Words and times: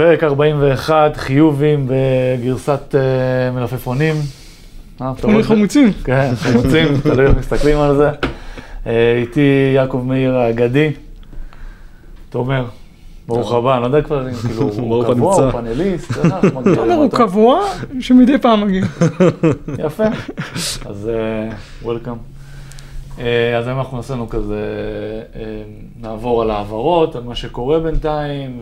פרק 0.00 0.24
41, 0.24 1.16
חיובים 1.16 1.86
בגרסת 1.88 2.94
אה, 2.94 3.50
מלפפונים. 3.50 4.14
אה, 5.00 5.12
רואה 5.22 5.22
אומרים 5.22 5.40
את 5.40 5.42
זה? 5.44 5.48
חמוצים. 5.54 5.92
כן, 6.04 6.32
חמוצים, 6.36 6.88
תלוי 7.02 7.26
איך 7.26 7.36
מסתכלים 7.36 7.78
על 7.78 7.96
זה. 7.96 8.10
אה, 8.86 9.18
איתי 9.20 9.72
יעקב 9.74 10.02
מאיר 10.06 10.36
האגדי. 10.36 10.90
תומר, 12.30 12.64
ברוך 13.28 13.52
הבא, 13.52 13.74
אני 13.74 13.82
לא 13.82 13.86
יודע 13.86 14.02
כבר 14.02 14.28
אם 14.28 14.34
כאילו 14.34 14.62
הוא 14.78 15.04
קבוע. 15.04 15.34
הוא 15.34 15.50
פאנליסט, 15.50 16.12
תומר 16.74 16.94
הוא. 17.02 17.10
קבוע, 17.10 17.60
שמדי 18.00 18.38
פעם 18.38 18.60
מגיע. 18.60 18.84
יפה, 19.78 20.06
אז 20.86 21.10
וולקאם. 21.82 22.16
אז 23.58 23.66
היום 23.66 23.78
אנחנו 23.78 23.96
נעשינו 23.96 24.28
כזה, 24.28 24.64
אה, 25.36 25.62
נעבור 26.00 26.42
על 26.42 26.50
העברות, 26.50 27.16
על 27.16 27.22
מה 27.22 27.34
שקורה 27.34 27.78
בינתיים, 27.78 28.60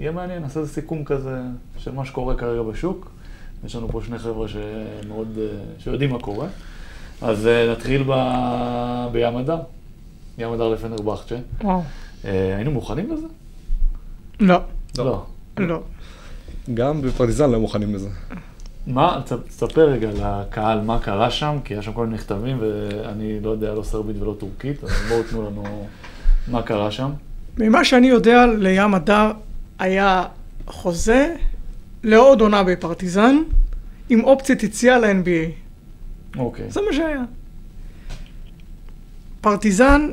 ויהיה 0.00 0.12
מעניין, 0.12 0.42
נעשה 0.42 0.60
איזה 0.60 0.72
סיכום 0.72 1.04
כזה 1.04 1.40
של 1.78 1.92
מה 1.92 2.04
שקורה 2.04 2.34
כרגע 2.34 2.62
בשוק. 2.62 3.10
יש 3.64 3.76
לנו 3.76 3.88
פה 3.88 4.00
שני 4.06 4.18
חבר'ה 4.18 4.48
שמאוד, 4.48 5.38
אה, 5.38 5.46
שיודעים 5.78 6.10
מה 6.10 6.18
קורה. 6.18 6.46
אז 7.22 7.46
אה, 7.46 7.72
נתחיל 7.72 8.04
ב... 8.06 8.12
בים 9.12 9.36
הדר, 9.36 9.58
ים 10.38 10.52
הדר 10.52 10.68
לפנרבכצ'ה. 10.68 11.36
וואו. 11.62 11.82
אה, 12.24 12.56
היינו 12.56 12.70
מוכנים 12.70 13.12
לזה? 13.12 13.26
לא, 14.40 14.58
לא. 14.98 15.24
לא. 15.58 15.80
גם 16.74 17.02
בפרטיזן 17.02 17.50
לא 17.50 17.60
מוכנים 17.60 17.94
לזה. 17.94 18.08
מה, 18.86 19.22
תספר 19.48 19.88
רגע 19.88 20.10
לקהל 20.10 20.80
מה 20.80 20.98
קרה 20.98 21.30
שם, 21.30 21.56
כי 21.64 21.74
היה 21.74 21.82
שם 21.82 21.92
כל 21.92 22.06
מיני 22.06 22.16
מכתבים 22.16 22.58
ואני 22.60 23.40
לא 23.40 23.50
יודע 23.50 23.74
לא 23.74 23.82
סרבית 23.82 24.16
ולא 24.20 24.36
טורקית, 24.38 24.84
אז 24.84 24.90
בואו 25.08 25.22
תנו 25.22 25.42
לנו 25.42 25.86
מה 26.48 26.62
קרה 26.62 26.90
שם. 26.90 27.10
ממה 27.58 27.84
שאני 27.84 28.06
יודע, 28.06 28.46
לים 28.46 28.94
הדר 28.94 29.32
היה 29.80 30.24
חוזה 30.66 31.34
לעוד 32.02 32.40
עונה 32.40 32.62
בפרטיזן, 32.62 33.36
עם 34.08 34.24
אופציית 34.24 34.62
יציאה 34.62 34.98
ל-NBA. 34.98 35.50
אוקיי. 36.38 36.70
זה 36.70 36.80
מה 36.80 36.92
שהיה. 36.92 37.22
פרטיזן 39.40 40.10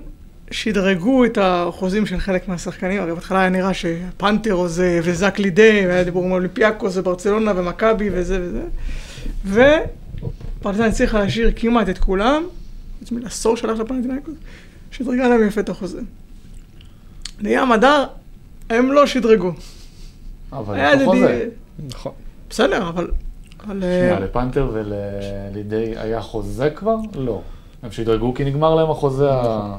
שדרגו 0.51 1.25
את 1.25 1.37
החוזים 1.41 2.05
של 2.05 2.19
חלק 2.19 2.47
מהשחקנים, 2.47 3.01
הרי 3.01 3.13
בהתחלה 3.13 3.39
היה 3.39 3.49
נראה 3.49 3.73
שפנתר 3.73 4.55
או 4.55 4.67
זה, 4.67 4.99
וזק 5.03 5.39
לידי, 5.39 5.83
והיה 5.87 6.03
דיבור 6.03 6.25
עם 6.25 6.31
אולימפיאקוס 6.31 6.97
וברצלונה 6.97 7.51
ומכבי 7.55 8.09
וזה 8.11 8.39
וזה, 8.41 8.63
ופרטיזן 10.59 10.83
הצליחה 10.83 11.19
להשאיר 11.19 11.51
כמעט 11.55 11.89
את 11.89 11.97
כולם, 11.97 12.43
חוץ 12.99 13.11
מלעשור 13.11 13.57
שלח 13.57 13.79
לפנתינאיקוס, 13.79 14.35
שדרגה 14.91 15.27
להם 15.27 15.47
יפה 15.47 15.61
את 15.61 15.69
החוזה. 15.69 16.01
לים 17.39 17.71
הדר, 17.71 18.05
הם 18.69 18.91
לא 18.91 19.07
שדרגו. 19.07 19.51
אבל 20.51 20.75
היה 20.75 20.91
איפה 20.91 21.05
חוזה? 21.05 21.49
נכון. 21.87 22.11
בסדר, 22.49 22.89
אבל... 22.89 23.11
אבל, 23.63 23.79
שנייה, 23.79 24.13
אה, 24.13 24.19
לפנתר 24.19 24.71
ולידי 24.73 25.93
היה 25.97 26.21
חוזה 26.21 26.69
כבר? 26.69 26.95
לא. 27.15 27.41
הם 27.83 27.91
שדרגו 27.91 28.33
כי 28.33 28.45
נגמר 28.45 28.75
להם 28.75 28.91
החוזה 28.91 29.31
ה... 29.31 29.75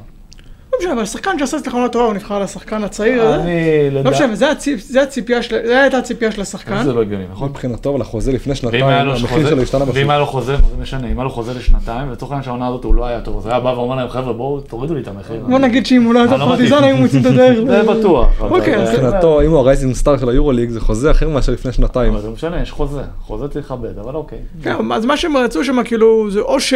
לא 0.79 0.87
משנה, 0.87 0.93
אבל 0.93 1.05
שחקן 1.05 1.39
שעשה 1.39 1.57
אצלך 1.57 1.75
עונה 1.75 1.89
טובה, 1.89 2.05
הוא 2.05 2.15
נבחר 2.15 2.39
לשחקן 2.41 2.85
הצעיר 2.85 3.23
הזה. 3.23 3.43
אני, 3.43 3.51
לא. 3.91 4.11
משנה, 4.11 4.35
זה 4.35 4.51
הציפ- 4.53 4.81
זה 4.93 5.03
הציפייה 5.03 5.43
של... 5.43 5.57
זה 5.67 5.81
הייתה 5.83 5.99
הציפייה 5.99 6.33
של 6.33 6.41
השחקן. 6.41 6.85
זה 6.85 6.93
לא 6.93 7.01
הגיוני, 7.03 7.25
נכון? 7.33 7.49
מבחינתו, 7.49 7.91
אבל 7.91 8.01
החוזה 8.01 8.33
לפני 8.33 8.55
שנתיים, 8.55 8.85
ואם 8.85 8.91
היה 8.91 9.01
המחיר 9.01 9.49
שלו 9.49 9.63
השתנה 9.63 9.81
ואם 9.85 9.91
בשוק. 9.91 10.11
היה 10.11 10.19
לו 10.19 10.27
חוזה, 10.27 10.53
מה 10.53 10.59
זה 10.77 10.83
משנה, 10.83 11.07
אם 11.07 11.19
היה 11.19 11.25
לו 11.25 11.31
חוזה 11.31 11.55
לשנתיים, 11.55 12.11
לצורך 12.13 12.33
העניין 12.33 12.45
שהעונה 12.45 12.69
הזאת 12.69 12.85
הוא 12.85 12.95
לא 12.95 13.07
היה 13.07 13.21
טוב, 13.21 13.37
אז 13.39 13.47
היה 13.47 13.61
בא 13.61 13.69
ואומר 13.69 13.95
להם, 13.97 14.09
חבר'ה, 14.09 14.33
בואו 14.33 14.61
תורידו 14.61 14.95
לי 14.95 15.01
את 15.01 15.09
המחיר. 15.09 15.45
בוא 15.49 15.59
נגיד 15.59 15.87
שאם 15.87 16.03
הוא 16.03 16.15
לא 16.15 16.21
הייתה 16.21 16.37
לא 16.37 16.45
פרטיזן. 16.45 16.85
היו 16.85 16.97
מוצאים 16.97 17.21
את 17.23 17.27
הדרך. 17.27 17.59
זה 17.67 17.83
בטוח. 17.83 18.29
אוקיי, 18.41 18.83
מבחינתו, 18.83 19.41
אם 19.41 19.51
הוא 19.51 19.59
ה 19.59 19.64
rising 19.64 19.95
star 19.95 20.19
של 20.19 20.29
היורוליג, 20.29 20.71
זה 20.71 20.81
חוזה 20.81 21.11
אחר 21.11 21.29
מאשר 21.29 21.53
לפני 21.53 21.73
שנתיים. 21.73 22.13
אבל 22.13 22.23
זה 22.23 22.31
משנה, 22.31 22.63
יש 22.63 22.71
חוזה, 22.71 23.01
חוזה 23.21 23.49
צריך 23.49 23.67
לכבד, 23.67 23.99
אבל 23.99 24.15
אוקיי. 24.15 24.39
כן, 24.63 24.77
אז 24.95 25.05
מה 25.05 25.17
שהם 25.17 25.37
רצו 25.37 25.65
שם, 25.65 25.83
כאילו, 25.85 26.31
זה 26.31 26.41
או 26.41 26.61
ש... 26.61 26.75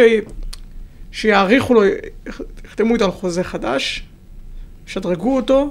שיעריכו 1.13 1.73
לו, 1.73 1.81
יחתמו 2.65 2.93
איתו 2.93 3.05
על 3.05 3.11
חוזה 3.11 3.43
חדש, 3.43 4.03
ישדרגו 4.87 5.35
אותו, 5.35 5.69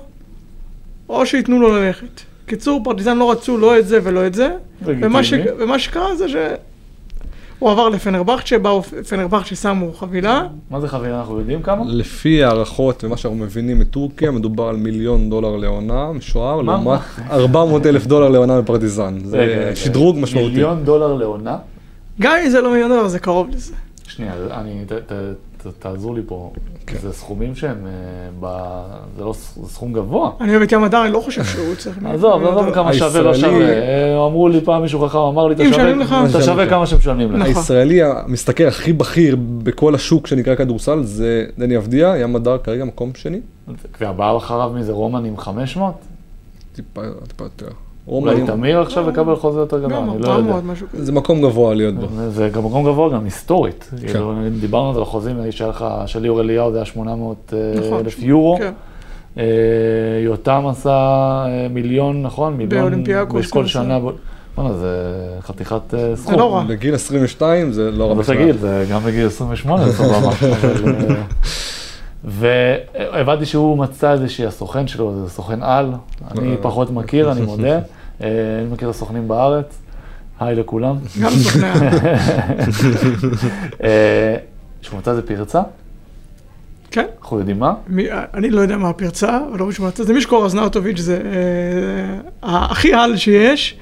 או 1.09 1.27
שייתנו 1.27 1.61
לו 1.61 1.69
ללכת. 1.69 2.21
קיצור, 2.47 2.81
פרטיזן 2.85 3.17
לא 3.17 3.31
רצו 3.31 3.59
לא 3.59 3.79
את 3.79 3.87
זה 3.89 3.99
ולא 4.03 4.27
את 4.27 4.35
זה, 4.35 4.51
ומה, 4.83 5.25
ש... 5.25 5.35
ומה 5.59 5.79
שקרה 5.79 6.17
זה 6.17 6.29
שהוא 6.29 7.71
עבר 7.71 7.89
לפנרבכצ'ה, 7.89 8.59
באו 8.59 8.83
פנרבכצ'ה 8.83 9.57
שמו 9.57 9.93
חבילה, 9.93 10.47
מה 10.71 10.81
זה 10.81 10.89
חבילה, 10.89 11.21
אנחנו 11.21 11.39
יודעים 11.39 11.63
כמה? 11.63 11.85
לפי 11.87 12.45
הערכות 12.45 13.05
ומה 13.05 13.17
שאנחנו 13.17 13.39
מבינים 13.39 13.79
מטורקיה, 13.79 14.31
מדובר 14.31 14.69
על 14.69 14.77
מיליון 14.77 15.31
דולר 15.31 15.57
לעונה, 15.57 16.13
משוער? 16.13 16.63
לעומת 16.63 17.01
400 17.31 17.87
אלף 17.87 18.07
דולר 18.07 18.29
לעונה 18.29 18.61
בפרטיזן. 18.61 19.15
רגע, 19.17 19.27
זה 19.27 19.37
רגע, 19.39 19.77
שדרוג 19.77 20.19
משמעותי. 20.19 20.51
מיליון 20.51 20.85
דולר 20.85 21.15
לעונה? 21.15 21.57
גם 22.21 22.37
אם 22.45 22.51
זה 22.51 22.61
לא 22.61 22.73
מיליון 22.73 22.91
דולר, 22.91 23.09
זה 23.09 23.19
קרוב 23.19 23.49
לזה. 23.51 23.75
שנייה, 24.17 24.33
אני, 24.51 24.85
ת, 24.87 24.93
ת, 24.93 25.13
ת, 25.57 25.67
תעזרו 25.79 26.15
לי 26.15 26.23
פה. 26.27 26.53
כן. 26.87 26.99
זה 26.99 27.13
סכומים 27.13 27.55
שהם, 27.55 27.87
אה, 27.87 27.91
ב... 28.41 28.47
זה 29.17 29.25
לא 29.25 29.33
זה 29.33 29.69
סכום 29.69 29.93
גבוה. 29.93 30.31
אני 30.41 30.51
אוהב 30.51 30.63
את 30.63 30.73
ים 30.73 30.85
הדר, 30.85 31.05
אני 31.05 31.13
לא 31.13 31.21
חושב 31.21 31.45
שהוא 31.45 31.75
צריך... 31.75 31.99
עזוב, 32.05 32.43
עזוב 32.43 32.55
דולר. 32.55 32.75
כמה 32.75 32.95
שווה, 32.95 33.23
לא 33.23 33.35
שווה. 33.35 33.69
אה, 33.69 34.27
אמרו 34.27 34.49
לי 34.49 34.61
פעם 34.61 34.83
מישהו 34.83 35.09
חכם, 35.09 35.19
אמר 35.19 35.49
לי, 35.49 35.55
אתה 35.55 36.43
שווה. 36.43 36.69
כמה 36.69 36.87
שמשלמים 36.87 37.33
לך. 37.33 37.41
נכון. 37.41 37.47
הישראלי 37.47 38.03
המשתכר 38.03 38.69
הכי 38.69 38.93
בכיר 38.93 39.37
בכל 39.39 39.95
השוק 39.95 40.27
שנקרא 40.27 40.55
כדורסל 40.55 41.03
זה 41.03 41.47
דני 41.59 41.77
אבדיה, 41.77 42.17
ים 42.17 42.37
הדר 42.37 42.59
כרגע 42.59 42.85
מקום 42.85 43.11
שני, 43.15 43.41
והבא 44.01 44.37
אחריו 44.37 44.71
מי 44.75 44.83
זה 44.83 44.93
רומן 44.93 45.25
עם 45.25 45.37
500? 45.37 45.95
טיפה 46.73 47.01
טיפה 47.29 47.45
יותר. 47.45 47.69
אולי 48.09 48.47
תמיר 48.47 48.81
עכשיו 48.81 49.11
יקבל 49.11 49.37
חוזה 49.37 49.61
יותר 49.61 49.79
גדול, 49.79 49.93
אני 49.93 50.07
לא 50.07 50.13
יודע. 50.13 50.29
400, 50.29 50.65
משהו 50.65 50.87
כזה. 50.93 51.05
זה 51.05 51.13
מקום 51.13 51.43
גבוה 51.43 51.75
להיות 51.75 51.95
בו. 51.95 52.07
זה 52.29 52.49
גם 52.53 52.65
מקום 52.65 52.85
גבוה, 52.85 53.11
גם 53.11 53.25
היסטורית. 53.25 53.91
כן. 54.01 54.07
כאילו, 54.07 54.35
דיברנו 54.61 54.89
על 54.89 54.95
זה 54.95 55.01
בחוזים, 55.01 55.37
שהיה 55.51 55.71
לך, 55.71 55.85
של 56.07 56.21
ליאור 56.21 56.41
אליהו 56.41 56.73
זה 56.73 56.77
היה 56.77 56.85
800 56.85 57.53
אה, 57.57 57.81
נכון. 57.81 57.99
אלף 57.99 58.19
יורו. 58.19 58.57
כן. 58.59 58.73
אה, 59.39 59.45
יותם 60.25 60.67
עשה 60.67 60.91
אה, 60.91 61.67
מיליון, 61.71 62.23
נכון? 62.23 62.57
מיליון 62.57 62.83
באולימפיאקוס 62.83 63.49
בכל 63.49 63.61
גם 63.61 63.67
שנה. 63.67 63.99
בוא'נה, 64.57 64.73
זה 64.73 64.97
חתיכת 65.41 65.95
סכום. 66.15 66.39
לא 66.39 66.55
רע. 66.55 66.65
בגיל 66.65 66.95
22 66.95 67.73
זה 67.73 67.91
לא 67.91 68.13
רע 68.13 68.23
תגיד, 68.23 68.57
זה 68.57 68.87
גם 68.91 69.01
בגיל 69.01 69.27
28 69.27 69.89
זה 69.89 69.93
סבבה. 69.93 70.31
אה, 72.25 72.29
והבנתי 72.95 73.47
שהוא 73.47 73.79
מצא 73.79 74.13
איזושהי 74.13 74.47
הסוכן 74.47 74.87
שלו, 74.87 75.23
זה 75.25 75.31
סוכן 75.31 75.63
על, 75.63 75.93
אני 76.31 76.57
פחות 76.63 76.91
מכיר, 76.91 77.33
אני 77.33 77.41
מודה. 77.41 77.79
אה, 78.23 78.29
אני 78.61 78.73
מכיר 78.73 78.91
את 78.91 78.95
הסוכנים 78.95 79.29
בארץ, 79.29 79.79
היי 80.41 80.55
לכולם. 80.57 80.97
גם 81.23 81.31
סוכני. 81.31 81.69
אה, 83.85 84.37
שהוא 84.83 84.99
מצא 84.99 85.11
איזה 85.11 85.23
פרצה, 85.23 85.63
כן. 86.91 87.05
אנחנו 87.23 87.39
יודעים 87.39 87.59
מה? 87.59 87.75
מי- 87.89 88.07
אני 88.35 88.51
לא 88.51 88.61
יודע 88.61 88.77
מה 88.77 88.89
הפרצה, 88.89 89.39
אבל 89.51 89.59
לא 89.59 89.67
מישהו 89.67 89.85
מצא, 89.85 90.05
זה 90.05 90.13
מישקו 90.13 90.43
רזנאוטוביץ', 90.43 90.99
זה 90.99 91.21
אה, 92.45 92.67
הכי 92.71 92.95
על 92.95 93.17
שיש. 93.17 93.77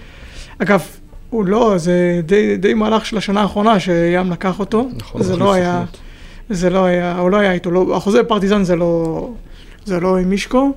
אגב, 0.58 0.82
הוא 1.30 1.44
לא, 1.46 1.74
זה 1.78 1.92
די, 2.26 2.56
די 2.56 2.74
מהלך 2.74 3.06
של 3.06 3.16
השנה 3.16 3.42
האחרונה 3.42 3.80
שים 3.80 4.30
לקח 4.30 4.60
אותו. 4.60 4.88
נכון, 4.96 5.22
זה 5.22 5.32
החליף 5.32 5.46
לא 5.46 5.52
היה, 5.52 5.82
סוכנות. 5.86 6.09
זה 6.50 6.70
לא 6.70 6.84
היה, 6.84 7.18
הוא 7.18 7.30
לא 7.30 7.36
היה 7.36 7.52
איתו, 7.52 7.70
לא, 7.70 7.96
החוזה 7.96 8.22
בפרטיזן 8.22 8.62
זה 8.64 8.76
לא, 8.76 9.30
זה 9.84 10.00
לא 10.00 10.18
עם 10.18 10.30
מישקו. 10.30 10.72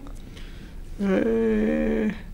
ו... 1.02 1.20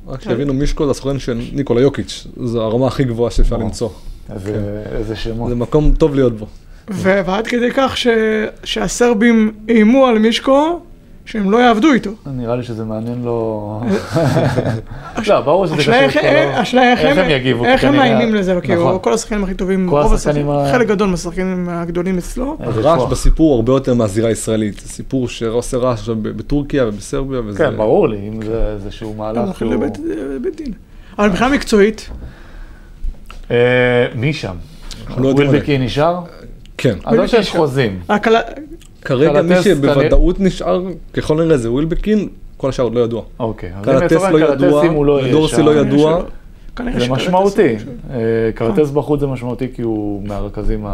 רק 0.07 0.21
שיבינו, 0.21 0.53
מישקו 0.53 0.85
זה 0.85 0.91
הסוכן 0.91 1.19
של 1.19 1.41
ניקולה 1.53 1.81
יוקיץ', 1.81 2.27
זו 2.43 2.61
הרמה 2.61 2.87
הכי 2.87 3.03
גבוהה 3.03 3.31
שאפשר. 3.31 3.57
למצוא. 3.57 3.89
איזה- 4.33 4.83
איזה 4.95 5.15
שמות. 5.15 5.49
זה 5.49 5.55
מקום 5.55 5.93
טוב 5.97 6.15
להיות 6.15 6.37
בו. 6.37 6.45
ועד 6.87 7.47
כדי 7.47 7.71
כך. 7.71 7.95
שהסרבים 8.63 9.51
איימו 9.69 10.05
על 10.05 10.19
מישקו 10.19 10.79
שהם 11.29 11.51
לא 11.51 11.57
יעבדו 11.57 11.93
איתו. 11.93 12.11
נראה 12.25 12.55
לי 12.55 12.63
שזה 12.63 12.85
מעניין 12.85 13.21
לו... 13.23 13.81
לא, 15.27 15.41
ברור 15.41 15.65
שזה 15.67 15.75
השאלה 15.75 15.99
איך- 15.99 16.13
כל 16.13 16.25
ה- 16.27 16.59
השאלה 16.59 16.91
איך 16.91 16.99
איך 16.99 17.17
הם 17.17 17.29
יגיבו, 17.29 17.65
איך 17.65 17.83
הם 17.83 17.95
מאיימים 17.95 18.35
לזה, 18.35 18.55
כי 18.63 18.75
נכון. 18.75 18.91
הוא- 18.93 19.01
כל 19.01 19.13
השחקנים 19.13 19.43
הכי 19.43 19.53
טובים, 19.53 19.89
רוב 19.89 20.13
השחקנים 20.13 20.47
חלק 20.71 20.87
גדול 20.87 21.09
מהשחקנים 21.09 21.69
הגדולים 21.69 22.17
אצלו. 22.17 22.57
הרעש 22.59 22.99
כוח. 22.99 23.11
בסיפור 23.11 23.55
הרבה 23.55 23.73
יותר 23.73 23.93
מהזירה 23.93 24.29
הישראלית. 24.29 24.79
זה 24.79 24.89
סיפור 24.89 25.27
שעושה 25.27 25.77
רעש 25.77 25.99
עכשיו 25.99 26.15
בטורקיה 26.21 26.87
ובסרביה, 26.87 27.39
וזה... 27.45 27.57
כן, 27.57 27.77
ברור 27.77 28.09
לי, 28.09 28.17
אם 28.27 28.41
זה 28.41 28.71
איזשהו 28.75 29.11
הם 29.11 29.17
מהלך 29.17 29.57
שהוא... 29.57 29.73
לבית 29.73 29.97
לבית 30.35 30.55
דין. 30.55 30.73
אבל 31.19 31.27
מבחינה 31.29 31.49
מקצועית, 31.49 32.09
אה, 33.51 33.55
מי 34.15 34.33
שם? 34.33 34.55
אנחנו 35.07 35.23
לא 35.23 35.27
ווילבקי 35.29 35.77
נשאר? 35.77 36.19
כן. 36.77 36.95
אז 37.05 37.15
לא 37.17 37.27
שיש. 37.27 37.49
חוזים. 37.51 37.99
כרגע 39.01 39.41
מי 39.41 39.61
שבוודאות 39.61 40.39
נשאר, 40.39 40.85
ככל 41.13 41.41
הנראה 41.41 41.57
זה 41.57 41.71
ווילבקין, 41.71 42.27
כל 42.57 42.69
השאר 42.69 42.85
עוד 42.85 42.95
לא 42.95 42.99
ידוע. 42.99 43.21
אוקיי. 43.39 43.71
קלטס 43.83 44.11
לצורך 44.11 44.31
לא 44.31 44.37
העניין 44.37 44.51
קלטס, 44.51 44.63
ידוע, 44.63 44.85
הוא 44.85 45.05
לא 45.05 45.21
לא 45.63 45.75
ידוע. 45.75 46.21
זה 46.97 47.09
משמעותי. 47.09 47.73
לא 47.73 48.51
קרטס 48.55 48.89
בחוץ 48.89 49.19
זה 49.19 49.27
משמעותי 49.27 49.67
כי 49.73 49.81
הוא 49.81 50.27
מהרכזים 50.27 50.85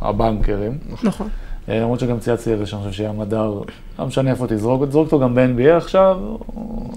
הבנקרים. 0.00 0.78
נכון. 1.02 1.28
אה, 1.68 1.80
למרות 1.80 2.00
שגם 2.00 2.18
צייצתי 2.18 2.52
את 2.52 2.58
זה 2.58 2.66
שאני 2.66 2.82
חושב 2.82 2.92
שיהיה 2.92 3.12
מדר, 3.12 3.60
לא 3.98 4.06
משנה 4.06 4.30
איפה 4.30 4.46
תזרוק, 4.48 4.84
תזרוק 4.84 5.06
אותו 5.06 5.20
גם 5.20 5.34
ב-NBA 5.34 5.76
עכשיו. 5.76 6.16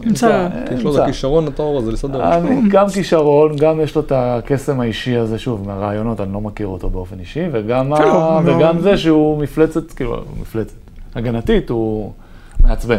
נמצא. 0.06 0.48
יש 0.76 0.84
לו 0.84 0.96
את 0.96 1.00
הכישרון 1.00 1.48
הטהור 1.48 1.78
הזה 1.78 1.92
לסדר. 1.92 2.34
אני, 2.34 2.62
גם 2.70 2.90
כישרון, 2.90 3.56
גם 3.56 3.82
יש 3.82 3.96
לו 3.96 4.02
את 4.02 4.12
הקסם 4.16 4.80
האישי 4.80 5.18
הזה, 5.18 5.40
שוב, 5.40 5.68
מהרעיונות, 5.68 6.22
אני 6.22 6.34
לא 6.34 6.42
מכיר 6.42 6.68
אותו 6.68 6.90
באופן 6.90 7.20
אישי, 7.20 7.44
וגם. 7.52 7.92
לא. 7.94 8.40
וגם 8.46 8.80
זה 8.80 8.98
שהוא 8.98 9.40
מפלצת, 9.44 9.92
כאילו, 9.92 10.18
מפלצת, 10.42 10.74
הגנתית, 11.16 11.70
הוא 11.70 12.12
מעצבן. 12.64 12.98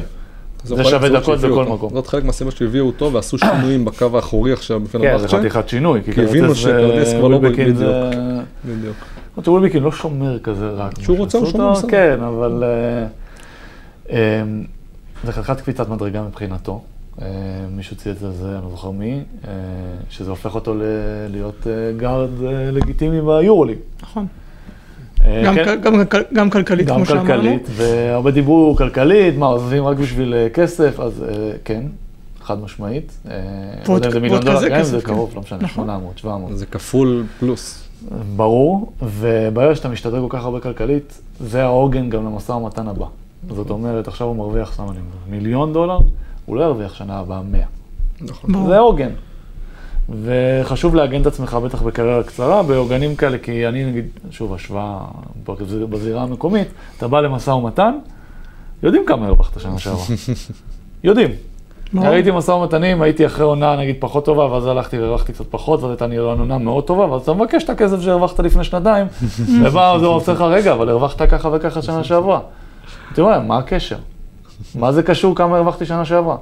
זה 0.64 0.84
שווה 0.84 1.08
דקות 1.08 1.38
בכל. 1.38 1.64
מקום. 1.64 1.94
זאת 1.94 2.06
חלק 2.06 2.24
מהסיבות 2.24 2.56
שהביאו 2.56 2.86
אותו 2.86 3.12
ועשו 3.12 3.38
שינויים 3.38 3.84
בקו 3.84 4.10
האחורי 4.14 4.52
עכשיו 4.52 4.82
כן. 4.92 5.18
זה 5.18 5.28
חתיכת 5.28 5.68
שינוי, 5.68 6.00
כי 6.02 6.22
הבינו 6.22 6.54
שקרטיס 6.54 7.12
כבר 7.12 7.28
לא. 7.28 7.38
בדיוק. 8.64 8.96
למרות 9.32 9.44
שווילבקין 9.44 9.82
לא 9.82 9.92
שומר 9.92 10.38
כזה 10.38 10.70
רע. 10.70 10.90
כמו 10.90 11.04
שהוא 11.04 11.18
רוצה, 11.18 11.38
הוא 11.38 11.46
שומר 11.46 11.72
בסדר. 11.72 11.90
כן, 11.90 12.22
אבל... 12.22 12.64
אה, 12.66 13.06
אה, 14.16 14.42
זה 15.24 15.32
חתיכת 15.32 15.60
קפיצת 15.60 15.88
מדרגה 15.88 16.22
מבחינתו. 16.22 16.82
אה, 17.22 17.26
מישהו 17.76 17.96
צייץ 17.96 18.22
על 18.22 18.32
זה, 18.32 18.48
אני 18.48 18.64
לא 18.64 18.70
זוכר 18.70 18.90
מי, 18.90 19.20
שזה 20.10 20.30
הופך 20.30 20.54
אותו 20.54 20.74
להיות 21.30 21.66
גארד 21.96 22.30
לגיטימי 22.72 23.20
ביורוליג. 23.20 23.78
נכון. 24.02 24.26
גם 25.44 25.54
כן, 25.54 25.80
גם 25.82 26.04
כל- 26.06 26.22
גם 26.34 26.50
כלכלית, 26.50 26.86
גם 26.86 26.96
כמו 26.96 27.06
שאמרנו. 27.06 27.26
כלכלית, 27.26 27.62
והרבה 27.70 28.30
דיברו 28.30 28.74
כלכלית, 28.78 29.36
מה, 29.36 29.46
עוזבים 29.46 29.84
רק 29.84 29.96
בשביל 29.96 30.34
כסף, 30.54 31.00
אז 31.00 31.24
כן, 31.64 31.82
חד 32.42 32.60
משמעית. 32.60 33.12
לא 33.24 33.30
זה 33.32 33.38
ועוד 33.86 34.06
כזה 34.06 34.68
גם 34.68 34.74
אם 34.74 34.80
כסף, 34.80 34.90
זה 34.90 35.00
כן. 35.00 35.06
קרוב, 35.06 35.32
לא 35.34 35.40
משנה, 35.40 35.58
נכון. 35.58 35.84
800, 35.84 36.18
700. 36.18 36.58
זה 36.58 36.66
כפול 36.66 37.24
פלוס. 37.40 37.88
ברור, 38.36 38.92
וברגע 39.02 39.74
שאתה 39.74 39.88
משתדרג 39.88 40.30
כל 40.30 40.38
כך 40.38 40.44
הרבה 40.44 40.60
כלכלית, 40.60 41.20
זה 41.40 41.62
העוגן 41.64 42.10
גם 42.10 42.24
למשא 42.24 42.52
ומתן 42.52 42.88
הבא. 42.88 43.06
זאת 43.48 43.70
אומרת, 43.70 44.08
עכשיו 44.08 44.26
הוא 44.26 44.36
מרוויח, 44.36 44.72
סתם 44.74 44.82
אני 44.82 44.90
אומר, 44.90 45.00
מיליון 45.38 45.72
דולר, 45.72 45.98
הוא 46.46 46.56
לא 46.56 46.62
ירוויח 46.62 46.94
שנה 46.94 47.18
הבאה 47.18 47.42
100. 47.42 47.60
נכון. 48.20 48.66
זה 48.66 48.78
עוגן. 48.78 49.10
וחשוב 50.22 50.94
לעגן 50.94 51.20
את 51.20 51.26
עצמך 51.26 51.54
בטח 51.54 51.82
בקריירה 51.82 52.22
קצרה, 52.22 52.62
בעוגנים 52.62 53.16
כאלה, 53.16 53.38
כי 53.38 53.68
אני 53.68 53.84
נגיד, 53.84 54.04
שוב, 54.30 54.54
השוואה 54.54 54.98
בזיר- 55.48 55.86
בזירה 55.86 56.22
המקומית, 56.22 56.68
אתה 56.98 57.08
בא 57.08 57.20
למשא 57.20 57.50
ומתן, 57.50 57.94
יודעים 58.82 59.02
כמה 59.06 59.26
הרווחת 59.26 59.60
שנה 59.60 59.78
שעברה. 59.78 60.04
יודעים. 61.04 61.30
ברור. 61.94 62.08
ראיתי 62.08 62.30
משא 62.30 62.50
ומתנים, 62.50 63.02
הייתי 63.02 63.26
אחרי 63.26 63.44
עונה 63.44 63.76
נגיד 63.76 63.96
פחות 63.98 64.24
טובה, 64.24 64.46
ואז 64.46 64.66
הלכתי 64.66 64.98
והרווחתי 64.98 65.32
קצת 65.32 65.44
פחות, 65.50 65.82
ואז 65.82 65.90
הייתה 65.90 66.06
נראית 66.06 66.38
עונה 66.38 66.58
מאוד 66.58 66.84
טובה, 66.84 67.04
ואז 67.04 67.22
אתה 67.22 67.32
מבקש 67.32 67.64
את 67.64 67.70
הכסף 67.70 68.00
שהרווחת 68.00 68.40
לפני 68.40 68.64
שנתיים, 68.64 69.06
ובא 69.62 69.96
זה 70.00 70.06
עושה 70.06 70.32
לך, 70.32 70.40
רגע, 70.40 70.72
אבל 70.72 70.88
הרווחת 70.88 71.22
ככה 71.22 71.48
וככה 71.52 71.82
שנה 71.82 72.04
שעברה. 72.08 72.40
אומר, 73.18 73.40
מה 73.40 73.58
הקשר? 73.58 73.96
מה 74.74 74.92
זה 74.92 75.02
קשור 75.02 75.36
כמה 75.36 75.56
הרווחתי 75.56 75.86
שנה 75.86 76.04
שעברה? 76.04 76.36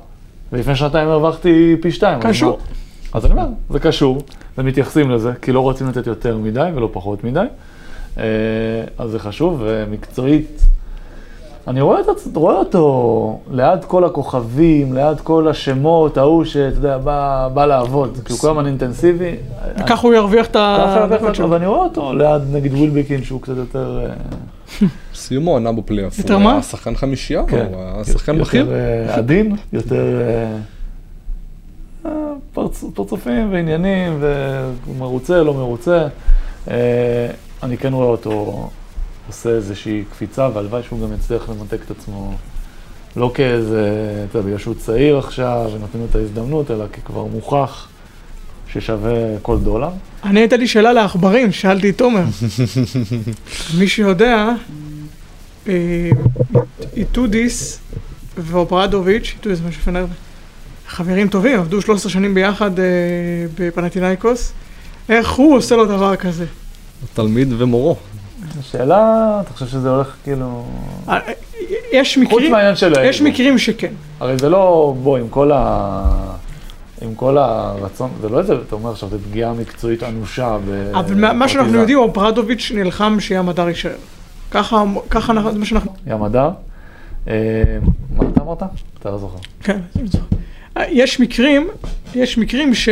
ולפני 0.53 0.77
שנתיים 0.77 1.09
הרווחתי 1.09 1.77
פי 1.83 1.93
שתיים. 1.93 2.21
קשור. 2.21 2.59
אז 3.13 3.25
אני 3.25 3.33
אומר, 3.33 3.47
זה 3.71 3.81
קשור, 3.81 4.23
ומתייחסים 4.59 5.11
לזה, 5.11 5.33
כי 5.43 5.53
לא 5.53 5.61
רוצים 5.61 5.89
לתת 5.89 6.07
יותר 6.07 6.37
מדי 6.37 6.71
ולא 6.75 6.89
פחות 6.93 7.25
מדי. 7.25 7.45
אה, 8.19 8.25
אז 8.99 9.11
זה 9.11 9.19
חשוב, 9.19 9.63
ומקצועית, 9.65 10.61
אני 11.69 11.81
רואה, 11.81 12.01
את, 12.01 12.07
הצ- 12.07 12.29
רואה 12.35 12.55
אותו 12.55 13.41
ליד 13.51 13.85
כל 13.85 14.05
הכוכבים, 14.05 14.93
ליד 14.93 15.21
כל 15.21 15.49
השמות, 15.49 16.17
ההוא 16.17 16.45
שאתה 16.45 16.79
יודע, 16.79 16.99
בא, 16.99 17.49
בא 17.55 17.67
לעבוד, 17.67 18.19
כי 18.25 18.33
הוא 18.33 18.41
כל 18.41 18.51
הזמן 18.51 18.67
אינטנסיבי. 18.67 19.35
ככה 19.87 20.07
הוא 20.07 20.15
ירוויח 20.15 20.47
את 20.47 20.53
ככה 20.53 21.01
הרבה 21.01 21.35
שלו. 21.35 21.47
אבל 21.47 21.57
אני 21.57 21.67
רואה 21.67 21.81
אותו 21.81 22.13
ליד 22.13 22.43
נגיד 22.53 22.73
ווילבקין, 22.75 23.25
שהוא 23.25 23.41
קצת 23.41 23.57
יותר... 23.57 24.07
אה, 24.83 24.87
סיומו 25.15 25.57
ענה 25.57 25.73
בפלייאוף. 25.73 26.19
יותר 26.19 26.35
הוא 26.35 26.43
מה? 26.43 26.53
היה 26.53 26.63
שחקן 26.63 26.95
חמישייה, 26.95 27.43
כן. 27.49 27.67
הוא 27.73 27.83
היה 27.83 28.05
שחקן 28.05 28.33
יותר, 28.33 28.45
בכיר. 28.45 28.73
אה, 28.73 29.15
עדין, 29.17 29.57
יותר 29.73 30.21
אה, 32.05 32.11
פרצ, 32.55 32.85
פרצופים 32.95 33.53
ועניינים, 33.53 34.19
והוא 34.21 34.97
מרוצה, 34.99 35.43
לא 35.43 35.55
מרוצה. 35.55 36.07
אני 37.63 37.77
כן 37.79 37.93
רואה 37.93 38.07
אותו 38.07 38.69
עושה 39.31 39.51
איזושהי 39.51 40.05
קפיצה, 40.11 40.49
והלוואי 40.55 40.83
שהוא 40.83 41.01
גם 41.09 41.15
יצליח 41.15 41.49
למתק 41.49 41.79
את 41.87 41.91
עצמו, 41.91 42.35
לא 43.17 43.31
כאיזה, 43.35 43.85
אתה 44.31 44.39
יודע, 44.39 44.47
בגלל 44.47 44.59
שהוא 44.59 44.75
צעיר 44.75 45.19
עכשיו 45.19 45.71
ונותנים 45.75 46.03
לו 46.03 46.09
את 46.11 46.15
ההזדמנות, 46.15 46.71
אלא 46.71 46.85
ככבר 46.87 47.25
מוכח 47.25 47.89
ששווה 48.73 49.39
כל 49.43 49.59
דולר. 49.59 49.89
אני 50.25 50.41
הייתה 50.41 50.57
לי 50.57 50.67
שאלה 50.67 50.93
לעכברים, 50.93 51.53
שאלתי 51.53 51.91
את 51.91 51.99
תומר. 51.99 52.25
מי 53.79 53.89
שיודע, 53.89 54.49
אה, 55.69 56.11
איטודיס 56.97 57.81
ואוברדוביץ', 58.39 59.33
איטודיס 59.37 59.61
משהו 59.69 59.83
פנר, 59.83 60.07
חברים 60.89 61.29
טובים, 61.29 61.61
עבדו 61.61 61.83
13 61.83 62.13
שנים 62.13 62.35
ביחד 62.35 62.79
אה, 62.79 62.85
בפנטינאיקוס. 63.59 64.53
איך 65.09 65.31
הוא 65.31 65.57
עושה 65.57 65.77
לו 65.77 65.87
דבר 65.87 66.17
כזה? 66.17 66.45
תלמיד 67.15 67.53
ומורו. 67.59 67.97
השאלה, 68.61 69.05
אתה 69.41 69.53
חושב 69.53 69.67
שזה 69.67 69.91
הולך 69.91 70.15
כאילו... 70.25 70.65
אה, 71.09 71.19
יש 71.93 72.19
חוץ 72.19 72.25
מקרים, 72.33 72.53
מהעניין 72.53 72.77
של 72.77 72.93
יש 73.05 73.21
האגו. 73.21 73.31
מקרים 73.31 73.59
שכן. 73.59 73.93
הרי 74.21 74.39
זה 74.39 74.49
לא, 74.49 74.95
בוא, 75.03 75.19
עם 75.19 75.29
כל 75.29 75.53
ה... 75.55 76.03
עם 77.03 77.15
כל 77.15 77.39
הרצון, 77.39 78.11
זה 78.21 78.29
לא 78.29 78.39
איזה, 78.39 78.55
אתה 78.67 78.75
אומר 78.75 78.91
עכשיו, 78.91 79.09
זה 79.09 79.19
פגיעה 79.31 79.53
מקצועית 79.53 80.03
אנושה 80.03 80.57
ב... 80.69 80.91
אבל 80.95 81.15
מה- 81.15 81.33
מה 81.33 81.49
שאנחנו. 81.49 81.79
יודעים, 81.79 81.99
אופרדוביץ' 81.99 82.73
נלחם 82.75 83.17
שהמדר 83.21 83.69
יישאר. 83.69 83.91
ככה, 84.51 84.83
ככה 85.11 85.33
אנחנו, 85.33 85.53
זה 85.53 85.59
מה 85.59 85.65
שאנחנו... 85.65 85.93
ים 86.07 86.23
הדר. 86.23 86.51
אה, 87.29 87.35
מה 88.17 88.25
אתה 88.33 88.41
אמרת? 88.43 88.63
אתה 89.01 89.11
לא 89.11 89.19
זוכר. 89.19 89.39
כן, 89.63 89.79
אני 89.99 90.09
זוכר. 90.09 90.25
אה, 90.77 90.85
יש 90.91 91.21
מקרים, 91.21 91.69
יש 92.15 92.39
מקרים 92.39 92.75
ש... 92.75 92.89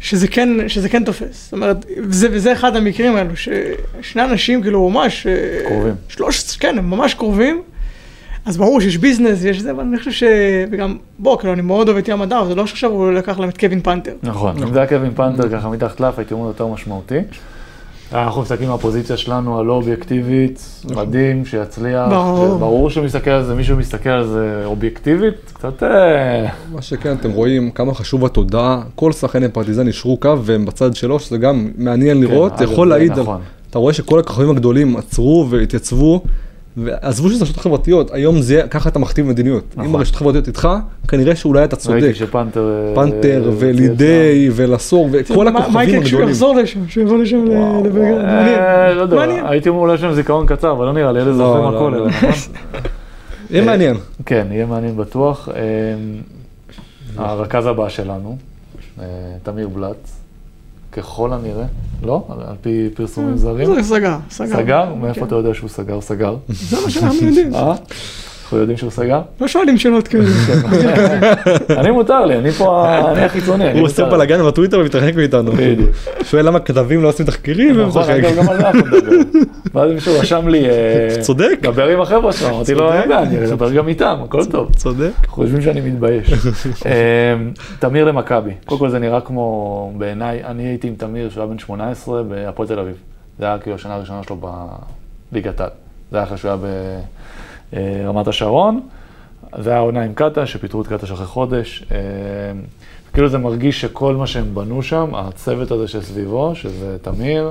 שזה 0.00 0.28
כן, 0.28 0.68
שזה 0.68 0.88
כן 0.88 1.04
תופס. 1.04 1.44
זאת 1.44 1.52
אומרת, 1.52 1.86
וזה, 1.98 2.28
וזה 2.30 2.52
אחד 2.52 2.76
המקרים 2.76 3.16
האלו, 3.16 3.30
ששני 3.36 4.24
אנשים 4.24 4.62
כאילו 4.62 4.90
ממש... 4.90 5.26
אה, 5.26 5.60
קרובים. 5.68 5.94
שלוש, 6.08 6.56
כן, 6.56 6.78
הם 6.78 6.90
ממש 6.90 7.14
קרובים. 7.14 7.62
אז 8.44 8.56
ברור 8.56 8.80
שיש 8.80 8.96
ביזנס, 8.96 9.44
יש 9.44 9.60
זה, 9.60 9.70
אבל 9.70 9.84
אני 9.84 9.98
חושב 9.98 10.10
ש... 10.10 10.22
וגם, 10.70 10.96
בוא, 11.18 11.38
כאילו, 11.38 11.52
אני 11.52 11.62
מאוד 11.62 11.88
אוהב 11.88 11.98
את 11.98 12.08
ים 12.08 12.22
הדר, 12.22 12.44
זה 12.44 12.54
לא 12.54 12.66
שעכשיו 12.66 12.90
הוא 12.90 13.12
לקח 13.12 13.38
להם 13.38 13.48
את 13.48 13.58
קווין 13.58 13.80
פנתר. 13.80 14.12
נכון. 14.22 14.62
אם 14.62 14.72
זה 14.72 14.78
היה 14.78 14.88
קווין 14.88 15.14
פנתר 15.14 15.48
ככה 15.48 15.68
מתחת 15.68 16.00
לאף, 16.00 16.18
הייתי 16.18 16.34
אומר 16.34 16.46
יותר 16.46 16.66
משמעותי. 16.66 17.18
אנחנו 18.12 18.42
מסתכלים 18.42 18.68
מהפוזיציה 18.68 19.16
שלנו 19.16 19.58
הלא 19.58 19.72
אובייקטיבית, 19.72 20.82
מדהים, 20.96 21.44
שיצליח. 21.44 22.08
ברור. 22.08 22.58
ברור 22.58 22.90
שמסתכל 22.90 23.30
על 23.30 23.44
זה, 23.44 23.54
מישהו 23.54 23.76
מסתכל 23.76 24.10
על 24.10 24.26
זה 24.26 24.62
אובייקטיבית, 24.64 25.52
קצת... 25.52 25.82
אה, 25.82 26.46
מה 26.72 26.82
שכן, 26.82 27.16
אתם 27.20 27.30
רואים 27.30 27.70
כמה 27.70 27.94
חשוב 27.94 28.24
התודעה. 28.24 28.82
כל 28.94 29.12
שחקני 29.12 29.48
פרטיזן 29.48 29.86
אישרו 29.86 30.16
קו 30.16 30.42
והם 30.42 30.66
בצד 30.66 30.94
שלו, 30.94 31.20
שזה 31.20 31.38
גם 31.38 31.70
מעניין 31.78 32.20
לראות. 32.20 32.52
כן, 32.58 32.64
יכול 32.64 32.88
להעיד 32.88 33.12
על... 33.12 33.20
נכון. 33.20 33.40
אתה 33.70 33.78
רואה 33.78 33.92
שכל 33.92 34.18
הכוכבים 34.18 34.50
הגדולים 34.50 34.96
עצרו 34.96 35.46
והתייצבו. 35.50 36.22
ועזבו 36.76 37.30
שזה 37.30 37.44
רשתות 37.44 37.60
חברתיות, 37.60 38.10
היום 38.12 38.40
זה 38.40 38.62
ככה 38.70 38.88
אתה 38.88 38.98
מכתיב 38.98 39.26
מדיניות. 39.26 39.64
נכון. 39.72 39.84
אם 39.84 39.94
הרשתות 39.94 40.16
החברתיות 40.16 40.48
איתך, 40.48 40.68
כנראה 41.08 41.36
שאולי 41.36 41.64
אתה 41.64 41.76
צודק. 41.76 42.02
ראיתי 42.02 42.14
שפנתר... 42.14 42.60
אה, 42.60 42.94
פנתר 42.94 43.42
אה, 43.46 43.52
ולידי 43.58 44.50
ולסור 44.52 45.08
וכל 45.12 45.48
הכוכבים 45.48 45.88
יקרה 45.88 46.02
כשהוא 46.02 46.02
הגדולים. 46.02 46.28
יחזור 46.28 46.56
לשם, 46.56 46.88
שהוא 46.88 47.04
יבוא 47.04 47.18
לשם? 47.18 47.44
וואו. 47.48 47.84
אה, 48.24 48.94
לא 48.94 49.02
יודע. 49.02 49.48
הייתי 49.48 49.68
אומר 49.68 49.80
אולי 49.80 50.02
להם 50.02 50.14
זיכרון 50.14 50.46
קצר, 50.46 50.72
אבל 50.72 50.86
לא 50.86 50.92
נראה 50.92 51.12
לי, 51.12 51.20
אלה 51.20 51.30
לא, 51.30 51.36
זוכרים 51.36 51.64
לא, 51.64 51.76
הכל, 51.76 51.96
לא. 51.96 51.96
אלה, 51.96 52.06
נכון? 52.08 52.30
יהיה 53.50 53.64
מעניין. 53.64 53.96
כן, 54.26 54.46
יהיה 54.50 54.66
מעניין 54.66 54.96
בטוח. 54.96 55.48
הרכז 57.16 57.66
הבא 57.66 57.88
שלנו, 57.88 58.36
תמיר 59.42 59.68
בלאט, 59.68 60.08
ככל 60.96 61.32
הנראה, 61.32 61.64
לא? 62.02 62.26
על 62.28 62.56
פי 62.60 62.88
פרסומים 62.94 63.36
זרים. 63.36 63.74
זה 63.74 63.82
סגר, 63.82 64.16
סגר. 64.30 64.56
סגר? 64.56 64.94
מאיפה 64.94 65.20
כן. 65.20 65.26
אתה 65.26 65.34
יודע 65.34 65.54
שהוא 65.54 65.68
סגר? 65.70 66.00
סגר. 66.00 66.36
זה 66.48 66.76
מה 66.84 66.90
שאנחנו 66.90 67.26
יודעים. 67.26 67.52
אנחנו 68.46 68.58
יודעים 68.58 68.78
שהוא 68.78 68.90
סגר? 68.90 69.20
לא 69.40 69.48
שואלים 69.48 69.78
שאלות 69.78 70.08
כאלה. 70.08 70.24
אני 71.80 71.90
מותר 71.90 72.26
לי, 72.26 72.38
אני 72.38 72.50
פה, 72.50 72.98
אני 72.98 73.24
החיצוני. 73.24 73.72
הוא 73.72 73.82
עושה. 73.82 74.04
בלאגן 74.04 74.46
בטוויטר 74.46 74.78
ומתרחק 74.78 75.14
מאיתנו. 75.16 75.52
בדיוק. 75.52 75.90
שואל 76.22 76.46
למה 76.46 76.60
כתבים 76.60 77.02
לא 77.02 77.08
עושים 77.08 77.26
תחקירים 77.26 77.70
נכון, 77.70 77.84
ומתרחק. 77.84 78.10
אגב, 78.10 78.36
גם 78.36 78.48
על 78.48 78.56
זה 78.56 78.68
אנחנו 78.68 78.86
נדבר. 78.86 79.38
ואז 79.74 79.90
מישהו 79.90 80.18
רשם 80.20 80.48
לי, 80.48 80.70
אה, 80.70 81.20
צודק. 81.20 81.58
דבר 81.62 81.88
עם 81.88 82.00
החבר'ה 82.00 82.32
שלך, 82.32 82.48
אמרתי 82.48 82.74
לו, 82.74 82.80
צודק. 82.80 83.04
רגע, 83.04 83.22
אני 83.22 83.44
אדבר 83.44 83.72
גם 83.72 83.88
איתם, 83.88 84.16
הכל 84.24 84.44
טוב. 84.44 84.74
צודק. 84.74 85.10
חושבים 85.26 85.62
שאני 85.62 85.80
מתבייש. 85.80 86.32
אמ, 86.86 87.50
תמיר 87.78 88.04
למכבי, 88.04 88.50
קודם 88.64 88.78
כל 88.78 88.88
זה 88.88 88.98
נראה 88.98 89.20
כמו, 89.20 89.92
בעיניי, 89.98 90.44
אני 90.44 90.62
הייתי 90.62 90.88
עם 90.88 90.94
תמיר 90.94 91.30
שהוא 91.30 91.42
היה 91.42 91.50
בן 91.52 91.58
18 91.58 92.22
בהפועל 92.22 92.68
תל 92.68 92.78
אביב. 92.78 92.96
זה 93.38 93.44
היה 93.44 93.58
כאילו 93.58 93.76
השנה 93.76 93.94
הראשונה 93.94 94.22
שלו 94.22 94.36
בליגת 95.32 95.60
העל. 95.60 95.70
זה 96.10 96.16
היה 96.16 96.26
אחרי 96.26 96.38
שהוא 96.38 96.48
היה 96.48 96.58
ברמת 97.72 98.28
השרון. 98.28 98.80
זה 99.58 99.70
היה 99.70 99.78
עונה 99.78 100.02
עם 100.02 100.14
קטש, 100.14 100.52
שפיטרו 100.52 100.82
את 100.82 100.86
קטש 100.86 101.10
אחרי 101.10 101.26
חודש. 101.26 101.84
אמ, 101.90 101.96
כאילו 103.12 103.28
זה 103.28 103.38
מרגיש 103.38 103.80
שכל 103.80 104.16
מה 104.16 104.26
שהם 104.26 104.54
בנו 104.54 104.82
שם, 104.82 105.14
הצוות 105.14 105.70
הזה 105.70 105.88
שסביבו, 105.88 106.54
שזה 106.54 106.96
תמיר 107.02 107.50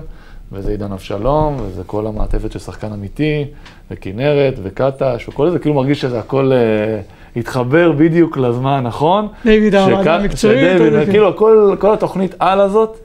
וזה 0.52 0.72
עידן 0.72 0.92
אבשלום, 0.92 1.58
וזה 1.62 1.84
כל 1.86 2.08
המעטפת 2.08 2.52
של 2.52 2.60
שחקן 2.60 2.92
אמיתי, 2.94 3.46
וכנרת, 3.92 4.54
וקטש, 4.64 5.30
וכל 5.30 5.50
זה, 5.50 5.60
כאילו 5.60 5.76
מרגיש 5.76 6.02
שזה 6.02 6.20
הכל 6.20 6.52
אה, 6.54 7.02
התחבר 7.36 7.92
בדיוק 7.92 8.38
לזמן 8.38 8.72
הנכון. 8.72 9.28
דיוויד 9.46 9.76
המקצועית. 9.76 10.60
שדיוויד, 10.60 10.94
אוקיי. 10.94 11.12
כאילו, 11.12 11.38
כל, 11.38 11.76
כל 11.80 11.94
התוכנית 11.94 12.36
על 12.40 12.62
הזאת, 12.62 12.98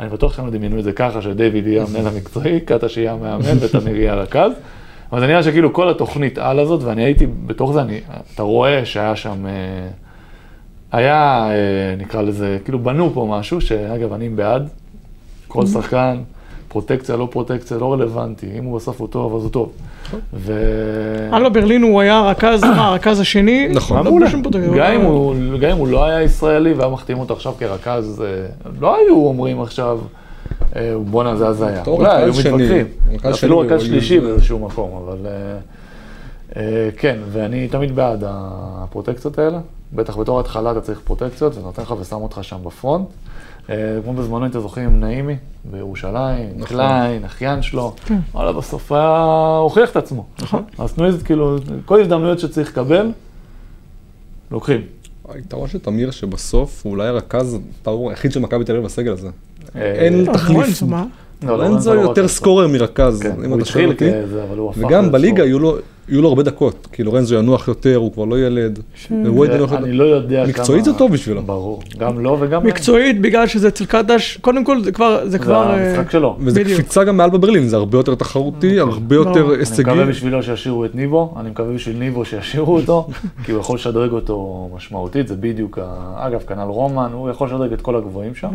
אני 0.00 0.08
בטוח 0.08 0.36
שהם 0.36 0.50
דמיינו 0.50 0.78
את 0.78 0.84
זה 0.84 0.92
ככה, 0.92 1.22
שדיוויד 1.22 1.66
יהיה 1.66 1.82
המנהל 1.82 2.06
המקצועי, 2.06 2.60
קטש 2.60 2.96
יהיה 2.96 3.12
המאמן 3.12 3.58
ותמיר 3.60 3.96
יהיה 3.96 4.12
הרכז. 4.12 4.52
אבל 5.12 5.20
זה 5.20 5.26
נראה 5.26 5.42
שכאילו 5.42 5.72
כל 5.72 5.88
התוכנית 5.88 6.38
על 6.38 6.58
הזאת, 6.58 6.82
ואני 6.82 7.04
הייתי 7.04 7.26
בתוך 7.46 7.72
זה, 7.72 7.80
אני, 7.80 8.00
אתה 8.34 8.42
רואה 8.42 8.84
שהיה 8.84 9.16
שם, 9.16 9.46
אה, 9.46 9.52
היה, 10.92 11.48
אה, 11.50 11.54
נקרא 11.98 12.22
לזה, 12.22 12.58
כאילו 12.64 12.78
בנו 12.78 13.10
פה 13.14 13.26
משהו, 13.30 13.60
שאגב, 13.60 14.12
אני 14.12 14.28
בעד, 14.28 14.68
כל 15.48 15.66
שחקן, 15.66 16.18
פרוטקציה, 16.68 17.16
לא 17.16 17.28
פרוטקציה, 17.30 17.76
לא 17.76 17.92
רלוונטי, 17.92 18.46
אם 18.58 18.64
הוא 18.64 18.76
בסוף 18.76 19.00
הוא 19.00 19.08
טוב, 19.08 19.36
אז 19.36 19.42
הוא 19.42 19.50
טוב. 19.50 19.72
ו... 20.34 20.52
הלו 21.32 21.52
ברלין 21.52 21.82
הוא 21.82 22.00
היה 22.00 22.18
הרכז, 22.18 22.64
מה, 22.64 22.86
הרכז 22.88 23.20
השני? 23.20 23.68
נכון. 23.68 23.96
לא. 23.96 24.02
גם 25.62 25.70
אם 25.70 25.76
הוא- 25.76 25.88
לא 25.88 26.04
היה 26.04 26.22
ישראלי 26.22 26.72
והיה 26.72 26.90
מחתים 26.90 27.18
אותו 27.18 27.34
עכשיו 27.34 27.52
כרכז, 27.58 28.24
אה, 28.26 28.46
לא 28.80 28.96
היו 28.96 29.16
אומרים 29.16 29.60
עכשיו, 29.60 29.98
בואנה 31.10 31.36
זה 31.36 31.46
הזיה. 31.48 31.82
אולי 31.86 32.16
היו 32.22 32.32
מתווכחים. 32.38 32.86
אפילו 33.34 33.58
רכז 33.58 33.82
שלישי 33.82 34.20
זה- 34.20 34.26
באיזשהו 34.26 34.58
מקום, 34.58 35.02
אבל 35.06 35.26
אה, 35.26 35.58
אה, 36.56 36.88
כן, 36.96 37.18
ואני 37.32 37.68
תמיד 37.68 37.96
בעד 37.96 38.24
הפרוטקציות 38.26 39.38
האלה. 39.38 39.58
בטח 39.92 40.16
בתור 40.16 40.40
התחלה 40.40 40.72
אתה 40.72 40.80
צריך 40.80 41.00
פרוטקציות, 41.04 41.52
זה 41.54 41.60
נותן 41.60 41.82
לך 41.82 41.94
ושם 42.00 42.16
אותך 42.16 42.38
שם 42.42 42.56
בפרונט. 42.64 43.06
אה, 43.70 43.74
כמו 44.04 44.12
בזמנו, 44.14 44.38
אם 44.38 44.50
אתם 44.50 44.60
זוכרים, 44.60 44.86
עם 44.88 45.00
נעימי 45.00 45.36
בירושלים, 45.64 46.48
נכון. 46.56 46.66
קליין, 46.68 47.24
אחיין 47.24 47.62
שלו, 47.62 47.92
כן. 48.06 48.18
וואלה, 48.34 48.52
בסוף 48.52 48.92
היה 48.92 49.16
הוכיח 49.62 49.90
את 49.90 49.96
עצמו. 49.96 50.24
נכון. 50.42 50.62
אז 50.78 50.92
תנו 50.92 51.04
איזה, 51.06 51.24
כאילו, 51.24 51.56
כל 51.84 52.00
הזדמנויות 52.00 52.38
שצריך 52.38 52.68
לקבל, 52.70 53.10
לוקחים. 54.50 54.80
היתרון 55.34 55.68
של 55.68 55.78
תמיר 55.78 56.10
שבסוף 56.10 56.80
הוא 56.84 56.90
אולי 56.90 57.08
הרכז 57.08 57.58
הטהור 57.82 58.10
היחיד 58.10 58.32
של 58.32 58.40
מכבי 58.40 58.64
תל 58.64 58.72
אביב 58.72 58.84
בסגל 58.84 59.12
הזה. 59.12 59.28
אין 59.74 60.24
לא, 60.24 60.32
תחליף. 60.32 60.82
לורנזו? 61.42 61.94
לא, 61.94 61.96
לא 61.96 62.02
רק 62.02 62.16
יותר. 62.16 62.28
סקורר 62.28 62.66
מרכז, 62.68 63.20
כן, 63.22 63.44
אם 63.44 63.54
אתה 63.54 63.64
שואל 63.64 63.88
אותי. 63.88 64.10
וגם 64.76 65.12
בליגה. 65.12 65.44
יהיו 65.44 65.58
לו- 65.58 65.76
יהיו 66.08 66.22
לו 66.22 66.28
הרבה 66.28 66.42
דקות, 66.42 66.88
כי 66.92 67.02
לורנזו 67.02 67.34
ינוח 67.34 67.68
יותר, 67.68 67.96
הוא 67.96 68.12
כבר 68.12 68.24
לא 68.24 68.38
ילד. 68.38 68.78
אני 69.10 69.92
לא 69.92 70.04
יודע 70.04 70.36
כמה... 70.36 70.48
מקצועית 70.48 70.84
זה 70.84 70.92
טוב 70.92 71.12
בשבילו. 71.12 71.42
ברור. 71.42 71.82
גם 71.98 72.20
לו 72.20 72.36
וגם... 72.40 72.52
להם. 72.52 72.66
מקצועית, 72.66 73.20
בגלל 73.20 73.46
שזה 73.46 73.68
אצל 73.68 73.84
קדש, 73.84 74.38
קודם 74.40 74.64
כל 74.64 74.84
זה 74.84 74.92
כבר, 74.92 75.20
זה 75.24 75.30
זה 75.30 75.38
כבר... 75.38 75.70
אה, 75.70 75.90
המשחק 75.90 76.10
שלו. 76.10 76.36
וזה. 76.40 76.64
קפיצה 76.64 77.04
גם 77.04 77.16
מעל 77.16 77.30
בברלין, 77.30 77.68
זה 77.68 77.76
הרבה 77.76 77.98
יותר 77.98 78.14
תחרותי, 78.14 78.80
הרבה 78.80 79.16
יותר 79.16 79.32
ברור. 79.32 79.54
אני 79.54 79.58
הישגי. 79.58 79.82
מקווה 79.82 80.04
בשבילו 80.04 80.42
שישאירו 80.42 80.84
את 80.84 80.94
ניבו, 80.94 81.34
אני 81.40 81.50
מקווה 81.50 81.74
בשביל 81.74 81.96
ניבו 81.96 82.24
שישאירו 82.24 82.76
אותו, 82.76 83.08
כי 83.44 83.52
הוא 83.52 83.60
יכול 83.60 83.76
לשדרג 83.76 84.12
אותו 84.12 84.68
משמעותית, 84.76 85.28
זה 85.28 85.36
בדיוק, 85.36 85.78
אגב, 86.16 86.40
כנ"ל 86.48 86.68
רומן, 86.68 87.10
הוא 87.12 87.30
יכול 87.30 87.46
לשדרג 87.46 87.72
את 87.72 87.80
כל 87.80 87.96
הגבוהים 87.96 88.34
שם. 88.34 88.48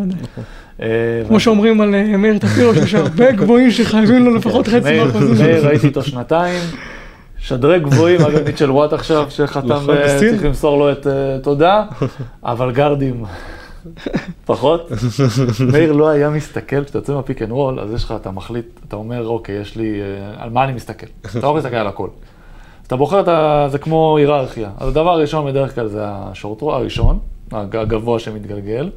אה, 0.82 0.88
כמו 1.28 1.40
שאומרים 1.40 1.82
על 1.82 1.96
אה, 1.96 2.18
מאיר 2.18 2.38
טפירו, 2.38 2.74
שיש 2.74 2.96
הרבה 2.96 3.32
גבוהים 3.42 3.72
שחייבים 3.72 4.26
לו 4.26 4.36
לפחות 4.36 4.68
חצי 4.68 5.04
מהחוזים. 5.04 5.46
מאיר, 5.48 5.68
ראיתי 5.68 5.88
איתו 5.88 6.04
שנתיים, 6.04 6.60
שדרג 7.44 7.82
גבוהים, 7.84 8.22
אגב, 8.22 8.44
מיטשל 8.46 8.72
וואט 8.72 8.94
עכשיו, 8.94 9.26
שחתם, 9.30 9.68
נכון, 9.68 9.96
בסין. 10.04 10.30
צריך 10.32 10.46
למסור 10.46 10.78
לו 10.78 10.92
את 10.92 11.08
אה, 11.08 11.14
תודה, 11.44 11.86
אבל 12.44 12.72
גרדים, 12.72 13.24
פחות. 14.46 14.90
מאיר 15.72 15.92
לא 15.92 16.08
היה 16.10 16.30
מסתכל, 16.30 16.84
כשאתה 16.84 16.98
יוצא 16.98 17.14
מה 17.14 17.23
pick 17.23 17.42
and 17.42 17.52
roll, 17.52 17.80
אז 17.80 17.94
יש 17.94 18.04
לך, 18.04 18.14
אתה 18.22 18.32
מחליט, 18.32 18.66
אתה 18.88 18.96
אומר, 18.96 19.28
אוקיי, 19.28 19.56
יש 19.56 19.76
לי, 19.76 20.02
אה, 20.02 20.44
על 20.44 20.50
מה 20.50 20.64
אני 20.64 20.74
מסתכל? 20.74 21.08
אתה 21.38 21.48
לא 21.48 21.56
להסתכל 21.56 21.76
על 21.76 21.88
הכל. 21.88 22.08
אתה 22.88 22.96
בוחר, 22.96 23.20
את 23.20 23.28
ה- 23.28 23.68
זה 23.70 23.78
כמו 23.78 24.18
היררכיה. 24.18 24.70
אז 24.80 24.88
הדבר 24.88 25.10
הראשון 25.10 25.46
בדרך 25.46 25.76
כלל 25.76 25.88
זה 25.88 26.00
ה 26.06 26.12
short 26.12 26.47
roll 26.47 26.74
הראשון, 26.74 27.20
הג- 27.52 27.76
הגבוה 27.76 28.20
שמתגלגל. 28.20 28.90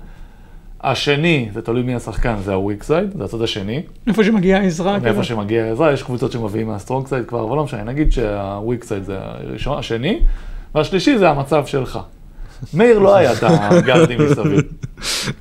השני, 0.87 1.49
זה 1.55 1.63
תלוי 1.63 1.83
מי 1.83 1.95
השחקן, 1.95 2.37
זה 2.45 2.55
ה 2.55 2.60
weak 2.60 2.83
side, 2.83 3.11
זה 3.19 3.25
הצד 3.25 3.43
השני. 3.43 3.83
איפה 4.07 4.25
שמגיעה 4.25 4.61
העזרה. 4.61 4.99
מאיפה 4.99 5.19
כזה. 5.19 5.25
שמגיע 5.25 5.65
העזרה, 5.65 5.93
יש 5.93 6.03
קבוצות 6.03 6.33
שמביאים 6.33 6.67
מה 6.67 6.77
strong 6.77 7.07
side 7.07 7.27
כבר, 7.27 7.45
אבל 7.45 7.57
לא 7.57 7.65
משנה, 7.65 7.83
נגיד 7.83 8.13
שה 8.13 8.43
weak 8.43 8.85
side 8.85 9.05
זה 9.05 9.17
הראשון, 9.21 9.79
השני, 9.79 10.21
והשלישי 10.75 11.19
זה 11.19 11.29
המצב 11.29 11.67
שלך. 11.67 11.99
מאיר 12.75 12.99
לא 12.99 13.17
היה 13.17 13.33
את 13.33 13.39
הגארדים 13.43 14.19
מסביב. 14.31 14.61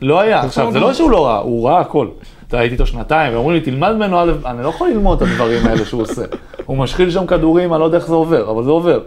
לא 0.01 0.19
היה. 0.19 0.41
עכשיו, 0.45 0.71
זה 0.71 0.79
לא 0.79 0.93
שהוא 0.93 1.11
לא 1.11 1.25
ראה, 1.25 1.37
הוא 1.37 1.69
ראה 1.69 1.79
הכל. 1.79 2.07
אתה 2.47 2.59
הייתי 2.59 2.73
איתו 2.73 2.85
שנתיים, 2.85 3.33
ואומרים 3.33 3.55
לי, 3.55 3.61
תלמד 3.61 3.95
ממנו, 3.95 4.23
אני 4.45 4.63
לא 4.63 4.69
יכול 4.69 4.89
ללמוד 4.89 5.21
את 5.21 5.27
הדברים 5.27 5.67
האלה 5.67 5.85
שהוא 5.85 6.01
עושה. 6.01 6.23
הוא 6.65 6.77
משחיל 6.77 7.11
שם 7.11 7.25
כדורים, 7.25 7.73
אני 7.73 7.79
לא 7.79 7.85
יודע 7.85 7.97
איך 7.97 8.07
זה 8.07 8.13
עובר, 8.13 8.51
אבל 8.51 8.63
זה 8.63 8.69
עובר. 8.69 8.99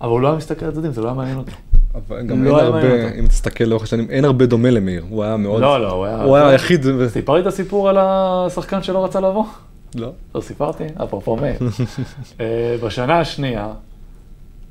אבל 0.00 0.10
הוא 0.10 0.20
לא 0.20 0.28
היה 0.28 0.36
מסתכל 0.36 0.64
על 0.64 0.70
הצדדים, 0.70 0.92
זה 0.92 1.00
לא 1.00 1.06
היה 1.06 1.14
מעניין 1.14 1.36
אותו. 1.36 1.52
אבל 1.94 2.26
גם 2.26 2.44
לא 2.44 2.58
אין 2.58 2.66
הרבה. 2.66 3.10
אם 3.18 3.26
תסתכל 3.26 3.64
לאורך 3.64 3.82
השנים, 3.82 4.06
אין 4.10 4.24
הרבה 4.24 4.46
דומה 4.46 4.70
למאיר, 4.70 5.04
הוא 5.10 5.24
היה 5.24 5.36
מאוד, 5.36 5.60
לא, 5.60 5.80
לא, 5.82 5.92
הוא 5.92 6.04
היה... 6.04 6.22
הוא 6.22 6.36
היה 6.36 6.48
היחיד, 6.48 6.86
ו- 6.86 7.08
סיפר 7.08 7.34
לי 7.34 7.40
את 7.40 7.46
הסיפור 7.46 7.88
על 7.88 7.96
השחקן 8.00 8.82
שלא 8.82 9.04
רצה 9.04 9.20
לבוא? 9.20 9.44
לא. 9.94 10.10
לא 10.34 10.40
סיפרתי? 10.40 10.84
אפרופו 11.04 11.36
מאיר. 11.36 11.54
אה, 12.40 12.76
בשנה 12.82 13.20
השנייה, 13.20 13.68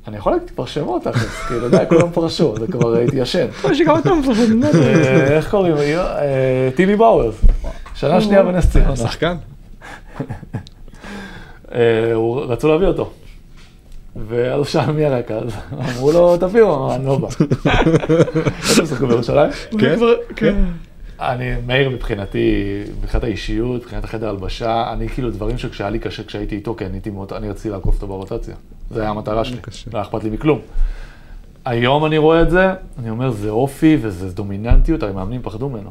אני 0.08 0.16
יכול 0.16 0.32
להגיד 0.32 0.50
כבר 0.50 0.66
שמות, 0.66 1.06
אחי, 1.06 1.26
כאילו, 1.48 1.68
די, 1.68 1.84
כולם 1.88 2.10
פרשו, 2.12 2.54
זה 2.58 2.66
כבר 2.66 2.96
התיישן. 2.96 3.46
יש 3.70 3.78
לי 3.78 3.84
גם 3.84 3.98
אתה 3.98 4.14
מפחד, 4.14 4.42
אני 4.50 4.60
לא. 4.60 4.66
אה, 4.66 5.36
איך 5.36 5.50
קוראים? 5.50 5.76
אה, 5.76 6.68
טיבי 6.74 6.96
באוורס. 6.96 7.34
שנה 7.94 8.20
שנייה 8.20 8.42
בנס 8.42 8.70
ציונה. 8.70 8.96
שחקן? 8.96 9.36
רצו 12.48 12.68
להביא 12.68 12.86
אותו. 12.86 13.10
ואז 14.16 14.56
הוא 14.56 14.64
שאל 14.64 14.92
מי 14.92 15.04
הרכז, 15.04 15.56
אמרו 15.72 16.12
לו, 16.12 16.36
תביאו, 16.36 16.76
אמר, 16.76 16.94
אני 16.94 17.06
לא 17.06 17.18
בא. 17.18 17.28
איפה 18.46 18.82
משחקו 18.82 19.06
בירושלים? 19.06 19.50
הוא 19.72 19.80
כן? 19.80 19.98
כן. 20.36 20.54
אני, 21.20 21.50
מאיר 21.66 21.90
מבחינתי, 21.90 22.82
מבחינת 23.02 23.24
האישיות, 23.24 23.82
מבחינת 23.82 24.04
החדר 24.04 24.28
הלבשה, 24.28 24.92
אני 24.92 25.08
כאילו 25.08 25.30
דברים 25.30 25.58
שכשהיה 25.58 25.90
לי 25.90 25.98
קשה 25.98 26.24
כשהייתי 26.24 26.56
איתו, 26.56 26.74
כי 26.74 26.86
אני 26.86 26.94
הייתי 26.94 27.10
מאוד, 27.10 27.32
אני 27.32 27.50
רציתי 27.50 27.70
לעקוף 27.70 27.94
אותו 27.94 28.06
ברוטציה. 28.06 28.54
זה 28.90 29.00
היה 29.00 29.10
המטרה 29.10 29.44
שלי. 29.44 29.56
לא 29.92 29.98
היה 29.98 30.02
אכפת 30.02 30.24
לי 30.24 30.30
מכלום. 30.30 30.58
היום 31.64 32.04
אני 32.04 32.18
רואה 32.18 32.42
את 32.42 32.50
זה, 32.50 32.72
אני 32.98 33.10
אומר, 33.10 33.30
זה 33.30 33.50
אופי 33.50 33.96
וזה 34.00 34.32
דומיננטיות, 34.34 35.02
המאמנים 35.02 35.42
פחדו 35.42 35.68
ממנו. 35.68 35.90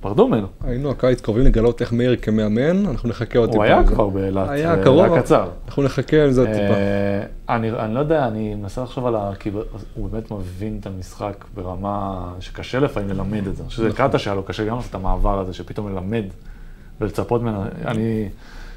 פחדו 0.00 0.28
ממנו. 0.28 0.46
היינו 0.64 0.90
הקיץ 0.90 1.20
קרובים 1.20 1.44
לגלות 1.44 1.80
איך 1.80 1.92
מאיר 1.92 2.16
כמאמן, 2.16 2.86
אנחנו 2.86 3.08
נחכה 3.08 3.38
עוד 3.38 3.48
הוא 3.48 3.52
טיפה. 3.52 3.64
היה 3.64 3.80
לזה. 3.80 3.92
כבר 3.92 4.08
באילת, 4.08 4.48
היה 4.48 4.74
אה, 4.74 4.84
קרוב. 4.84 5.12
היה 5.12 5.22
קצר. 5.22 5.48
אנחנו 5.66 5.82
נחכה 5.82 6.24
עם 6.24 6.30
זה 6.30 6.46
טיפה. 6.46 6.58
אה, 6.58 7.22
אני, 7.56 7.70
אני 7.70 7.94
לא 7.94 8.00
יודע, 8.00 8.26
אני 8.26 8.54
מנסה 8.54 8.82
לחשוב 8.82 9.06
על 9.06 9.16
ה... 9.16 9.30
כי 9.38 9.50
הוא 9.94 10.08
באמת 10.08 10.30
מבין 10.30 10.78
את 10.80 10.86
המשחק 10.86 11.44
ברמה 11.54 12.32
שקשה 12.40 12.80
לפעמים 12.80 13.08
ללמד 13.08 13.46
את 13.46 13.56
זה. 13.56 13.62
אני 13.62 13.68
חושב 13.68 13.82
שזה 13.82 13.92
קאטה 13.96 14.18
שהיה 14.18 14.34
לו 14.34 14.42
קשה 14.42 14.64
גם 14.64 14.76
לעשות 14.76 14.90
את 14.90 14.94
המעבר 14.94 15.38
הזה, 15.38 15.54
שפתאום 15.54 15.88
ללמד 15.88 16.24
ולצפות 17.00 17.42
ממנו. 17.42 17.62
אני, 17.84 18.28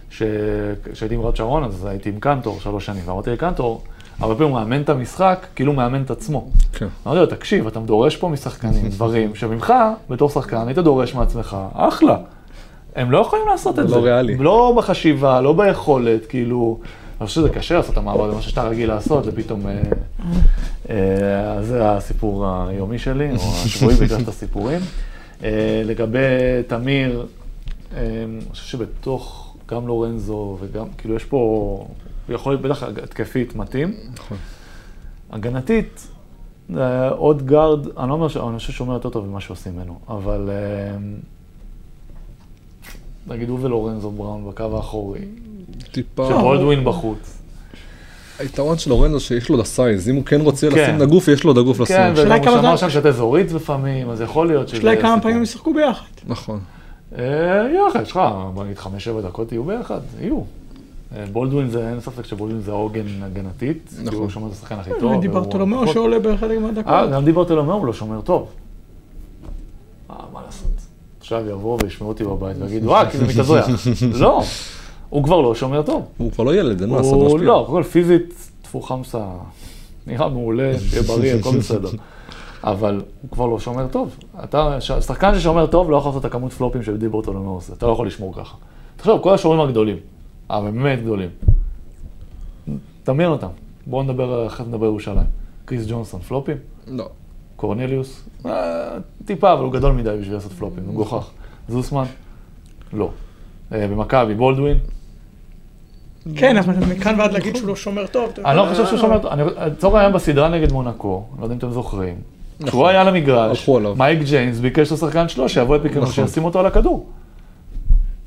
כשהייתי 0.09 1.15
עם 1.15 1.21
רד 1.21 1.35
שרון, 1.35 1.63
אז 1.63 1.85
הייתי 1.85 2.09
עם 2.09 2.19
קנטור 2.19 2.59
שלוש 2.59 2.85
שנים, 2.85 3.01
ואמרתי 3.05 3.29
לקנטור, 3.29 3.83
הרבה 4.19 4.35
פעמים 4.35 4.53
הוא 4.53 4.59
מאמן 4.59 4.81
את 4.81 4.89
המשחק, 4.89 5.45
כאילו 5.55 5.71
הוא 5.71 5.77
מאמן 5.77 6.01
את 6.01 6.11
עצמו. 6.11 6.47
כן. 6.73 6.87
אמרתי 7.07 7.19
לו, 7.19 7.25
תקשיב, 7.25 7.67
אתה 7.67 7.79
דורש 7.79 8.17
פה 8.17 8.29
משחקנים 8.29 8.89
דברים 8.95 9.35
שממך, 9.35 9.73
בתור 10.09 10.29
שחקן, 10.29 10.67
היית 10.67 10.77
דורש 10.77 11.15
מעצמך, 11.15 11.57
אחלה. 11.73 12.17
הם 12.95 13.11
לא 13.11 13.17
יכולים 13.17 13.45
לעשות 13.47 13.79
את 13.79 13.87
זה 13.87 13.93
זה. 13.93 13.99
לא 13.99 14.03
ריאלי. 14.03 14.37
לא 14.37 14.73
בחשיבה, 14.77 15.41
לא 15.41 15.53
ביכולת, 15.53 16.25
כאילו, 16.25 16.79
אני 17.19 17.27
חושב 17.27 17.41
שזה 17.41 17.49
קשה 17.49 17.75
לעשות 17.75 17.93
את 17.93 17.97
המעבר, 17.97 18.31
זה 18.31 18.37
משהו 18.37 18.49
שאתה 18.49 18.63
רגיל 18.63 18.89
לעשות, 18.89 19.23
ופתאום... 19.27 19.67
אה, 19.67 19.81
אה, 20.89 21.63
זה 21.63 21.91
הסיפור 21.91 22.47
היומי 22.47 22.99
שלי, 22.99 23.31
או 23.31 23.35
השבועי 23.65 23.95
בגלל 23.95 24.21
את 24.21 24.27
הסיפורים. 24.27 24.81
אה, 25.43 25.81
לגבי 25.85 26.19
תמיר, 26.67 27.25
אני 27.97 28.39
חושב 28.51 28.65
שבתוך 28.65 29.53
גם 29.69 29.87
לורנזו 29.87 30.57
וגם, 30.61 30.85
כאילו 30.97 31.15
יש 31.15 31.23
פה, 31.23 31.85
הוא 32.27 32.35
יכול 32.35 32.51
להיות 32.53 32.61
בטח 32.61 32.83
התקפית 32.83 33.55
מתאים. 33.55 33.93
נכון. 34.13 34.37
הגנתית, 35.31 36.07
אה, 36.77 37.09
עוד 37.09 37.45
גארד, 37.45 37.97
אני 37.97 38.09
לא 38.09 38.13
אומר, 38.13 38.27
ש- 38.27 38.37
אני 38.37 38.57
חושב 38.57 38.73
שהוא 38.73 38.85
אומר 38.85 38.95
יותר 38.97 39.09
טוב 39.09 39.25
ממה 39.25 39.41
שעושים 39.41 39.73
ממנו, 39.75 39.99
אבל 40.09 40.49
אה, 40.51 40.97
נגיד 43.27 43.49
הוא 43.49 43.59
ולורנזו 43.61 44.11
בראון 44.11 44.49
בקו 44.49 44.75
האחורי, 44.77 45.19
טיפה. 45.91 46.27
שבולדווין 46.29 46.83
בחוץ. 46.85 47.39
היתרון 48.39 48.77
של 48.77 48.89
לורנזו 48.89 49.19
שיש 49.19 49.49
לו 49.49 49.55
את 49.55 49.61
הסייז, 49.61 50.09
אם 50.09 50.15
הוא 50.15 50.25
כן 50.25 50.41
רוצה 50.41 50.69
כן. 50.71 50.77
לשים 50.81 50.95
את 50.97 51.01
הגוף, 51.01 51.27
יש 51.27 51.43
לו 51.43 51.51
את 51.51 51.57
הגוף 51.57 51.79
לשים. 51.79 51.95
כן, 51.95 52.13
וגם 52.15 52.31
הוא 52.31 52.43
שמר 52.43 52.61
זמן- 52.61 52.77
שם 52.77 52.89
שאתה 52.89 53.11
זורית 53.11 53.51
לפעמים, 53.51 54.09
אז 54.09 54.21
יכול 54.21 54.47
להיות 54.47 54.67
שזה... 54.67 54.77
השאלה 54.77 54.91
היא 54.91 55.01
כמה. 55.01 55.21
פעמים 55.21 55.37
הם 55.37 55.43
ישחקו 55.43 55.73
ביחד. 55.73 56.05
נכון. 56.27 56.59
אה, 57.17 57.23
יחד, 57.89 58.01
יש 58.01 58.11
לך, 58.11 58.19
בוא 58.53 58.63
נגיד 58.63 58.77
חמש, 58.77 59.03
שבע 59.03 59.21
דקות 59.21 59.51
יהיו 59.51 59.63
ביחד, 59.63 59.99
יהיו. 60.21 60.41
בולדווין 61.31 61.69
זה, 61.69 61.89
אין 61.89 61.99
ספק 61.99 62.25
שבולדווין 62.25 62.61
זה 62.63 62.71
העוגן 62.71 63.05
הגנתית, 63.23 63.89
נכון. 63.93 64.05
כאילו 64.09 64.21
הוא 64.23 64.29
שומר 64.29 64.47
את 64.47 64.51
השחקן 64.51 64.75
הכי 64.75 64.89
טוב. 64.99 65.21
דיברת 65.21 65.47
והוא- 65.47 65.59
לו 65.59 65.65
מאוד 65.65 65.87
שעולה 65.87 66.19
בחלק 66.19 66.59
מהדקות. 66.59 66.87
אה, 66.93 67.07
גם 67.07 67.25
דיברתי 67.25 67.53
לו 67.53 67.73
הוא 67.73 67.85
לא 67.85 67.93
שומר 67.93 68.21
טוב. 68.21 68.47
אה, 70.09 70.15
מה 70.33 70.41
לעשות? 70.45 70.67
עכשיו 71.19 71.49
יבואו 71.49 71.77
וישמעו 71.83 72.09
אותי 72.09 72.23
בבית 72.23 72.57
ויגידו, 72.59 72.95
אה, 72.95 73.09
כי 73.11 73.17
זה 73.17 73.25
מתאזרח. 73.27 73.65
לא, 74.21 74.41
הוא 75.09 75.23
כבר 75.23 75.41
לא 75.41 75.55
שומר 75.55 75.81
טוב. 75.81 76.05
הוא 76.17 76.31
כבר 76.31 76.43
לא 76.43 76.55
ילד, 76.55 76.81
אין 76.81 76.89
מה 76.89 76.97
לעשות, 76.97 77.13
הוא. 77.31 77.39
לא, 77.39 77.63
קודם 77.67 77.83
כל 77.83 77.89
פיזית, 77.89 78.33
טפו 78.61 78.81
חמסה, 78.81 79.25
נראה 80.07 80.29
מעולה, 80.29 80.73
שיהיה 80.79 81.03
בריא, 81.03 81.33
הכל 81.35 81.57
בסדר. 81.59 81.89
אבל 82.63 83.01
הוא 83.21 83.29
כבר 83.31 83.45
לא 83.47 83.59
שומר 83.59 83.87
טוב. 83.87 84.15
אתה, 84.43 84.77
שחקן 84.81 85.39
ששומר 85.39 85.65
טוב 85.65 85.89
לא 85.91 85.97
יכול 85.97 86.09
לעשות 86.09 86.25
את 86.25 86.31
הכמות 86.31 86.53
פלופים 86.53 86.83
שדי 86.83 87.07
ברטולומו 87.09 87.49
עושה, 87.49 87.73
אתה 87.73 87.85
לא 87.87 87.91
יכול 87.91 88.07
לשמור 88.07 88.33
ככה. 88.35 88.55
תחשוב, 88.97 89.21
כל 89.21 89.33
השומרים 89.33 89.59
הגדולים, 89.59 89.97
הבאמת 90.49 91.01
גדולים, 91.01 91.29
דמיין 93.05 93.29
אותם. 93.29 93.47
בואו 93.87 94.03
נדבר, 94.03 94.47
אחרי 94.47 94.65
זה 94.65 94.71
נדבר 94.71 94.85
ירושלים. 94.85 95.25
קריס 95.65 95.85
ג'ונסון, 95.87 96.21
פלופים? 96.21 96.57
לא. 96.87 97.09
קורנליוס? 97.55 98.23
אה, 98.45 98.51
טיפה, 99.25 99.53
אבל 99.53 99.63
הוא 99.63 99.73
גדול 99.73 99.91
מדי 99.91 100.09
בשביל 100.21 100.33
לעשות 100.35 100.51
פלופים, 100.51 100.83
הוא 100.85 100.93
מגוחך. 100.93 101.29
זוסמן? 101.69 102.03
לא. 102.93 103.09
אה, 103.73 103.87
במכבי, 103.87 104.35
בולדווין? 104.35 104.77
כן, 106.35 106.57
אבל 106.57 106.73
מכאן 106.95 107.19
ועד 107.19 107.31
להגיד 107.33 107.55
שהוא 107.55 107.67
לא 107.67 107.75
שומר 107.75 108.07
טוב. 108.07 108.31
אני 108.45 108.57
לא 108.57 108.65
חושב 108.69 108.85
שהוא 108.85 108.99
שומר, 108.99 109.31
אני- 109.33 109.43
לצורך 109.71 109.95
העניין 109.95 110.13
בסדרה 110.13 110.49
נגד 110.49 110.71
מונקו, 110.71 111.23
לא 111.39 111.43
יודע 111.43 111.53
אם 111.53 111.59
אתם 111.59 111.71
זוכרים, 111.71 112.15
כשהוא 112.65 112.87
היה 112.87 113.01
על 113.01 113.07
המגרש. 113.07 113.69
מייק 113.97 114.19
ג'יימס 114.19 114.59
ביקש 114.59 114.91
לשחקן 114.91 115.27
שלו 115.27 115.49
שיבוא 115.49 115.75
את 115.75 115.81
פיקרנו, 115.81 116.01
נכון. 116.01 116.13
שישים 116.27 116.45
אותו 116.45 116.59
על 116.59 116.65
הכדור. 116.65 117.05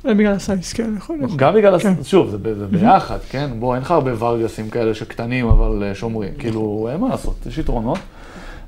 זה 0.06 0.14
בגלל 0.14 0.32
ה 0.32 0.39
size, 0.39 0.72
כן, 0.72 0.94
יכול 0.96 1.16
להיות. 1.16 1.36
גם 1.36 1.54
בגלל, 1.54 1.74
הס- 1.74 1.82
כן. 1.82 1.94
שוב, 2.04 2.30
זה 2.30 2.38
ביחד, 2.70 3.18
כן? 3.28 3.50
בוא, 3.58 3.74
אין 3.74 3.82
לך 3.82 3.90
הרבה 3.90 4.24
ורגסים 4.24 4.70
כאלה 4.70 4.94
שקטנים 4.94 5.48
אבל 5.48 5.82
אה, 5.82 5.94
שומרים, 5.94 6.32
כאילו, 6.38 6.88
אין 6.92 7.00
מה 7.00 7.08
לעשות, 7.08 7.46
יש 7.46 7.58
יתרונות. 7.58 7.98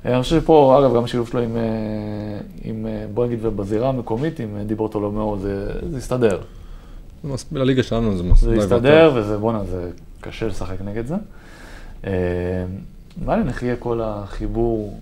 אה, 0.05 0.13
אני 0.13 0.23
חושב 0.23 0.41
שפה, 0.41 0.79
אגב, 0.79 0.95
גם 0.95 1.03
השילוב 1.03 1.27
שלו 1.27 1.39
עם, 1.41 1.57
אה, 1.57 1.61
עם 2.63 2.85
בוא 3.13 3.25
נגיד, 3.25 3.39
ובזירה 3.45 3.89
המקומית, 3.89 4.39
עם 4.39 4.57
אה, 4.57 4.63
דיברטולומיאו, 4.63 5.37
זה 5.39 5.65
זה 5.91 5.97
הסתדר. 5.97 6.39
לליגה 7.51 7.83
שלנו 7.83 8.17
זה 8.17 8.23
מס... 8.23 8.41
זה 8.41 8.51
די 8.51 8.57
יסתדר, 8.57 9.11
וזה, 9.15 9.37
בואנה, 9.37 9.63
זה 9.63 9.89
קשה 10.21 10.47
לשחק 10.47 10.77
נגד 10.85 11.03
זה. 11.05 11.15
מעניין 13.25 13.47
איך 13.47 13.63
יהיה 13.63 13.75
כל 13.75 14.01
החיבור, 14.03 14.97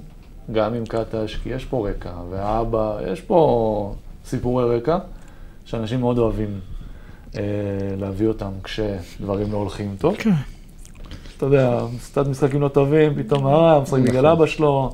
גם 0.51 0.73
עם 0.73 0.85
קטש, 0.85 1.35
כי 1.43 1.49
יש 1.49 1.65
פה 1.65 1.89
רקע, 1.89 2.09
והאבא, 2.29 2.97
יש 3.11 3.21
פה 3.21 3.93
סיפורי 4.25 4.77
רקע, 4.77 4.97
שאנשים 5.67 5.99
מאוד 5.99 6.17
אוהבים 6.17 6.49
אה, 7.37 7.41
להביא 7.99 8.27
אותם 8.27 8.49
כשדברים 8.63 9.51
לא 9.51 9.57
הולכים 9.57 9.95
טוב. 9.99 10.15
כן. 10.17 10.29
אתה 11.37 11.45
יודע, 11.45 11.79
קצת 12.05 12.27
משחקים 12.27 12.61
לא 12.61 12.67
טובים, 12.67 13.13
פתאום 13.15 13.47
אה, 13.47 13.79
משחק 13.79 13.99
בגלל 13.99 14.17
נכון. 14.21 14.25
אבא 14.31 14.45
שלו, 14.45 14.93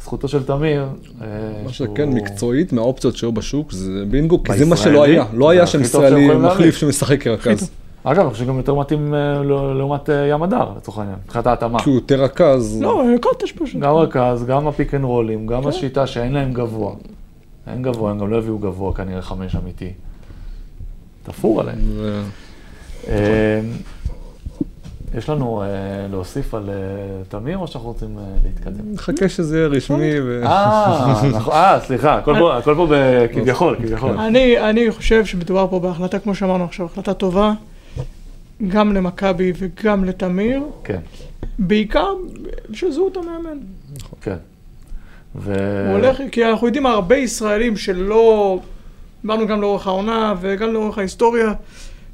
זכותו 0.00 0.28
של 0.28 0.42
תמיר. 0.44 0.82
אה, 1.22 1.26
מה 1.64 1.72
שהוא- 1.72 1.86
שכן, 1.94 2.08
מקצועית, 2.10 2.72
מהאופציות 2.72 3.16
שהיו 3.16 3.32
בשוק, 3.32 3.72
זה 3.72 4.04
בינגו, 4.10 4.42
כי 4.42 4.52
זה 4.58 4.64
מה 4.66 4.76
שלא 4.76 5.02
היה. 5.04 5.24
לא 5.32 5.50
היה 5.50 5.66
שם 5.66 5.80
ישראלי. 5.80 6.28
מחליף 6.34 6.76
שמשחק 6.76 7.22
כרכז. 7.22 7.70
אגב, 8.04 8.20
אני 8.20 8.30
חושב 8.30 8.44
שגם 8.44 8.56
יותר 8.56 8.74
מתאים 8.74 9.14
אה, 9.14 9.42
לא- 9.42 9.78
לעומת 9.78 10.10
אה, 10.10 10.26
ים 10.26 10.42
הדר, 10.42 10.66
לצורך 10.76 10.98
העניין, 10.98 11.16
מבחינת 11.24 11.46
ההתאמה. 11.46 11.78
כי 11.82 11.90
הוא 11.90 11.96
יותר 11.96 12.22
רכז. 12.22 12.78
לא, 12.82 13.02
קוטש 13.20 13.52
פשוט. 13.52 13.80
גם 13.80 13.94
רכז, 13.94 14.44
גם 14.44 14.68
הפיק 14.68 14.94
אנד 14.94 15.04
רולים, 15.04 15.46
גם 15.46 15.62
כן. 15.62 15.68
השיטה 15.68 16.06
שאין 16.06 16.32
להם 16.32 16.52
גבוה. 16.52 16.92
אין 17.66 17.82
גבוה, 17.82 18.10
הם 18.10 18.18
גם 18.18 18.30
לא 18.30 18.38
הביאו 18.38 18.58
גבוה 18.58 18.94
כנראה 18.94 19.22
חמש 19.22 19.56
אמיתי. 19.56 19.92
תפור 21.22 21.60
עליהם. 21.60 21.78
אה, 23.08 23.60
יש 25.14 25.28
לנו 25.28 25.62
אה, 25.62 25.66
להוסיף 26.10 26.54
על 26.54 26.70
אה, 26.70 26.74
תמיר, 27.28 27.58
או 27.58 27.66
שאנחנו 27.68 27.88
רוצים 27.88 28.18
אה, 28.18 28.24
להתקדם? 28.44 28.92
נחכה 28.92 29.28
שזה 29.28 29.56
יהיה 29.58 29.68
רשמי. 29.68 30.20
ו- 30.20 30.42
אה, 30.46 31.22
נכון, 31.32 31.52
אה, 31.54 31.78
סליחה, 31.80 32.14
הכל 32.18 32.34
פה- 32.38 32.56
הכל 32.56 32.74
פה 32.76 32.86
ב- 32.90 33.26
כביכול, 33.34 33.76
כביכול. 33.76 34.18
אני, 34.18 34.70
אני 34.70 34.90
חושב 34.90 35.24
שמדובר 35.24 35.66
פה 35.70 35.80
בהחלטה, 35.80 36.18
כמו 36.18 36.34
שאמרנו 36.34 36.64
עכשיו, 36.64 36.86
החלטה 36.86 37.14
טובה, 37.14 37.52
גם 38.68 38.92
למכבי 38.94 39.52
וגם 39.58 40.04
לתמיר, 40.04 40.62
כן, 40.84 41.00
בעיקר 41.58 42.12
של 42.72 42.90
זהות 42.90 43.16
המאמן. 43.16 43.58
כן. 44.20 44.36
ו... 45.38 45.54
הוא 45.88 45.96
הולך, 45.98 46.16
כי 46.32 46.44
אנחנו 46.44 46.66
יודעים 46.66 46.86
הרבה 46.86 47.16
ישראלים 47.16 47.76
שלא, 47.76 48.58
דיברנו 49.22 49.46
גם 49.46 49.60
לאורך 49.60 49.86
העונה 49.86 50.34
וגם 50.40 50.72
לאורך 50.72 50.98
ההיסטוריה, 50.98 51.52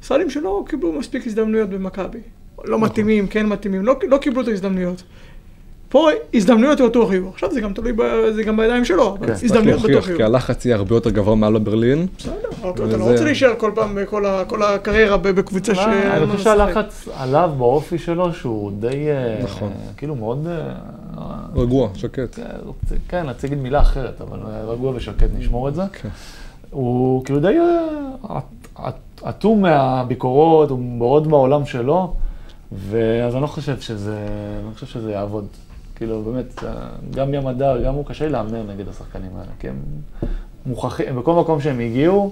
ישראלים 0.03 0.29
שלא 0.29 0.63
קיבלו 0.67 0.93
מספיק 0.93 1.27
הזדמנויות 1.27 1.69
במכבי. 1.69 2.19
לא 2.65 2.79
מתאימים, 2.79 3.27
כן 3.27 3.45
מתאימים, 3.45 3.85
לא, 3.85 3.95
לא 4.07 4.17
קיבלו 4.17 4.41
את 4.41 4.47
ההזדמנויות. 4.47 5.03
פה 5.89 6.09
הזדמנויות 6.33 6.81
בטוח 6.81 7.11
יהיו. 7.11 7.29
עכשיו 7.29 7.51
זה 7.51 7.61
גם 7.61 7.73
תלוי, 7.73 7.93
ב, 7.93 8.01
זה 8.35 8.43
גם 8.43 8.57
בידיים 8.57 8.85
שלו, 8.85 9.09
אבל 9.09 9.27
כן. 9.27 9.33
צריך 9.33 9.43
הזדמנויות 9.43 9.79
בטוח 9.79 9.89
להוכיח, 9.91 10.07
יהיו. 10.07 10.17
כי 10.17 10.23
הלחץ 10.23 10.65
יהיה 10.65 10.75
הרבה 10.75 10.95
יותר 10.95 11.09
גבוה 11.09 11.35
מעל 11.35 11.53
לברלין. 11.53 12.07
בסדר, 12.17 12.33
אתה 12.69 12.97
לא 12.97 13.11
רוצה 13.11 13.23
להישאר 13.23 13.53
כל 13.57 13.71
פעם 13.75 13.95
בכל 13.95 14.25
ה- 14.25 14.45
כל 14.47 14.63
הקריירה 14.63 15.17
בקבוצה 15.17 15.75
ש... 15.75 15.77
מה, 15.77 16.17
אני 16.17 16.27
חושב 16.27 16.43
שהלחץ 16.43 17.07
עליו 17.17 17.51
באופי 17.57 17.97
שלו, 17.97 18.33
שהוא 18.33 18.71
די, 18.79 18.87
אה, 18.87 19.43
נכון. 19.43 19.71
כאילו 19.97 20.15
מאוד, 20.15 20.47
אה, 20.47 20.73
רגוע, 21.55 21.89
שקט. 21.95 22.35
כן, 22.35 22.43
רוצה- 22.65 22.95
כן, 23.07 23.25
רציתי 23.29 23.47
להגיד 23.47 23.63
מילה 23.63 23.81
אחרת, 23.81 24.21
אבל 24.21 24.39
אה, 24.45 24.63
רגוע 24.63 24.91
ושקט, 24.95 25.27
נשמור 25.37 25.69
את 25.69 25.75
זה. 25.75 25.83
כן. 26.01 26.09
הוא 26.71 27.25
כאילו 27.25 27.39
די 27.39 27.57
אה, 27.59 28.89
אטום 29.29 29.61
מהביקורות, 29.61 30.69
הוא 30.69 30.79
מאוד 30.79 31.27
בעולם 31.27 31.65
שלו, 31.65 32.13
ואז 32.71 33.33
אני 33.33 33.41
לא 33.41 33.47
חושב 33.47 33.79
שזה, 33.79 34.17
אני 34.59 34.69
לא 34.69 34.73
חושב 34.73 34.85
שזה 34.85 35.11
יעבוד. 35.11 35.45
כאילו, 35.95 36.21
באמת, 36.21 36.63
אה, 36.63 36.73
גם 37.11 37.33
ים 37.33 37.47
הדר, 37.47 37.83
גם 37.85 37.93
הוא 37.93 38.05
קשה 38.05 38.25
לי 38.25 38.31
להמר 38.31 38.63
נגד 38.63 38.87
השחקנים 38.87 39.31
האלה, 39.35 39.51
כי 39.59 39.69
הם 39.69 39.75
מוכרחים, 40.65 41.15
בכל 41.15 41.33
מקום 41.33 41.61
שהם 41.61 41.79
הגיעו, 41.79 42.31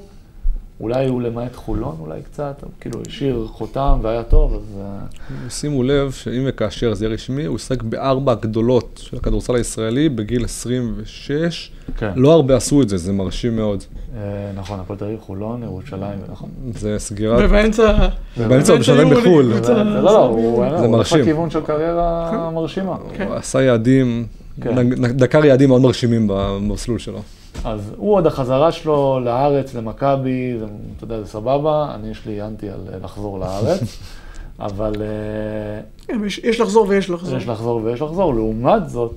אולי 0.81 1.07
הוא 1.07 1.21
למעט 1.21 1.55
חולון, 1.55 1.95
אולי 1.99 2.21
קצת, 2.21 2.55
אבל 2.63 2.71
כאילו 2.79 2.99
השאיר 3.07 3.47
חותם 3.51 3.99
והיה 4.01 4.23
טוב, 4.23 4.53
אז... 4.53 4.79
אה, 4.81 5.49
שימו 5.49 5.83
לב 5.83 6.11
שאם 6.11 6.43
וכאשר 6.45 6.93
זה 6.93 7.05
יהיה 7.05 7.13
רשמי, 7.13 7.45
הוא 7.45 7.55
ישחק 7.55 7.83
בארבע 7.83 8.31
הגדולות 8.31 9.01
של 9.03 9.17
הכדורסל 9.17 9.55
הישראלי 9.55 10.09
בגיל 10.09 10.45
26. 10.45 11.71
כן. 11.97 12.11
לא 12.15 12.33
הרבה 12.33 12.55
עשו 12.55 12.81
את 12.81 12.89
זה, 12.89 12.97
זה 12.97 13.13
מרשים 13.13 13.55
מאוד. 13.55 13.83
אה, 14.15 14.51
נכון, 14.55 14.79
הפועל 14.79 14.99
תל 14.99 15.05
אביב, 15.05 15.19
חולון, 15.19 15.63
ירושלים, 15.63 16.19
נכון. 16.31 16.49
זה 16.73 16.99
סגירת... 16.99 17.41
ובאמצע... 17.45 18.07
באמצע 18.37 18.71
הוא 18.71 18.79
משלם 18.79 19.09
בחו"ל. 19.09 19.45
לא, 19.45 20.03
לא, 20.03 20.25
הוא 20.25 20.65
זה 20.69 20.85
הוא 20.85 20.87
מרשים. 20.87 21.21
לכיוון 21.21 21.49
של 21.49 21.61
קריירה 21.61 22.49
מרשימה. 22.53 22.95
כן. 23.13 23.27
הוא 23.27 23.35
עשה 23.35 23.61
יעדים, 23.61 24.25
כן. 24.61 24.93
דקר 25.11 25.45
יעדים 25.45 25.69
מאוד 25.69 25.81
מרשימים 25.81 26.27
במסלול 26.27 26.99
שלו. 26.99 27.21
אז 27.65 27.93
הוא 27.97 28.13
עוד 28.15 28.27
החזרה 28.27 28.71
שלו 28.71 29.19
לארץ, 29.25 29.73
למכבי, 29.73 30.53
אתה 30.97 31.03
יודע, 31.03 31.21
זה 31.21 31.27
סבבה, 31.27 31.91
אני 31.95 32.07
יש 32.09 32.25
לי 32.25 32.41
אנטי 32.41 32.69
על 32.69 32.79
אה, 32.93 32.97
לחזור 33.03 33.39
לארץ, 33.39 33.97
אבל 34.59 34.93
אה, 35.01 35.81
כן, 36.07 36.25
יש- 36.25 36.37
יש 36.43 36.59
לחזור 36.59 36.85
ויש 36.89 37.09
לחזור. 37.09 37.37
יש 37.37 37.47
לחזור 37.47 37.81
ויש 37.83 38.01
לחזור. 38.01 38.33
לעומת 38.35 38.89
זאת, 38.89 39.13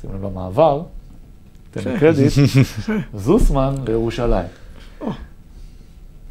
שים 0.00 0.10
לב 0.14 0.24
למעבר, 0.24 0.82
תן 1.70 1.80
לי 1.80 1.94
כן. 1.94 1.98
קרדיט, 1.98 2.32
זוסמן 3.14 3.74
לירושלים. 3.86 4.46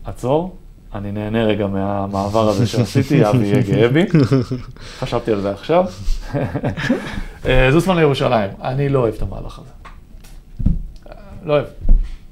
עצור, 0.06 0.56
אני 0.96 1.12
נהנה 1.12 1.44
רגע 1.44 1.68
מהמעבר 1.68 2.50
הזה 2.50 2.68
שעשיתי, 2.68 3.30
אבי 3.30 3.46
יהיה 3.48 3.62
גאה 3.62 3.88
בי. 3.90 4.06
חשבתי 5.00 5.32
על 5.32 5.42
זה 5.42 5.52
עכשיו. 5.52 5.86
אה, 7.46 7.72
זוסמן 7.72 7.96
לירושלים, 7.98 8.50
אני 8.62 8.90
לא 8.90 9.00
אוהב 9.00 9.13
את 9.13 9.22
המהלך 9.22 9.60
הזה. 9.60 9.70
לא 11.48 11.54
אוהב. 11.54 11.66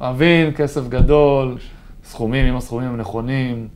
מבין, 0.02 0.54
כסף 0.54 0.88
גדול, 0.90 1.58
סכומים, 2.04 2.46
אם 2.46 2.56
הסכומים 2.56 2.90
הם 2.90 2.98
נכונים, 2.98 3.68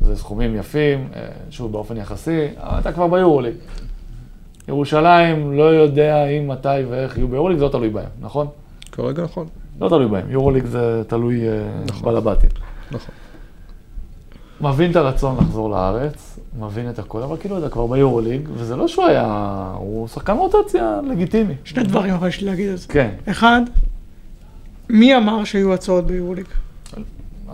זה 0.00 0.16
סכומים 0.16 0.56
יפים, 0.56 1.08
אה, 1.16 1.28
שוב, 1.50 1.72
באופן 1.72 1.96
יחסי, 1.96 2.46
אבל 2.56 2.78
אתה 2.78 2.92
כבר 2.92 3.06
ביורוליג. 3.06 3.54
ירושלים, 4.68 5.52
לא 5.52 5.62
יודע 5.62 6.26
אם, 6.26 6.48
מתי 6.48 6.68
ואיך 6.90 7.16
יהיו 7.16 7.28
ביורוליג, 7.28 7.58
זה 7.58 7.64
לא 7.64 7.68
תלוי 7.68 7.88
בהם, 7.88 8.08
נכון? 8.20 8.46
כרגע 8.92 9.22
נכון. 9.22 9.46
לא 9.80 9.88
תלוי 9.88 10.08
בהם, 10.08 10.30
יורוליג 10.30 10.64
זה 10.64 11.02
תלוי 11.06 11.48
אה, 11.48 11.52
נכון. 11.86 12.12
בלבטים. 12.14 12.50
נכון. 12.90 13.14
מבין 14.60 14.90
את 14.90 14.96
הרצון 14.96 15.36
לחזור 15.40 15.70
לארץ, 15.70 16.38
מבין 16.58 16.90
את 16.90 16.98
הכל, 16.98 17.22
אבל 17.22 17.36
כאילו 17.36 17.58
אתה 17.58 17.68
כבר 17.68 17.86
ביורוליג, 17.86 18.48
וזה 18.54 18.76
לא 18.76 18.88
שהוא 18.88 19.04
היה, 19.04 19.26
הוא 19.78 20.08
שחקן 20.08 20.36
רוטציה 20.36 21.00
לגיטימי. 21.10 21.54
שני 21.64 21.82
דברים 21.82 22.14
אבל 22.14 22.28
יש 22.28 22.40
לי 22.40 22.46
להגיד 22.46 22.70
על 22.70 22.76
זה. 22.76 22.88
כן, 22.88 23.10
אחד, 23.28 23.60
מי 24.92 25.16
אמר 25.16 25.44
שיהיו 25.44 25.74
הצעות 25.74 26.06
ביורוליג? 26.06 26.46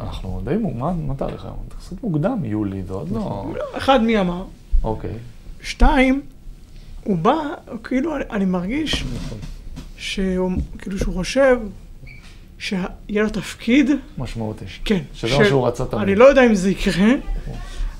אנחנו 0.00 0.40
די, 0.44 0.56
מו- 0.56 0.74
מה 0.94 1.14
תאריך 1.14 1.44
היום? 1.44 1.56
יחסית 1.76 2.02
מוקדם, 2.02 2.44
יולי, 2.44 2.82
זה 2.82 2.92
עוד 2.92 3.10
לא... 3.12 3.52
אחד, 3.76 4.02
מי 4.02 4.20
אמר? 4.20 4.44
אוקיי. 4.84 5.10
שתיים, 5.62 6.20
הוא 7.04 7.16
בא, 7.18 7.34
כאילו, 7.84 8.16
אני, 8.16 8.24
אני 8.30 8.44
מרגיש 8.44 9.04
שהוא, 9.96 10.52
כאילו 10.78 10.98
שהוא 10.98 11.14
חושב 11.14 11.58
שיהיה 12.58 12.88
לו 13.22 13.28
תפקיד, 13.30 13.90
משמעותי. 14.18 14.64
כן. 14.84 15.02
שזה 15.14 15.38
מה 15.38 15.44
שהוא 15.44 15.66
רצה 15.66 15.84
תמיד. 15.86 16.02
אני 16.02 16.14
לא 16.14 16.24
יודע 16.24 16.46
אם 16.46 16.54
זה 16.54 16.70
יקרה, 16.70 17.08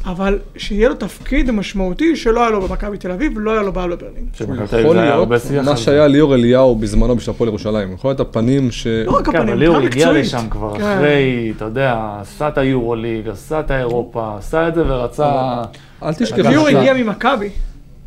אבל 0.07 0.39
שיהיה 0.57 0.89
לו 0.89 0.95
תפקיד 0.95 1.51
משמעותי 1.51 2.17
שלא 2.17 2.41
היה 2.41 2.51
לו 2.51 2.61
במכבי 2.69 2.99
תל 2.99 3.11
אביב 3.11 3.37
ולא 3.37 3.51
היה 3.51 3.63
לו 3.63 3.73
באלבה 3.73 3.97
ברלין. 3.97 4.27
שמכבי 4.33 4.57
תל 4.57 4.77
אביב 4.77 4.81
יכול 4.81 4.97
להיות 4.97 5.29
מה. 5.65 5.77
שהיה 5.77 6.07
ליאור 6.07 6.35
אליהו 6.35 6.75
בזמנו 6.77 7.17
בשביל 7.17 7.35
הפועל 7.35 7.49
ירושלים. 7.49 7.93
יכול 7.93 8.09
להיות 8.11 8.21
הפנים 8.21 8.71
ש... 8.71 8.87
לא 8.87 9.11
רק 9.13 9.25
כן, 9.25 9.31
הפנים, 9.31 9.49
אבל 9.49 9.59
ליאור 9.59 9.77
הגיע. 9.77 10.13
לשם 10.13 10.51
כבר 10.51 10.79
כן. 10.79 10.83
אחרי, 10.83 11.53
אתה 11.57 11.65
יודע, 11.65 11.97
עשה 12.21 12.49
את 12.49 12.59
היורוליג, 12.59 13.29
עשה 13.29 13.61
את 13.61 13.71
האירופה, 13.71 14.35
עשה 14.39 14.69
את 14.69 14.75
זה 14.75 14.83
ורצה... 14.87 15.63
אל 16.03 16.15
תשכח. 16.15 16.47
ליאור 16.47 16.69
הגיע 16.69 16.95
ממכבי, 16.95 17.49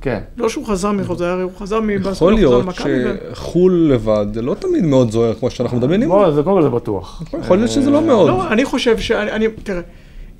כן. 0.01 0.19
לא 0.38 0.49
שהוא 0.49 0.65
חזר 0.65 0.91
מחוזר, 0.91 1.25
הרי 1.25 1.41
הוא 1.43 1.51
חזר 1.58 1.80
מבאסקונה, 1.84 2.41
יכול 2.41 2.54
הוא 2.63 2.71
חזר 2.73 2.86
להיות 2.88 3.17
שחו"ל 3.34 3.89
לבד 3.93 4.25
זה 4.34 4.41
לא 4.41 4.54
תמיד 4.60 4.84
מאוד 4.86 5.12
זוהר 5.12 5.34
כמו 5.34 5.49
שאנחנו 5.49 5.77
מדמיינים. 5.77 6.10
קודם 6.10 6.43
כל 6.43 6.62
זה 6.62 6.69
בטוח. 6.69 7.23
יכול 7.41 7.58
להיות 7.58 7.71
שזה 7.71 7.89
לא 7.89 7.97
אה, 7.97 8.01
מאוד. 8.01 8.27
לא, 8.30 8.47
אני 8.51 8.65
חושב 8.65 8.97
שאני, 8.97 9.32
אני- 9.32 9.47
תראה, 9.63 9.82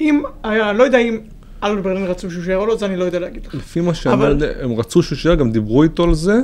אם 0.02 0.22
היה, 0.44 0.70
אני 0.70 0.78
לא 0.78 0.84
יודע 0.84 0.98
אם 0.98 1.18
אלבה 1.63 1.82
ברלין 1.82 2.06
רצו 2.06 2.32
שהוא 2.32 2.39
יישאר 2.41 2.58
או 2.58 2.65
לא, 2.65 2.76
זה 2.76 2.86
אני 2.86 2.97
לא 2.97 3.04
יודע 3.04 3.19
להגיד 3.19 3.45
לך. 3.45 3.56
לפי 3.56 3.82
מה 3.82 3.93
שאני 3.93 4.13
אבל- 4.13 4.38
הם 4.62 4.71
רצו 4.80 5.04
שהוא 5.04 5.15
יישאר, 5.15 5.36
גם 5.36 5.52
דיברו 5.52 5.84
איתו 5.84 6.04
על 6.04 6.13
זה. 6.13 6.39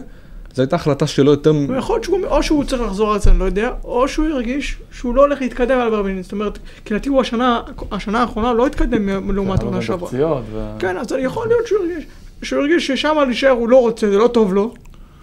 זו 0.54 0.62
הייתה 0.62 0.76
החלטה 0.76 1.08
שלו 1.08 1.32
יותר... 1.32 1.54
ויכול 1.70 1.96
להיות 1.96 2.04
שהוא, 2.04 2.26
או 2.26 2.44
שהוא 2.44 2.64
צריך 2.64 2.82
לחזור 2.82 3.14
ארצה, 3.14 3.32
אני 3.32 3.40
לא 3.40 3.46
יודע, 3.46 3.72
או 3.84 4.08
שהוא 4.08 4.26
ירגיש 4.28 4.78
שהוא 4.92 5.16
לא 5.16 5.22
הולך 5.22 5.42
להתקדם 5.42 5.80
על 5.80 5.90
ברלין. 5.90 6.24
זאת 6.24 6.32
אומרת, 6.32 6.60
כי 6.86 6.94
לדעתי 6.94 7.10
הוא 7.10 7.22
השנה, 7.22 7.62
השנה 7.92 8.22
האחרונה 8.22 8.54
לא 8.54 8.68
התקדם 8.68 9.30
לעומת 9.36 9.60
העונה 9.62 9.78
אבל 9.78 9.86
שעברה. 9.86 10.10
כן, 10.80 10.98
אז 10.98 11.08
יכול 11.20 11.48
להיות 11.48 11.68
שהוא 11.68 11.80
ירגיש, 11.86 12.06
שהוא 12.44 12.60
ירגיש 12.62 12.88
ששם 12.88 13.16
להישאר 13.26 13.50
הוא 13.50 13.70
לא 13.70 13.82
רוצה, 13.82 14.10
זה 14.10 14.18
לא 14.18 14.28
טוב 14.28 14.54
לו. 14.54 14.74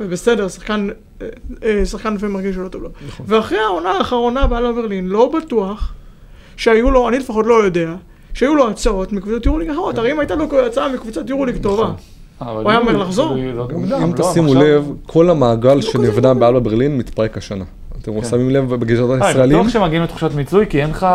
ובסדר, 0.01 0.49
שחקן, 0.49 0.89
אה, 1.23 1.27
אה, 1.65 1.87
שחקן 1.87 2.15
לפעמים 2.15 2.33
מרגיש 2.35 2.55
שלא 2.55 2.69
טוב 2.69 2.83
לו. 2.83 2.89
נכון. 3.07 3.27
ואחרי 3.29 3.59
העונה 3.59 3.91
האחרונה 3.91 4.47
באלבה 4.47 4.73
ברלין, 4.73 5.09
לא 5.09 5.33
בטוח 5.39 5.93
שהיו 6.57 6.91
לו, 6.91 7.09
אני 7.09 7.19
לפחות 7.19 7.47
לא 7.47 7.65
יודע, 7.65 7.95
שהיו 8.35 8.55
לו 8.55 8.69
הצעות 8.69 9.13
מקבוצות 9.13 9.47
יורוליג 9.47 9.71
אחרות. 9.71 9.99
הרי 9.99 10.13
אם 10.13 10.21
הייתה 10.21 10.35
לו 10.35 10.67
הצעה 10.67 10.89
מקבוצת 10.89 11.31
יורוליג 11.31 11.57
טובה, 11.57 11.93
אבל 12.41 12.63
הוא 12.63 12.71
היה 12.71 12.81
אומר 12.81 12.97
לחזור? 12.97 13.35
כאילו, 13.35 13.67
זה 13.69 13.75
מוקדם, 13.75 14.03
אם 14.03 14.13
לא, 14.19 14.31
תשימו 14.31 14.55
לב, 14.55 14.93
כל 15.07 15.31
המעגל 15.31 15.79
כזה 15.79 15.91
שנבנה. 15.91 16.35
באלבה 16.35 16.61
ברלין 16.61 16.99
מתפרק 16.99 17.39
השנה. 17.39 17.65
אתם 18.03 18.21
כן. 18.21 18.27
שמים 18.29 18.51
לב 18.51 18.75
בגזרת 18.75 19.11
אה, 19.11 19.15
אני 19.15 19.27
הישראלים? 19.27 19.59
בטוח 19.59 19.73
שמגיעים 19.73 20.03
לתחושת 20.03 20.35
מיצוי, 20.35 20.67
כי 20.67 20.83
אין 20.83 20.91
לך 20.91 21.07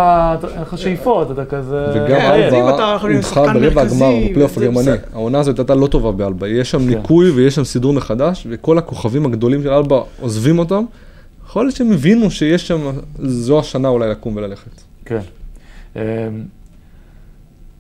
שאיפות, 0.76 1.32
אתה 1.32 1.46
כזה... 1.46 1.86
וגם 1.94 2.08
כן, 2.08 2.50
אלבה 2.54 3.22
שחקן 3.22 3.54
ברבע 3.54 3.82
הגמר 3.82 4.12
בפלייאוף 4.30 4.58
הגרמני. 4.58 4.92
העונה 5.14 5.40
הזאת 5.40 5.60
הייתה 5.60 5.76
לא 5.76 5.88
טובה 5.88 6.12
באלבה. 6.12 6.48
יש 6.48 6.72
שם 6.72 6.80
כן. 6.80 6.86
ניקוי 6.86 7.30
ויש 7.32 7.56
שם 7.56 7.64
סידור 7.64 7.94
מחדש, 7.94 8.48
וכל 8.50 8.78
הכוכבים 8.78 9.26
הגדולים 9.26 9.64
של 9.64 9.70
אלבה 9.70 10.02
עוזבים 10.22 10.60
אותם. 10.60 10.84
יכול 11.46 11.66
להיות 11.66 11.76
שהם 11.76 11.92
הבינו 11.92 12.32
שיש 12.32 12.68
שם, 12.68 12.82
זו 13.20 13.60
השנה 13.60 13.88
אולי 13.88 14.10
לקום 14.10 14.36
וללכת. 14.36 14.72
כן. 15.06 15.22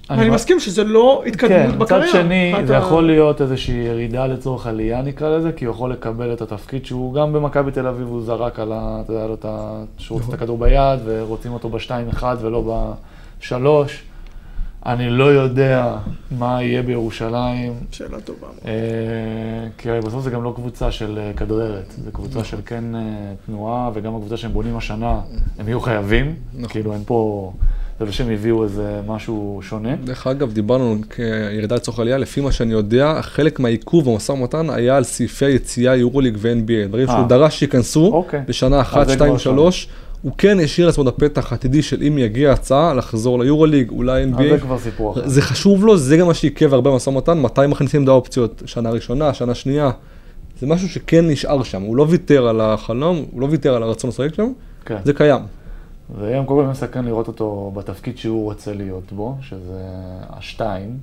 ואני 0.10 0.30
מסכים 0.30 0.60
שזה 0.60 0.84
לא 0.84 1.24
התקדמות 1.28 1.58
כן, 1.58 1.70
מצד 1.70 1.80
בקריירה. 1.80 2.12
שני, 2.12 2.54
זה 2.66 2.74
יכול 2.74 3.06
להיות 3.06 3.42
איזושהי 3.42 3.76
ירידה 3.76 4.28
לצורך 4.28 4.68
עלייה 4.68 5.02
נקרא 5.02 5.38
לזה, 5.38 5.52
כי 5.52 5.66
הוא 5.66 5.74
יכול 5.74 5.92
לקבל 5.92 6.34
את 6.34 6.42
התפקיד 6.42 6.86
שהוא 6.86 7.14
גם 7.14 7.34
במכבי 7.34 7.72
תל 7.72 7.88
אביב, 7.88 8.08
הוא 8.08 8.22
זרק 8.22 8.60
על 8.60 8.72
ה... 8.72 9.02
אתה 9.04 9.14
יודע, 9.14 9.28
לו 9.28 9.34
את 9.34 9.46
ה... 9.46 9.84
שהוא 9.98 10.20
רוצה 10.20 10.30
את 10.30 10.34
הכדור 10.34 10.58
ביד, 10.58 11.00
ורוצים 11.06 11.54
אותו 11.54 11.70
ב-2-1 11.70 12.24
ולא 12.42 12.62
ב-3. 12.62 13.56
אני 14.86 15.10
לא 15.10 15.24
יודע 15.24 15.98
מה 16.32 16.64
יהיה 16.64 16.84
בירושלים, 16.84 17.74
שאלה 17.92 18.22
טובה. 18.22 18.48
אה, 18.66 18.72
כי 19.78 19.90
בסוף 20.06 20.24
זה 20.24 20.30
גם 20.30 20.44
לא 20.44 20.54
קבוצה 20.56 20.92
של 20.92 21.20
אה, 21.22 21.32
כדררת, 21.34 21.94
זה 22.04 22.12
קבוצה 22.12 22.44
של 22.44 22.58
כן 22.66 22.96
אה, 22.96 23.02
תנועה, 23.46 23.92
וגם 23.94 24.16
הקבוצה 24.16 24.38
שהם 24.38 24.52
בונים 24.52 24.78
השנה, 24.78 25.20
הם 25.60 25.68
יהיו 25.68 25.82
חייבים, 25.82 26.36
נכון. 26.54 26.70
כאילו 26.70 26.94
אין 26.94 27.02
פה... 27.06 27.52
זה 28.06 28.12
שהם 28.12 28.30
הביאו 28.30 28.64
איזה 28.64 29.02
משהו 29.08 29.60
שונה. 29.64 29.96
דרך 30.04 30.28
אגב, 30.28 30.54
דיברנו 30.54 30.92
על 30.92 30.98
ירידה 31.54 31.76
לצורך 31.76 32.00
עלייה, 32.00 32.18
לפי 32.18 32.42
מה 32.42 32.52
שאני 32.52 32.74
יודע, 32.74 33.22
חלק 33.22 33.60
מהעיכוב 33.60 34.12
במשא 34.12 34.32
ומתן 34.32 34.70
היה 34.70 34.98
על 34.98 35.04
סעיפי 35.04 35.46
היציאה 35.46 35.96
יורוליג 35.96 36.38
ו-NBA, 36.40 36.88
דברים 36.88 37.10
אה. 37.10 37.14
שהוא 37.14 37.28
דרש 37.28 37.60
שייכנסו 37.60 38.12
אוקיי. 38.14 38.42
בשנה 38.48 38.82
אחת, 38.82 39.08
זה 39.08 39.14
שתיים, 39.14 39.30
כבר 39.30 39.38
שלוש. 39.38 39.88
הוא 40.22 40.32
כן 40.38 40.60
השאיר 40.60 40.88
לעצמו 40.88 41.04
את 41.04 41.08
הפתח 41.08 41.52
העתידי 41.52 41.82
של 41.82 42.04
אם 42.08 42.18
יגיע 42.18 42.52
הצעה 42.52 42.94
לחזור 42.94 43.40
ליורוליג, 43.40 43.90
אולי 43.90 44.24
אז 44.24 44.30
זה 44.30 44.56
NBA. 44.56 44.60
כבר 44.60 44.80
סיפור 44.80 45.14
אחר. 45.14 45.28
זה 45.28 45.42
חשוב 45.42 45.86
לו, 45.86 45.98
זה 45.98 46.18
גם 46.18 46.28
מה 46.28 46.34
שעיכב 46.34 46.74
הרבה 46.74 46.92
במשא 46.92 47.10
ומתן, 47.10 47.40
מתי 47.40 47.62
מכניסים 47.68 48.04
את 48.04 48.08
האופציות, 48.08 48.64
שנה 48.66 48.90
ראשונה, 48.90 49.34
שנה 49.34 49.56
שנייה. 49.56 49.92
זה 50.60 50.68
משהו 50.68 50.90
שכן 50.90 51.28
נשאר 51.28 51.64
שם, 51.64 51.82
הוא 51.82 51.96
לא 51.96 52.06
ויתר 52.10 52.48
על 52.48 52.62
החלום, 52.62 53.26
הוא 53.32 53.42
לא 53.42 53.48
ויתר 53.52 53.76
על 53.76 53.84
הרצון 53.84 54.10
לשחק 54.10 54.34
שם, 54.36 54.52
כן. 54.86 54.98
זה 55.06 55.14
קיים. 55.14 55.42
והיום 56.16 56.46
קודם 56.46 56.66
כל 56.66 56.72
מסקרן 56.72 57.06
לראות 57.06 57.28
אותו 57.28 57.72
בתפקיד 57.76 58.18
שהוא 58.18 58.44
רוצה 58.44 58.74
להיות 58.74 59.12
בו, 59.12 59.38
שזה 59.42 59.84
השתיים, 60.30 60.98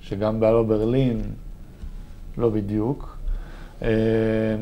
שגם 0.00 0.40
באלו 0.40 0.66
ברלין 0.66 1.22
לא 2.38 2.50
בדיוק. 2.50 3.16
אה, 3.82 3.88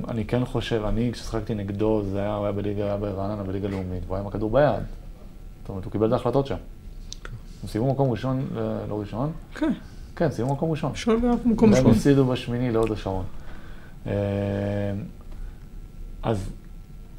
אני 0.08 0.24
כן 0.24 0.44
חושב, 0.44 0.82
אני 0.84 1.12
כששחקתי 1.12 1.54
נגדו, 1.54 2.02
זה 2.12 2.20
היה, 2.20 2.34
הוא 2.34 2.44
היה 2.44 2.52
בליגה, 2.52 2.84
היה 2.84 2.96
ברעננה 2.96 3.42
בליגה 3.42 3.68
לאומית, 3.68 4.02
והוא 4.06 4.16
היה 4.16 4.22
עם 4.22 4.28
הכדור 4.28 4.50
ביד. 4.50 4.82
זאת 5.60 5.68
אומרת, 5.68 5.84
הוא 5.84 5.92
קיבל 5.92 6.06
את 6.06 6.12
ההחלטות 6.12 6.46
שם. 6.46 6.56
הם 7.62 7.68
סיימו 7.68 7.92
מקום 7.92 8.10
ראשון, 8.10 8.46
אה, 8.56 8.86
לא 8.88 9.00
ראשון? 9.00 9.32
כן, 9.54 9.72
כן, 10.16 10.30
סיימו 10.30 10.52
מקום 10.52 10.70
ראשון. 10.70 10.94
שואל 10.94 11.16
באף 11.16 11.46
מקום 11.46 11.70
והם 11.72 11.78
ראשון. 11.78 11.90
הפסידו 11.90 12.24
בשמיני 12.24 12.70
להוד 12.72 12.92
השרון. 12.92 13.24
אה, 14.06 14.12
אז 16.22 16.50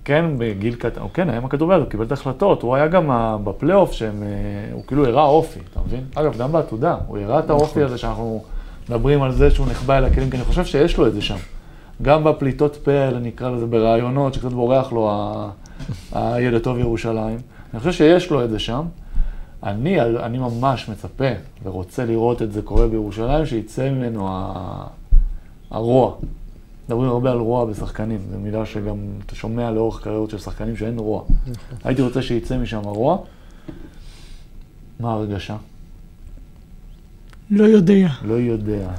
כן, 0.06 0.26
בגיל 0.38 0.76
קטן, 0.76 1.02
הוא 1.02 1.10
כן 1.14 1.30
היה 1.30 1.38
עם 1.38 1.46
הכדור 1.46 1.68
ביד, 1.68 1.80
הוא 1.80 1.90
קיבל 1.90 2.06
את 2.06 2.12
ההחלטות, 2.12 2.62
הוא 2.62 2.76
היה 2.76 2.88
גם 2.88 3.10
בפלייאוף 3.44 3.92
שהם, 3.92 4.24
אה, 4.24 4.28
הוא 4.74 4.84
כאילו 4.88 5.06
הראה 5.06 5.24
אופי, 5.24 5.60
אתה 5.72 5.80
מבין? 5.88 6.04
אגב, 6.16 6.38
גם 6.38 6.52
בעתודה, 6.52 6.98
הוא 7.08 7.18
הראה 7.18 7.40
את 7.40 7.50
האופי 7.50 7.84
הזה 7.84 7.98
שאנחנו 7.98 8.44
מדברים 8.90 9.22
על 9.22 9.32
זה 9.32 9.52
שהוא 9.52 9.68
נחבא 9.68 9.98
אל 9.98 10.06
הכלים, 10.06 10.30
כי 10.30 10.38
אני 10.38 10.46
חושב 10.46 10.66
שיש 10.66 10.98
לו 10.98 11.08
את 11.08 11.14
זה 11.14 11.22
שם. 11.22 11.36
גם 12.02 12.24
בפליטות 12.24 12.76
פה 12.76 13.10
נקרא 13.22 13.50
לזה, 13.50 13.66
ברעיונות, 13.66 14.34
שקצת 14.34 14.52
בורח 14.52 14.92
לו 14.92 15.12
הילד 16.12 16.62
טוב 16.62 16.80
ירושלים. 16.80 17.38
אני 17.74 17.80
חושב 17.80 17.92
שיש 17.92 18.32
לו 18.32 18.44
את 18.44 18.50
זה 18.50 18.60
שם. 18.60 18.86
אני, 19.64 20.02
אני 20.02 20.38
ממש 20.38 20.90
מצפה 20.90 21.30
ורוצה 21.64 22.06
לראות 22.06 22.42
את 22.42 22.52
זה 22.52 22.62
קורה 22.62 22.88
בירושלים, 22.88 23.46
שיצא 23.46 23.90
ממנו 23.90 24.30
הרוע. 25.72 26.12
מדברים 26.90 27.10
הרבה 27.10 27.32
על 27.32 27.38
רוע 27.38 27.66
בשחקנים, 27.66 28.20
זו 28.32 28.40
מילה 28.40 28.66
שגם 28.66 28.96
אתה 29.26 29.36
שומע 29.36 29.72
לאורך 29.72 30.04
קריירות 30.04 30.30
של 30.30 30.38
שחקנים 30.38 30.78
שאין 30.78 31.00
רוע. 31.00 31.24
הייתי 31.84 32.02
רוצה 32.02 32.22
שיצא 32.22 32.58
משם 32.58 32.78
הרוע. 32.78 33.18
מה 35.00 35.12
ההרגשה? 35.12 35.56
לא 37.52 37.64
יודע. 37.64 38.08
לא 38.26 38.34
יודע. 38.34 38.90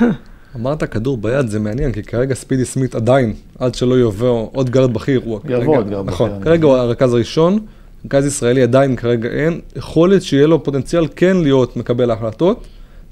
אמרת 0.56 0.84
כדור 0.84 1.16
ביד, 1.16 1.46
זה 1.48 1.60
מעניין, 1.60 1.92
כי 1.92 2.02
כרגע 2.02 2.34
ספידי 2.34 2.64
סמית 2.64 2.94
עדיין, 2.94 3.32
עד 3.58 3.74
שלא 3.74 4.00
יבוא 4.00 4.48
עוד 4.52 4.70
גארד 4.70 4.94
בכיר, 4.94 5.20
הוא 5.24 5.40
יבוא 5.44 5.48
כרגע- 5.48 5.66
עוד 5.66 5.90
גארד 5.90 6.06
נכון, 6.06 6.30
בכיר, 6.30 6.42
כרגע 6.44 6.66
הוא 6.66 6.74
הרכז 6.76 7.14
הראשון, 7.14 7.58
רכז 8.04 8.26
ישראלי 8.26 8.62
עדיין 8.62 8.96
כרגע 8.96 9.28
אין, 9.28 9.60
יכול 9.76 10.08
להיות 10.08 10.22
שיהיה 10.22 10.46
לו 10.46 10.62
פוטנציאל 10.64 11.06
כן 11.16 11.36
להיות 11.36 11.76
מקבל 11.76 12.10
ההחלטות, 12.10 12.64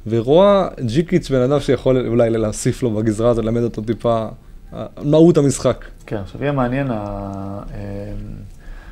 ורוע 0.06 0.68
ג'יקיץ' 0.80 1.30
בן 1.30 1.40
אדם 1.40 1.60
שיכול 1.60 2.06
אולי 2.06 2.30
להוסיף 2.30 2.82
לו 2.82 2.90
בגזרה 2.90 3.30
הזאת, 3.30 3.44
ללמד 3.44 3.62
אותו 3.62 3.82
טיפה, 3.82 4.28
אה, 4.72 4.86
מהות 5.02 5.36
המשחק. 5.36 5.84
כן, 6.06 6.16
עכשיו 6.16 6.42
יהיה 6.42 6.52
מעניין, 6.52 6.90
אה, 6.90 7.62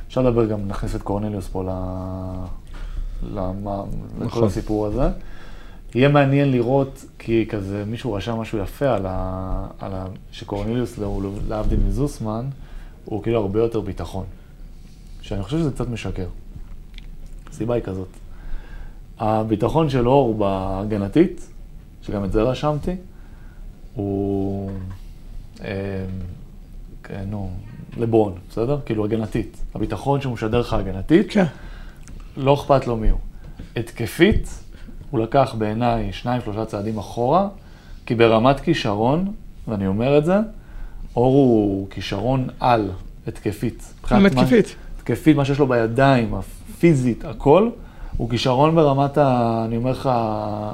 אפשר 0.09 0.23
לדבר 0.23 0.46
גם, 0.46 0.68
נכניס 0.68 0.94
את 0.94 1.03
קורנליוס 1.03 1.49
פה 1.49 1.64
לכל 3.23 3.85
נכון. 4.18 4.44
הסיפור 4.44 4.87
הזה. 4.87 5.09
יהיה 5.94 6.09
מעניין 6.09 6.51
לראות, 6.51 7.05
כי 7.18 7.46
כזה 7.49 7.85
מישהו 7.87 8.12
רשם 8.12 8.37
משהו 8.37 8.59
יפה 8.59 8.90
על 8.90 9.07
ה... 9.09 9.66
על 9.79 9.92
ה 9.94 10.07
שקורנליוס, 10.33 10.99
לא- 10.99 11.07
הוא 11.07 11.23
להבדיל 11.49 11.79
מזוסמן, 11.88 12.44
הוא 13.05 13.23
כאילו 13.23 13.40
הרבה 13.40 13.61
יותר 13.61 13.81
ביטחון. 13.81 14.25
שאני 15.20 15.42
חושב 15.42 15.59
שזה 15.59 15.70
קצת 15.70 15.88
משקר. 15.88 16.27
הסיבה 17.51 17.75
היא 17.75 17.83
כזאת. 17.83 18.09
הביטחון 19.21 19.91
של 19.91 20.09
אור 20.09 20.35
בהגנתית, 20.35 21.49
שגם 22.03 22.25
את 22.25 22.33
זה 22.33 22.43
רשמתי, 22.43 22.97
הוא... 23.95 24.71
אה, 25.65 26.05
כן, 27.03 27.25
נו, 27.27 27.51
לברון, 27.99 28.33
בסדר? 28.51 28.79
כאילו 28.87 29.05
הגנתית. 29.05 29.57
הביטחון 29.75 30.21
שהוא 30.21 30.33
משדר 30.33 30.61
לך 30.61 30.73
הגנתית, 30.73 31.27
כן. 31.31 31.45
לא 32.37 32.55
אכפת 32.55 32.87
לו 32.87 32.97
מי 32.97 33.11
הוא. 33.11 33.19
התקפית, 33.77 34.49
הוא 35.11 35.21
לקח 35.21 35.55
בעיניי 35.59 36.13
שניים, 36.13 36.41
שלושה 36.45 36.65
צעדים 36.65 36.99
אחורה, 36.99 37.49
כי 38.07 38.15
ברמת 38.15 38.61
כישרון, 38.61 39.33
ואני 39.69 39.87
אומר 39.87 40.19
את 40.19 40.25
זה, 40.25 40.37
אור 41.17 41.35
הוא 41.35 41.91
כישרון 41.91 42.49
על 42.61 42.91
התקפית. 43.27 43.95
גם 44.11 44.27
התקפית. 44.27 44.77
התקפית, 44.97 45.37
מה 45.37 45.45
שיש 45.45 45.59
לו 45.59 45.67
בידיים, 45.67 46.35
הפיזית, 46.35 47.25
הכל, 47.25 47.71
הוא 48.16 48.31
כישרון 48.31 48.75
ברמת, 48.75 49.18
ה, 49.18 49.62
אני 49.66 49.77
אומר 49.77 49.90
לך, 49.90 50.09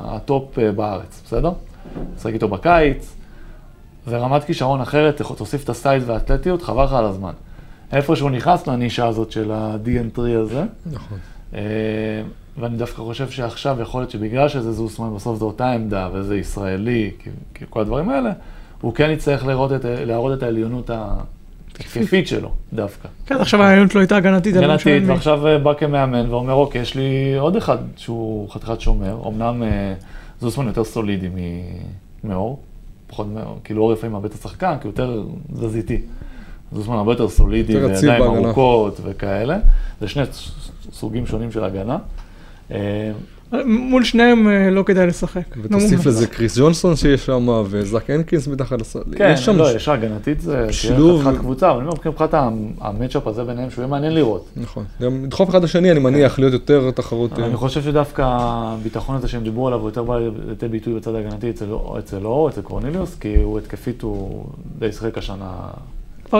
ה 0.05 0.18
top 0.18 0.59
אה, 0.59 0.72
בארץ, 0.72 1.22
בסדר? 1.25 1.53
משחק 2.16 2.33
איתו 2.33 2.49
בקיץ, 2.49 3.16
ורמת 4.09 4.44
כישרון 4.44 4.81
אחרת, 4.81 5.22
תוסיף 5.37 5.64
את 5.64 5.68
ה 5.69 5.77
size 5.77 6.09
והאתלטיות, 6.09 6.62
חבל 6.62 6.85
לך 6.85 6.92
על 6.92 7.05
הזמן. 7.05 7.33
איפה 7.92 8.16
שהוא 8.16 8.31
נכנס 8.31 8.66
לנישה 8.66 9.07
הזאת 9.07 9.33
של 9.33 9.53
ה-3 9.53 9.82
and 9.82 10.11
D 10.11 10.21
הזה, 10.20 10.64
נכון. 10.87 11.18
אה, 11.55 11.61
ואני 12.59 12.77
דווקא 12.77 13.03
חושב 13.03 13.31
שעכשיו 13.31 13.81
יכול 13.81 14.01
להיות 14.01 14.11
שבגלל 14.11 14.49
שזה 14.49 14.72
זוסמן, 14.72 15.14
בסוף 15.14 15.38
זו 15.38 15.46
אותה 15.46 15.72
עמדה 15.72 16.09
וזה 16.12 16.37
ישראלי, 16.37 17.11
כל 17.70 17.81
הדברים 17.81 18.09
האלה, 18.09 18.33
הוא 18.81 18.94
כן 18.94 19.11
יצטרך 19.11 19.46
להראות 19.46 19.72
את, 19.72 19.85
להראות 19.85 20.38
את 20.38 20.42
העליונות 20.42 20.90
התקפית 21.81 22.29
שלו, 22.29 22.51
דווקא. 22.73 23.09
כן, 23.27 23.35
עכשיו 23.35 23.62
העליונות 23.62 23.91
שלו 23.91 24.01
הייתה 24.01 24.17
הגנתית. 24.17 24.55
לא 24.55 24.61
משנה 24.61 24.75
הגנתית, 24.75 25.03
מי. 25.03 25.09
ועכשיו 25.15 25.47
אה, 25.47 25.59
בא 25.59 25.75
כמאמן 25.75 26.31
ואומר, 26.31 26.53
אוקיי, 26.53 26.81
יש 26.81 26.95
לי 26.95 27.05
עוד 27.39 27.57
אחד 27.57 27.79
שהוא 27.97 28.51
חתיכת 28.51 28.81
שומר, 28.81 29.23
אמנם 29.29 29.62
אה, 29.62 29.95
זוסמן 30.41 30.67
יותר 30.67 30.85
סולידי 30.85 31.29
מ- 31.29 32.29
מאור, 32.29 32.59
פחות 33.07 33.27
מאור, 33.35 33.59
כאילו 33.65 33.83
אור 33.83 33.93
לפעמים 33.93 34.12
מאבד 34.12 34.25
את 34.25 34.35
השחקן, 34.35 34.75
כי 34.81 34.89
הוא 34.89 34.93
יותר 34.93 35.23
תזזיתי. 35.53 36.01
זוסמן 36.73 36.97
הרבה 36.97 37.12
יותר 37.12 37.29
סולידי, 37.29 37.77
וידיים. 37.77 38.23
ארוכות 38.23 39.01
וכאלה. 39.05 39.59
זה 40.01 40.09
שני 40.09 40.23
סוגים 40.93 41.27
שונים 41.27 41.53
של 41.53 41.65
הגנה. 41.65 41.99
אה, 43.55 43.59
מול 43.65 44.05
שניהם 44.05 44.49
אה, 44.49 44.71
לא 44.71 44.83
כדאי 44.83 45.07
לשחק. 45.07 45.57
ותוסיף. 45.63 46.07
לזה 46.07 46.27
קריס 46.27 46.59
ג'ונסון 46.59 46.97
שיש 46.97 47.27
שם, 47.27 47.49
וזאק 47.71 48.11
הנקינס 48.11 48.49
מתחת 48.49 48.81
לסל. 48.81 49.03
כן, 49.17 49.31
יש 49.35 49.45
שם... 49.45 49.57
לא, 49.57 49.77
יש 49.77 49.89
הגנתית, 49.89 50.41
זה 50.41 50.73
שילוב. 50.73 51.21
תהיה 51.21 51.31
חתיכת 51.31 51.45
קבוצה, 51.45 51.71
אבל 51.71 51.79
אני 51.79 51.89
אומר, 51.89 52.11
מבחינת 52.11 52.35
המצ'אפ 52.81 53.27
הזה 53.27 53.45
ביניהם, 53.45 53.71
שהוא 53.71 53.83
יהיה 53.83 53.91
מעניין 53.91 54.15
לראות. 54.15 54.49
נכון. 54.57 54.85
גם 55.03 55.25
לדחוף 55.25 55.51
אחד 55.51 55.65
לשני, 55.65 55.91
אני 55.91 56.01
מניח, 56.01 56.39
להיות 56.39 56.53
יותר 56.53 56.91
תחרותי. 56.91 57.43
אני 57.43 57.57
חושב 57.57 57.83
שדווקא 57.83 58.23
הביטחון 58.27 59.17
הזה 59.17 59.29
שהם 59.29 59.43
דיברו 59.43 59.67
עליו, 59.67 59.81
הוא 59.81 59.89
יותר 59.89 60.03
בא 60.03 60.19
לידי 60.19 60.69
ביטוי 60.69 60.95
בצד 60.95 61.15
ההגנתי 61.15 61.51
אצל 61.51 61.67
אצל 61.99 62.27
אור, 62.27 62.49
אצל 62.49 62.61
קורניליוס, 62.61 63.17
כי 63.21 63.37
הוא 63.43 63.59
התקפית, 63.59 64.03
הוא 64.03 64.45
די 64.79 64.93
שיחק 64.93 65.19
השנה. 65.19 65.51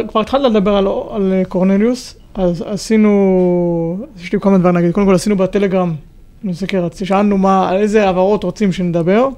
כבר 0.09 0.21
התחלת 0.21 0.51
לדבר 0.51 0.77
על, 0.77 0.87
על 1.11 1.33
אה, 1.33 1.43
קורנליוס, 1.49 2.15
אז 2.35 2.65
עשינו, 2.67 4.07
יש 4.21 4.33
לי 4.33 4.41
כמה 4.41 4.59
דברים 4.59 4.75
להגיד. 4.75 4.93
קודם 4.93 5.07
כל 5.07 5.15
עשינו 5.15 5.37
בטלגרם, 5.37 5.95
אני 6.45 6.53
מסתכל, 6.53 6.77
רציתי, 6.77 7.07
שאלנו 7.07 7.39
מה, 7.39 7.69
על 7.69 7.77
איזה 7.77 8.05
העברות 8.07 8.45
רוצים 8.45 8.73
שנדבר. 8.73 9.29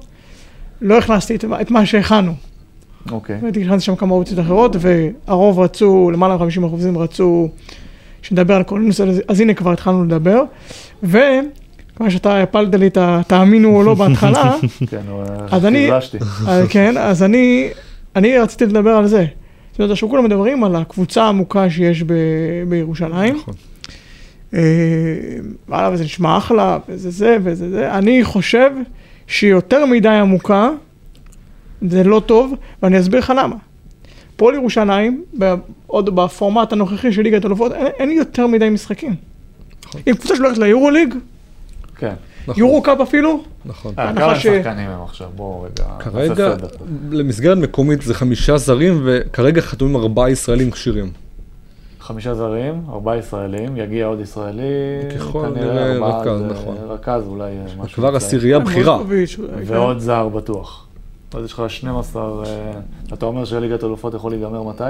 לא 0.81 0.97
הכנסתי 0.97 1.35
את, 1.35 1.45
מה- 1.45 1.61
את 1.61 1.71
מה 1.71 1.85
שהכנו. 1.85 2.31
אוקיי. 3.11 3.37
באמת 3.41 3.57
הכנסתי 3.57 3.85
שם 3.85 3.95
כמה 3.95 4.13
אופציות 4.13 4.39
אחרות, 4.39 4.75
והרוב 4.79 5.59
רצו, 5.59 6.11
למעלה 6.13 6.37
מ-50 6.37 6.65
אחוזים 6.67 6.97
רצו 6.97 7.49
שנדבר 8.21 8.55
על 8.55 8.63
קורנליוס, 8.63 9.01
אז, 9.01 9.21
אז 9.27 9.39
הנה 9.41 9.53
כבר 9.53 9.71
התחלנו 9.71 10.05
לדבר. 10.05 10.43
וכמו 11.03 11.47
שאתה 12.11 12.43
הפלת 12.43 12.75
לי 12.75 12.87
את 12.87 12.97
ה- 12.97 13.21
תאמינו 13.27 13.75
או 13.75 13.83
לא 13.83 13.93
בהתחלה, 13.93 14.55
כן, 14.89 15.01
אז 15.51 15.65
אני-. 15.65 15.87
אז 16.47 16.67
כן, 16.69 16.97
אז 16.97 17.23
אני, 17.23 17.69
אני 18.15 18.37
רציתי 18.37 18.65
לדבר 18.65 18.89
על 18.91 19.07
זה. 19.07 19.25
זאת 19.71 19.79
אומרת, 19.79 19.91
עכשיו 19.91 20.09
כולם 20.09 20.23
מדברים 20.25 20.63
על 20.63 20.75
הקבוצה 20.75 21.23
העמוקה 21.23 21.69
שיש 21.69 22.03
ב, 22.03 22.13
בירושלים. 22.69 23.35
נכון. 23.35 23.53
אה, 24.53 24.59
וואלה, 25.69 25.89
וזה 25.93 26.03
נשמע 26.03 26.37
אחלה, 26.37 26.77
וזה 26.89 27.09
זה 27.09 27.37
וזה 27.43 27.69
זה. 27.69 27.91
אני 27.91 28.23
חושב 28.23 28.71
שהיא 29.27 29.51
יותר 29.51 29.85
מדי 29.85 30.09
עמוקה, 30.09 30.69
זה 31.81 32.03
לא 32.03 32.21
טוב, 32.25 32.53
ואני 32.83 32.99
אסביר 32.99 33.19
לך 33.19 33.33
למה. 33.37 33.55
פועל 34.35 34.55
ירושלים, 34.55 35.23
עוד 35.87 36.15
בפורמט 36.15 36.73
הנוכחי 36.73 37.11
של 37.11 37.21
ליגת 37.21 37.45
אלופות, 37.45 37.71
אין, 37.71 37.87
אין 37.99 38.11
יותר 38.11 38.47
מדי 38.47 38.69
משחקים. 38.69 39.15
נכון. 39.85 40.01
אם 40.07 40.13
קבוצה 40.13 40.35
שהולכת 40.35 40.57
ליורו 40.57 40.89
ליג, 40.89 41.13
כן. 41.95 42.13
נכון, 42.47 42.59
יורו 42.59 42.81
קאפ 42.81 42.99
אפילו, 43.01 43.43
נכון. 43.65 43.93
אה, 43.99 44.05
בהנחה 44.05 44.21
כמה 44.21 44.39
שחקנים 44.39 44.89
הם 44.89 45.01
עכשיו? 45.01 45.27
בואו 45.35 45.61
רגע. 45.61 45.85
כרגע. 45.99 46.55
למסגרת 47.11 47.57
מקומית 47.57 48.01
זה 48.01 48.13
חמישה 48.13 48.57
זרים, 48.57 49.01
וכרגע 49.05 49.61
חתומים 49.61 49.95
ארבעה 49.95 50.29
ישראלים 50.29 50.71
כשירים. 50.71 51.11
חמישה 52.09 52.35
זרים, 52.35 52.83
ארבעה 52.89 53.17
ישראלים, 53.17 53.77
יגיע 53.77 54.05
עוד 54.05 54.19
ישראלי. 54.19 54.63
ככל 55.15 55.45
ארבעה, 55.45 56.21
רכז, 56.21 56.41
נכון. 56.41 56.75
רכז 56.87 57.27
אולי 57.27 57.51
אה, 57.51 57.65
משהו. 57.77 57.95
כבר. 57.95 58.15
עשירייה 58.15 58.59
בכירה. 58.59 58.97
מוסקוביץ', 58.97 59.35
אולי, 59.39 59.65
כן. 59.65 59.73
ועוד 59.73 59.99
זר 59.99 60.29
בטוח. 60.29 60.87
אז 61.33 61.45
יש 61.45 61.53
לך 61.53 61.63
12, 61.67 62.45
אה, 62.45 62.71
אתה 63.13 63.25
אומר 63.25 63.45
שליגת 63.45 63.83
אלופות 63.83 64.13
יכול 64.13 64.31
להיגמר 64.31 64.63
מתי? 64.63 64.83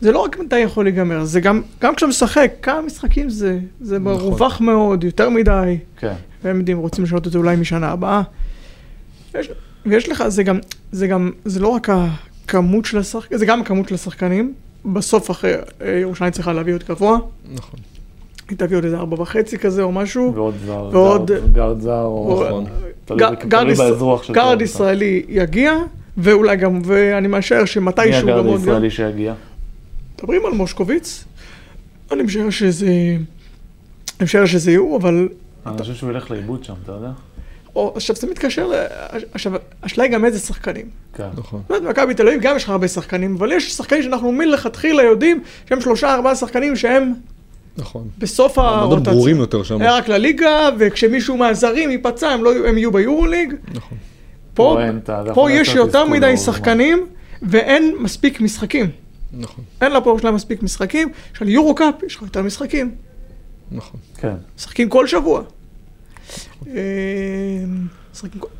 זה 0.00 0.12
לא 0.12 0.18
רק 0.18 0.38
מתי 0.38 0.58
יכול 0.58 0.84
להיגמר, 0.84 1.24
זה 1.24 1.40
גם, 1.40 1.62
גם 1.80 1.94
כשאתה 1.94 2.08
משחק, 2.10 2.52
כמה 2.62 2.80
משחקים 2.80 3.28
זה, 3.28 3.58
זה 3.80 3.98
נכון. 3.98 4.12
מרווח 4.12 4.60
מאוד, 4.60 5.04
יותר 5.04 5.28
מדי, 5.30 5.78
כן. 5.96 6.14
והם 6.44 6.58
יודעים, 6.58 6.78
רוצים 6.78 7.04
לשנות 7.04 7.26
את 7.26 7.32
זה 7.32 7.38
אולי 7.38 7.56
משנה 7.56 7.88
הבאה. 7.88 8.22
יש, 9.34 9.50
ויש 9.86 10.08
לך, 10.08 10.28
זה 10.28 10.42
גם, 10.42 10.58
זה 10.92 11.06
גם, 11.06 11.30
זה 11.44 11.60
לא 11.60 11.68
רק 11.68 11.88
הכמות 11.90 12.84
של 12.84 12.98
השחקנים, 12.98 13.38
זה 13.38 13.46
גם 13.46 13.60
הכמות 13.60 13.88
של 13.88 13.94
השחקנים. 13.94 14.54
בסוף 14.84 15.30
אחרי, 15.30 15.52
אה, 15.82 15.90
ירושלים 16.00 16.30
צריכה 16.30 16.52
להביא 16.52 16.74
עוד 16.74 16.84
גבוה, 16.88 17.18
נכון. 17.54 17.80
היא 18.50 18.58
תביא 18.58 18.76
עוד 18.76 18.84
איזה 18.84 18.96
ארבע 18.98 19.20
וחצי 19.22 19.58
כזה 19.58 19.82
או 19.82 19.92
משהו. 19.92 20.32
ועוד 20.34 20.54
זר, 20.66 20.88
ועוד- 20.92 21.30
גארד- 21.52 21.80
זר, 21.80 22.02
או... 22.02 22.42
נכון. 22.46 22.64
תלוי- 23.04 23.74
באזרוח 23.74 24.22
של 24.22 24.32
גארד 24.32 24.62
ישראלי 24.62 25.22
יגיע, 25.28 25.72
ואולי 26.16 26.56
גם, 26.56 26.80
ואני 26.84 27.28
מאשר 27.28 27.60
מי 27.60 27.66
שמתישהו 27.66 28.22
הגארד 28.28 28.38
גם 28.42 28.46
עוד... 28.46 28.60
הישראלי 28.60 28.90
שיגיע? 28.90 29.34
מדברים 30.18 30.46
על 30.46 30.52
מושקוביץ, 30.52 31.24
אני 32.12 32.22
משער 32.22 32.50
שזה... 32.50 32.86
אני 32.86 33.18
משער 34.24 34.46
שזה 34.46 34.70
יהיו, 34.70 34.96
אבל... 34.96 35.28
אני 35.66 35.78
חושב 35.78 35.94
שהוא 35.94 36.10
ילך 36.10 36.30
לאיבוד 36.30 36.64
שם, 36.64 36.74
אתה 36.84 36.92
יודע? 36.92 37.10
או, 37.76 37.92
עכשיו 37.96 38.16
זה 38.16 38.26
מתקשר. 38.26 38.70
עכשיו, 39.32 39.52
השאלה 39.82 40.04
היא 40.04 40.12
גם 40.12 40.24
איזה 40.24 40.38
שחקנים. 40.38 40.86
כן. 41.14 41.28
נכון. 41.36 41.62
זאת 41.68 41.70
אומרת, 41.70 41.90
מכבי 41.90 42.14
תל 42.14 42.28
אביב 42.28 42.40
גם 42.40 42.56
יש 42.56 42.64
לך 42.64 42.70
הרבה 42.70 42.88
שחקנים, 42.88 43.34
אבל 43.36 43.52
יש 43.52 43.72
שחקנים 43.72 44.02
שאנחנו 44.02 44.32
מלכתחילה 44.32 45.02
יודעים 45.02 45.42
שהם 45.68 45.80
שלושה 45.80 46.14
ארבעה 46.14 46.34
שחקנים 46.36 46.76
שהם 46.76 47.12
נכון. 47.76 48.08
בסוף 48.18 48.58
הרוטציה. 48.58 49.12
ברורים 49.12 49.36
יותר 49.36 49.62
שם. 49.62 49.80
היה 49.80 49.96
רק 49.96 50.08
לליגה, 50.08 50.68
וכשמישהו 50.78 51.36
מהזרים 51.36 51.90
ייפצע 51.90 52.28
הם, 52.28 52.44
לא, 52.44 52.68
הם 52.68 52.78
יהיו 52.78 52.92
ביורו 52.92 53.26
ליג. 53.26 53.54
נכון. 53.74 53.98
פה, 54.54 54.76
פה 54.76 55.20
יכול 55.20 55.34
פה 55.34 55.52
יש 55.52 55.74
יותר 55.74 56.04
מדי. 56.04 56.36
שחקנים, 56.36 57.06
ואין 57.42 57.94
מספיק 57.98 58.40
משחקים. 58.40 58.90
נכון. 59.32 59.64
אין 59.80 59.92
להפועל 59.92 60.18
שלהם 60.18 60.34
מספיק 60.34 60.62
משחקים, 60.62 61.12
של 61.38 61.48
יורו 61.48 61.74
קאפ 61.74 61.94
יש 62.06 62.16
לך 62.16 62.22
יותר 62.22 62.42
משחקים. 62.42 62.94
נכון. 63.72 64.00
כן. 64.20 64.34
משחקים 64.58 64.88
כל 64.88 65.06
שבוע. 65.06 65.42
אה, 66.66 66.74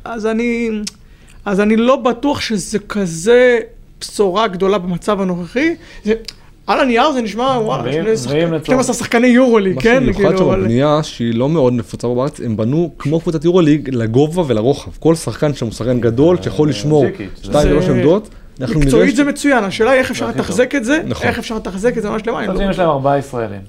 אז 0.03 0.25
אני, 0.25 0.69
אז 1.45 1.59
אני 1.59 1.75
לא 1.75 1.95
בטוח 1.95 2.41
שזה 2.41 2.79
כזה 2.79 3.59
בשורה 4.01 4.47
גדולה 4.47 4.77
במצב 4.77 5.21
הנוכחי. 5.21 5.75
זה, 6.03 6.13
על 6.67 6.79
הנייר 6.79 7.11
זה 7.11 7.21
נשמע, 7.21 7.43
וואלה, 7.43 7.83
ואם- 7.83 7.91
שני 7.93 8.01
ואם 8.09 8.15
שחקנים- 8.17 8.47
לצורך- 8.53 8.65
12 8.65 8.95
שחקני 8.95 9.27
יורוליג, 9.27 9.75
מה 9.75 9.81
כן? 9.81 9.99
שמיוחד 10.03 10.21
שם 10.21 10.27
כאילו, 10.29 10.49
אבל- 10.49 10.59
בבנייה 10.61 11.03
שהיא 11.03 11.33
לא 11.35 11.49
מאוד 11.49 11.73
נפוצה 11.73 12.07
בארץ, 12.07 12.39
הם 12.39 12.57
בנו 12.57 12.91
כמו 12.99 13.19
קבוצת 13.19 13.45
יורוליג 13.45 13.89
לגובה 13.95 14.43
ולרוחב. 14.47 14.91
כל 14.99 15.15
שחקן 15.15 15.53
שם 15.53 15.65
הוא 15.65 15.73
שחקן 15.73 15.99
גדול 15.99 16.37
שיכול 16.41 16.69
לשמור 16.69 17.05
ג'יקיץ', 17.05 17.29
זה- 17.37 17.43
שתיים 17.43 17.63
זה- 17.63 17.69
שלוש 17.69 17.85
עמדות. 17.85 18.29
אנחנו 18.61 18.75
נראה 18.75 18.85
מקצועית 18.85 19.15
זה 19.15 19.23
מצוין, 19.23 19.63
השאלה 19.63 19.91
היא 19.91 19.99
איך 19.99 20.11
אפשר. 20.11 20.27
לתחזק 20.29 20.75
את 20.75 20.85
זה, 20.85 21.01
נכון. 21.07 21.27
איך 21.27 21.39
אפשר 21.39 21.55
לתחזק 21.55 21.97
את 21.97 22.01
זה 22.01 22.09
ממש 22.09 22.21
למעלה. 22.27 22.63
אם 22.65 22.71
יש 22.71 22.79
להם 22.79 22.89
ארבעה 22.89 23.17
ישראלים 23.17 23.61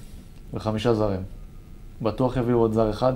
וחמישה 0.55 0.95
זרים, 0.95 1.21
בטוח 2.03 2.37
יביאו 2.37 2.59
עוד 2.59 2.73
זר 2.73 2.91
אחד? 2.91 3.13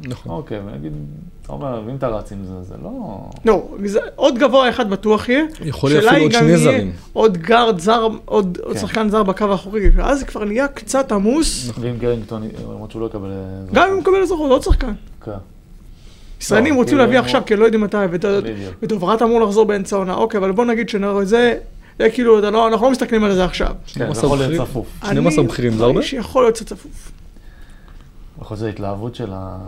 נכון. 0.00 0.32
אוקיי, 0.32 0.58
ונגיד, 0.60 0.92
אתה 1.42 1.52
אומר, 1.52 1.80
אם 1.90 1.96
אתה 1.96 2.08
רץ 2.08 2.32
עם 2.32 2.38
זה, 2.44 2.62
זה 2.62 2.74
לא... 2.82 2.90
לא, 3.44 3.68
זה- 3.84 3.98
עוד 4.16 4.38
גבוה 4.38 4.68
אחד 4.70 4.90
בטוח 4.90 5.28
יהיה. 5.28 5.44
יכול 5.64 5.90
להיות 5.90 6.04
אפילו 6.04 6.22
עוד 6.22 6.32
שני 6.32 6.46
יהיה 6.48 6.58
זרים. 6.58 6.92
עוד 7.12 7.38
גארד 7.38 7.78
זר, 7.78 8.08
עוד 8.24 8.58
עוד 8.62 8.74
כן. 8.74 8.80
שחקן 8.80 9.08
זר 9.08 9.22
בקו 9.22 9.44
האחורי, 9.44 9.90
ואז 9.94 10.18
זה 10.18 10.24
כבר 10.24 10.44
נהיה 10.44 10.68
קצת 10.68 11.12
עמוס. 11.12 11.70
ואם 11.80 11.96
גרינגטון, 11.98 12.42
למרות 12.70 12.90
שהוא 12.90 13.02
לא 13.02 13.06
יקבל... 13.06 13.28
אזרחות. 13.30 13.74
גם 13.74 13.86
אם 13.88 13.92
הוא 13.92 14.00
מקבל 14.00 14.22
אזרחות, 14.22 14.50
עוד 14.50 14.62
שחקן. 14.62 14.92
כן, 15.24 15.30
ישראלים 16.40 16.72
לא, 16.74 16.78
רוצים 16.78 16.88
כאילו, 16.90 17.04
להביא 17.04 17.18
עכשיו, 17.18 17.42
כי 17.46 17.56
לא 17.56 17.64
יודעים 17.64 17.82
מתי, 17.82 17.96
בדיוק. 18.12 18.44
ודוברת 18.82 19.22
אמור 19.22 19.40
לחזור 19.40 19.64
באמצע 19.64 19.96
העונה, 19.96 20.14
אוקיי, 20.14 20.38
אבל 20.38 20.52
בוא 20.52 20.64
נגיד 20.64 20.88
שזה, 20.88 21.58
זה 21.98 22.10
כאילו, 22.10 22.38
אתה 22.38 22.50
לא- 22.50 22.68
אנחנו 22.68 22.86
לא 22.86 22.92
מסתכלים 22.92 23.24
על 23.24 23.34
זה 23.34 23.44
עכשיו. 23.44 23.66
כן, 23.68 23.74
זה 23.84 23.96
12 24.20 24.24
יכול 24.26 24.38
להיות 24.38 24.50
בכירים. 24.50 24.66
צפוף. 24.66 24.86
12 25.04 25.38
אני 25.42 25.48
בכירים 25.48 25.72
זה 25.72 25.82
הרבה? 25.82 25.94
מרגיש 25.94 26.10
שיכול 26.10 26.42
להיות 26.44 26.54
קצת 26.54 26.66
צפוף. 26.66 27.12
יכול 28.40 28.56
להיות 28.56 28.66
ההתלהבות 28.66 29.14
של 29.14 29.30
ה... 29.32 29.58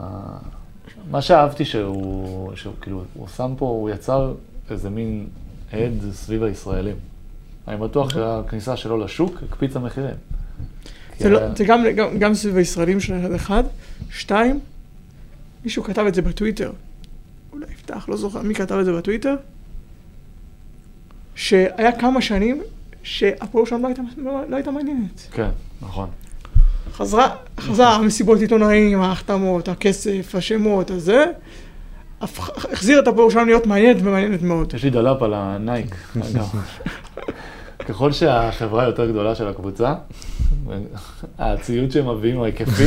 מה 1.11 1.23
שאהבתי 1.23 1.65
שהוא, 1.65 2.53
שהוא 2.57 2.75
כאילו, 2.81 3.05
הוא 3.15 3.29
שם 3.29 3.55
פה, 3.59 3.67
הוא 3.67 3.91
יצר 3.91 4.35
איזה 4.71 4.91
מין 4.91 5.27
הד 5.73 5.93
סביב 6.13 6.43
הישראלים. 6.43 6.97
אני 7.69 7.77
בטוח 7.77 8.11
שהכניסה 8.11 8.77
שלו 8.77 8.99
לשוק 9.05 9.43
הקפיצה 9.49 9.79
מחירים. 9.79 10.15
זה 11.19 11.29
לא- 11.29 11.55
זה 11.55 11.65
גם- 11.65 11.85
גם- 11.97 12.19
גם 12.19 12.35
סביב 12.35 12.57
הישראלים 12.57 13.01
של 13.01 13.37
אחד. 13.37 13.65
שתיים, 14.11 14.61
מישהו 15.65 15.83
כתב 15.85 16.05
את 16.09 16.15
זה 16.15 16.23
בטוויטר. 16.23 16.73
אולי 17.53 17.67
יפתח, 17.73 18.09
לא 18.09 18.17
זוכר 18.17 18.43
מי 18.43 18.55
כתב 18.55 18.75
את 18.75 18.85
זה 18.85 18.93
בטוויטר. 18.93 19.35
שהיה 21.35 21.93
כמה 22.01 22.23
שנים 22.23 22.63
שהפועל 23.03 23.67
שם 23.67 23.83
לא 23.83 23.87
הייתה- 23.87 24.03
לא 24.49 24.57
הייתה 24.57 24.71
מעניינת. 24.71 25.29
כן, 25.33 25.49
נכון. 25.83 26.09
חזרה, 26.99 27.29
חזר 27.61 27.87
המסיבות 27.89 28.41
עיתונאים, 28.41 29.01
ההחתמות, 29.01 29.69
הכסף, 29.69 30.35
השמות, 30.35 30.91
הזה. 30.91 31.25
החזיר 32.21 32.99
את 32.99 33.09
הפועל 33.09 33.31
שלנו 33.31 33.47
להיות 33.47 33.67
מעניינת 33.67 33.97
ומעניינת 34.03 34.43
מאוד. 34.43 34.75
יש 34.75 34.85
לי 34.85 34.91
love 34.91 35.23
על 35.23 35.35
הנייקי, 35.35 35.97
אגב. 36.17 36.49
ככל 37.89 38.13
שהחברה 38.13 38.85
יותר 38.85 39.11
גדולה 39.11 39.35
של 39.35 39.49
הקבוצה, 39.49 39.95
הציוד 41.39 41.91
שהם 41.91 42.09
מביאים 42.17 42.37
הוא 42.37 42.45
היקפי, 42.45 42.87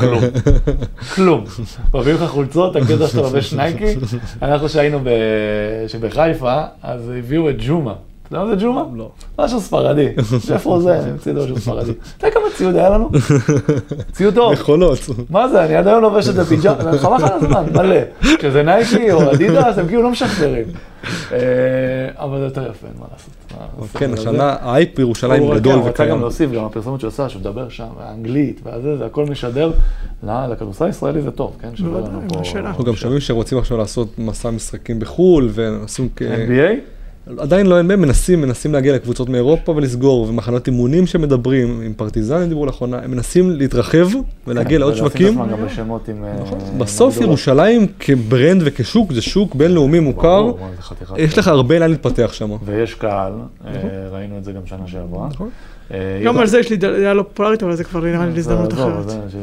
כלום. 0.00 0.20
כלום. 1.14 1.44
מביאים 1.94 2.16
לך 2.16 2.30
חולצות, 2.30 2.76
הקטע 2.76 3.06
שאתה 3.06 3.20
לובש 3.20 3.54
נייקי. 3.54 3.94
אנחנו 4.42 4.68
שהיינו 4.68 5.00
ב- 5.00 5.84
שבחיפה, 5.88 6.62
אז 6.82 7.08
הביאו 7.18 7.50
את 7.50 7.56
ג'ומה. 7.58 7.94
אתה 8.28 8.36
יודע 8.36 8.44
מה 8.44 8.56
זה 8.56 8.64
ג'ומה? 8.64 8.84
לא. 8.94 9.10
משהו 9.38 9.60
ספרדי. 9.60 10.08
שף 10.46 10.66
רוזן, 10.66 11.00
המציא 11.10 11.32
משהו 11.32 11.58
ספרדי. 11.58 11.92
אתה 12.18 12.26
יודע 12.26 12.40
כמה 12.40 12.44
ציוד 12.56 12.76
היה 12.76 12.88
לנו? 12.90 13.10
ציוד 14.12 14.34
טוב. 14.34 14.52
מכונות. 14.52 14.98
מה 15.30 15.48
זה, 15.48 15.64
אני 15.64 15.76
עד 15.76 15.86
היום 15.88 16.02
לובש 16.02 16.28
את 16.28 16.34
זה 16.34 16.44
פיג'מה, 16.44 16.98
חבל 16.98 17.16
לך 17.16 17.22
על 17.22 17.32
הזמן, 17.32 17.64
מלא. 17.72 17.96
כשזה 18.38 18.62
נייקי 18.62 19.12
או 19.12 19.32
אדידס, 19.32 19.78
הם 19.78 19.86
כאילו 19.86 20.02
לא 20.02 20.10
משחררים. 20.10 20.64
אה, 21.32 21.38
אבל 22.16 22.38
זה 22.38 22.44
יותר 22.44 22.70
יפה, 22.70 22.86
אין 22.86 22.96
מה 23.00 23.06
לעשות. 23.12 23.34
כן, 23.98 24.12
השנה 24.12 24.56
האייפ 24.60 24.96
בירושלים 24.96 25.54
גדול 25.54 25.72
כן, 25.72 25.78
הוא 25.78 25.88
רצה 25.88 25.90
וקיים. 25.90 26.10
גם 26.10 26.20
להוסיף, 26.20 26.50
גם 26.50 26.64
הפרסומת 26.64 27.00
שהוא 27.00 27.08
עשה, 27.08 27.28
שהוא 27.28 27.40
מדבר 27.40 27.68
שם, 27.68 27.86
האנגלית, 28.00 28.60
והזה, 28.64 28.96
זה 28.96 29.06
הכל 29.06 29.24
משדר. 29.24 29.72
לכדורסל 30.22 30.84
הישראלי 30.84 31.22
זה 31.22 31.30
טוב, 31.30 31.56
כן? 31.60 31.76
שווה 31.76 32.00
לנו 32.00 32.06
בוודאי, 32.06 32.28
פה... 32.28 32.34
מה 32.34 32.40
השאלה? 32.40 32.68
אנחנו 32.68 32.84
גם 32.84 32.96
שומעים 32.96 33.20
שרוצים 33.20 33.58
עכשיו 33.58 33.78
לעשות 33.78 34.18
מסע 34.18 34.50
משחקים 34.50 35.00
בחו"ל, 35.00 35.48
ועושים 35.52 36.08
כ... 36.16 36.22
NBA? 36.22 36.93
עדיין 37.38 37.66
לא 37.66 37.80
NBA, 37.80 37.96
מנסים, 37.96 38.40
מנסים 38.40 38.72
להגיע 38.72 38.94
לקבוצות 38.94 39.28
מאירופה 39.28 39.72
ולסגור, 39.72 40.28
ומחנות 40.28 40.66
אימונים 40.66 41.06
שמדברים, 41.06 41.80
עם 41.82 41.92
פרטיזנים 41.92 42.48
דיברו 42.48 42.66
לאחרונה, 42.66 42.98
הם 42.98 43.10
מנסים 43.10 43.50
להתרחב 43.50 44.06
ולהגיע 44.46 44.78
לעוד 44.78 44.92
ולשים 44.92 45.06
את 45.06 45.12
שווקים. 45.12 45.38
אה, 46.24 46.34
נכון. 46.40 46.58
בסוף. 46.78 47.20
ירושלים 47.20 47.86
כברנד 48.00 48.62
וכשוק, 48.64 49.12
זה 49.12 49.22
שוק 49.22 49.54
בינלאומי 49.54 50.00
מוכר, 50.00 50.52
יש 51.16 51.38
לך 51.38 51.48
הרבה 51.48 51.78
לאן 51.78 51.90
להתפתח 51.90 52.32
שם. 52.32 52.50
ויש 52.64 52.94
קהל, 52.94 53.32
אה, 53.66 53.72
ראינו 54.10 54.38
את 54.38 54.44
זה 54.44 54.52
גם 54.52 54.66
שנה 54.66 54.86
שעברה. 54.86 55.28
אה, 55.94 56.24
גם 56.24 56.38
על 56.38 56.46
זה 56.46 56.58
יש 56.58 56.70
לי 56.70 56.76
דעה 56.76 57.14
לא 57.14 57.22
פופולרית, 57.22 57.62
אבל 57.62 57.76
זה 57.76 57.84
כבר 57.84 58.00
נראה 58.00 58.26
לי 58.26 58.32
להזדמנות 58.34 58.72
עזוב, 58.72 58.92
אחרת. 58.92 59.34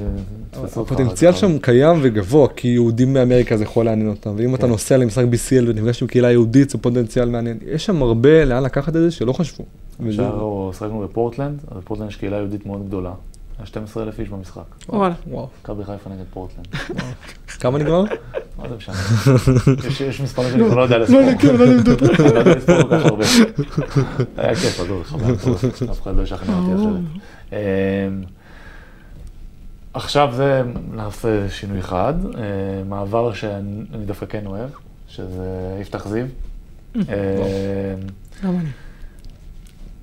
הפוטנציאל 0.63 1.33
שם 1.33 1.57
קיים 1.59 1.99
וגבוה, 2.01 2.47
כי 2.55 2.67
יהודים 2.67 3.13
מאמריקה 3.13 3.57
זה 3.57 3.63
יכול 3.63 3.85
לעניין 3.85 4.09
אותם, 4.09 4.33
ואם 4.37 4.55
אתה 4.55 4.63
כן. 4.63 4.69
נוסע 4.69 4.97
למשחק 4.97 5.23
BCL 5.23 5.63
ונפגש 5.67 6.01
עם 6.01 6.07
קהילה 6.07 6.31
יהודית, 6.31 6.69
זה 6.69 6.77
פוטנציאל 6.77 7.29
מעניין. 7.29 7.57
יש 7.67 7.85
שם 7.85 8.01
הרבה 8.01 8.45
לאן 8.45 8.63
לקחת 8.63 8.95
את 8.95 9.01
זה 9.01 9.11
שלא 9.11 9.33
חשבו. 9.33 9.63
עכשיו 10.07 10.69
שחקנו 10.73 10.99
בפורטלנד, 10.99 11.59
אז 11.71 11.77
בפורטלנד 11.77 12.09
יש 12.09 12.15
קהילה 12.15 12.37
יהודית 12.37 12.65
מאוד 12.65 12.87
גדולה. 12.87 13.11
היה 13.61 13.65
12,000 13.67 14.19
איש 14.19 14.29
במשחק. 14.29 14.61
וואלה. 14.89 15.13
וואו. 15.27 15.47
מכבי 15.61 15.83
חיפה 15.85 16.09
נגד 16.09 16.23
פורטלנד. 16.33 16.67
כמה 17.59 17.77
נגמר? 17.79 18.03
מה 18.57 18.69
זה 18.69 18.75
משנה? 18.75 18.95
יש- 19.87 20.01
יש 20.01 20.21
מספרים 20.21 20.49
שאני 20.51 20.63
כבר 20.65 20.75
לא 20.75 20.81
יודע 20.81 20.97
לספור. 20.97 21.19
לא, 21.21 21.31
לא, 21.31 21.37
כן, 21.37 21.55
לא 21.55 21.65
לא 22.33 22.39
יודע 22.39 22.55
לספור 22.55 22.81
כל 22.81 22.97
כך 22.99 23.05
הרבה. 23.05 23.25
היה 24.37 24.55
כיף, 24.55 24.79
עזוב, 24.79 25.03
חבל, 25.03 25.33
אף 25.91 26.01
אחד 26.01 26.15
לא 26.15 26.21
ישכנע 26.21 26.53
אותי 26.57 26.75
אחרת. 26.75 27.01
אמ, 27.51 27.57
עכשיו 29.93 30.29
זה, 30.35 30.61
נעשה 30.91 31.49
שינוי 31.49 31.79
אחד, 31.79 32.13
אה, 32.35 32.41
מעבר 32.89 33.33
שאני 33.33 33.65
דווקא 34.05 34.25
כן 34.25 34.45
אוהב, 34.45 34.69
שזה 35.07 35.45
יפתח 35.81 36.07
זיו. 36.07 36.25
אמ, 36.95 37.01
גם 38.43 38.55
אני. 38.59 38.69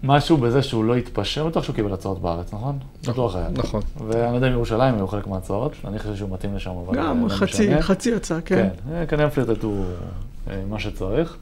משהו 0.02 0.36
בזה 0.36 0.62
שהוא 0.62 0.84
לא 0.84 0.96
התפשר, 0.96 1.46
בטוח 1.46 1.64
שהוא 1.64 1.76
קיבל 1.76 1.92
הצעות 1.92 2.22
בארץ, 2.22 2.52
נכון? 2.52 2.78
בטוח 3.08 3.36
היה. 3.36 3.48
נכון. 3.52 3.80
ואני 4.08 4.30
לא 4.30 4.36
יודע 4.36 4.48
אם 4.48 4.52
ירושלים 4.52 4.94
היו 4.94 5.08
חלק 5.08 5.26
מההצעות, 5.26 5.72
אני 5.84 5.98
חושב 5.98 6.16
שהוא 6.16 6.30
מתאים 6.30 6.56
לשם, 6.56 6.70
אבל 6.70 6.96
גם 6.96 7.24
לא 7.24 7.28
חצי. 7.28 7.82
חצי 7.82 8.10
יצא, 8.10 8.38
כן. 8.44 8.68
כן, 8.88 8.94
אה, 8.94 9.06
כנראה 9.06 9.30
פלירטטו 9.30 9.72
אה, 10.50 10.60
מה 10.68 10.78
שצריך. 10.78 11.36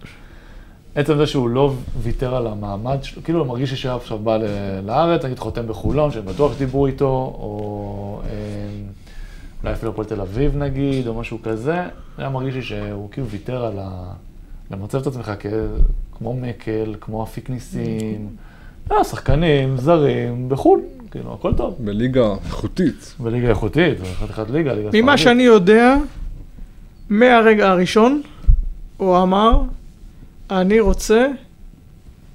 עצם 0.95 1.17
זה 1.17 1.27
שהוא 1.27 1.49
לא 1.49 1.73
ויתר 2.03 2.37
על 2.37 2.47
המעמד 2.47 2.99
שלו, 3.03 3.23
כאילו 3.23 3.39
הוא 3.39 3.47
מרגיש 3.47 3.71
ששאף 3.71 4.01
עכשיו 4.01 4.19
בא 4.19 4.39
לארץ, 4.85 5.25
נגיד 5.25 5.39
חותם 5.39 5.67
בחולון, 5.67 6.11
שאני 6.11 6.27
בטוח 6.27 6.53
שדיברו 6.55 6.87
איתו, 6.87 7.35
או 7.39 8.21
אה, 8.25 8.31
אולי 9.63 9.75
אפילו 9.75 9.93
הפועל 9.93 10.07
תל 10.07 10.21
אביב 10.21 10.57
נגיד, 10.57 11.07
או 11.07 11.15
משהו 11.15 11.39
כזה, 11.43 11.83
היה 12.19 12.29
מרגיש 12.29 12.55
לי 12.55 12.63
שהוא 12.63 13.11
כאילו 13.11 13.27
ויתר 13.27 13.65
על 13.65 13.79
ה... 13.79 14.13
למצב 14.71 15.01
את 15.01 15.07
עצמך. 15.07 15.33
כמו 16.19 16.35
מקל, 16.35 16.95
כמו 17.01 17.23
אפיק 17.25 17.51
ניסים, 17.51 18.29
אה, 18.93 19.05
שחקנים, 19.05 19.77
זרים, 19.77 20.49
בחו"ל, 20.49 20.81
כאילו, 21.11 21.35
הכל 21.35 21.55
טוב. 21.55 21.75
בליגה 21.79 22.35
איכותית. 22.45 23.15
בליגה 23.21 23.49
איכותית, 23.49 23.99
זה 23.99 24.05
חתיכת 24.05 24.51
ליגה, 24.51 24.73
ליגה 24.75 24.89
ממה 24.89 25.03
ספרדית. 25.13 25.19
שאני 25.25 25.43
יודע, 25.43 25.97
מהרגע 27.11 27.71
הראשון, 27.71 28.23
הוא 28.97 29.23
אמר, 29.23 29.63
אני 30.51 30.81
רוצה 30.81 31.27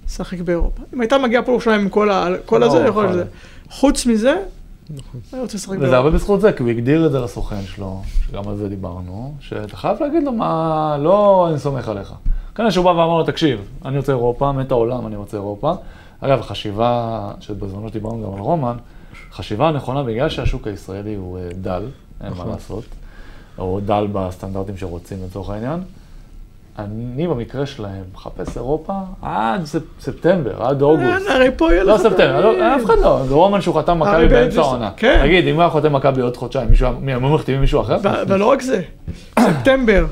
לשחק 0.06 0.40
באירופה. 0.40 0.84
אם 0.94 1.02
הייתה 1.02 1.18
מגיעה 1.18 1.44
פה 1.44 1.52
לירושלים 1.52 1.82
עם 1.82 1.90
כל 1.90 2.10
ה- 2.12 2.28
כל 2.46 2.58
לא, 2.58 2.66
הזה, 2.66 2.78
יכול 2.88 3.04
נכון. 3.06 3.16
להיות. 3.16 3.28
חוץ 3.70 4.06
מזה, 4.06 4.36
לשחק 5.54 5.78
וזה. 5.80 5.98
הרבה 5.98 6.10
בזכות 6.10 6.42
זה, 6.42 6.52
כי 6.52 6.64
הוא 6.64 6.70
הגדיר 6.70 7.06
את 7.06 7.12
זה 7.12 7.20
לסוכן 7.20 7.62
שלו, 7.62 8.02
שגם 8.26 8.48
על 8.48 8.56
זה 8.56 8.70
דיברנו, 8.70 9.34
שאתה 9.40 9.78
חייב 9.78 9.98
להגיד 10.02 10.24
לו 10.24 10.32
מה, 10.32 10.98
לא 11.00 11.48
אני 11.50 11.60
סומך 11.60 11.90
עליך. 11.90 12.14
כנראה 12.56 12.72
שהוא 12.72 12.86
בא 12.86 12.90
ואמר 12.90 13.18
לו, 13.18 13.24
תקשיב, 13.24 13.60
אני 13.86 13.98
רוצה 13.98 14.12
אירופה, 14.12 14.52
מת 14.52 14.72
העולם, 14.72 15.08
אני 15.08 15.16
רוצה 15.16 15.38
אירופה. 15.38 15.74
אגב, 16.20 16.40
החשיבה, 16.40 17.32
שבזמנו 17.40 17.90
שדיברנו 17.90 18.28
גם 18.28 18.34
על 18.34 18.40
רומן, 18.40 18.78
חשיבה 19.32 19.68
הנכונה, 19.68 20.04
בגלל 20.04 20.30
שהשוק 20.30 20.68
הישראלי 20.68 21.16
הוא 21.16 21.38
אה, 21.38 21.50
דל, 21.62 21.84
אין 22.22 22.30
מה 22.30 22.36
נכון. 22.36 22.50
לעשות, 22.50 22.84
או 23.58 23.80
דל 23.86 24.08
בסטנדרטים 24.12 24.78
שרוצים 24.78 25.18
לצורך 25.26 25.50
העניין, 25.50 25.80
אני 26.80 27.28
במקרה 27.28 27.66
שלהם 27.66 28.04
מחפש 28.14 28.58
אירופה 28.58 28.94
עד 29.22 29.66
ספ- 29.66 30.02
ספטמבר, 30.02 30.64
עד 30.64 30.82
אוגוסט. 30.82 31.04
אין, 31.28 31.36
הרי 31.36 31.50
פה 31.58 31.72
יהיה 31.74 31.84
לא 31.84 31.94
לך... 31.96 32.02
ספטמבר, 32.02 32.42
לא- 32.42 32.76
אף 32.76 32.86
אחד 32.86 32.98
לא, 33.02 33.22
זה 33.28 33.34
רומן 33.34 33.62
שהוא 33.62 33.76
חתם 33.76 34.00
מכבי 34.00 34.28
באמצע 34.28 34.62
העונה. 34.62 34.92
כן. 34.98 35.20
תגיד, 35.24 35.48
אם 35.48 35.54
הוא 35.56 35.62
היה 35.62 35.70
חותם 35.70 35.94
מכבי 35.94 36.22
עוד 36.22 36.38
חודשיים, 36.38 36.68
הם 36.82 37.08
היו 37.08 37.20
מחתימים 37.20 37.62
מישהו 37.62 37.82
אחר? 37.82 37.98
ולא 38.28 38.46
רק 38.46 38.62
זה, 38.62 38.82
ספטמבר, 39.40 40.06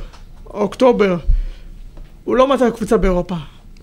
אוקטובר, 0.54 1.18
הוא 2.24 2.36
לא 2.36 2.48
מצא 2.48 2.70
קבוצה 2.70 2.98
באירופה. 2.98 3.36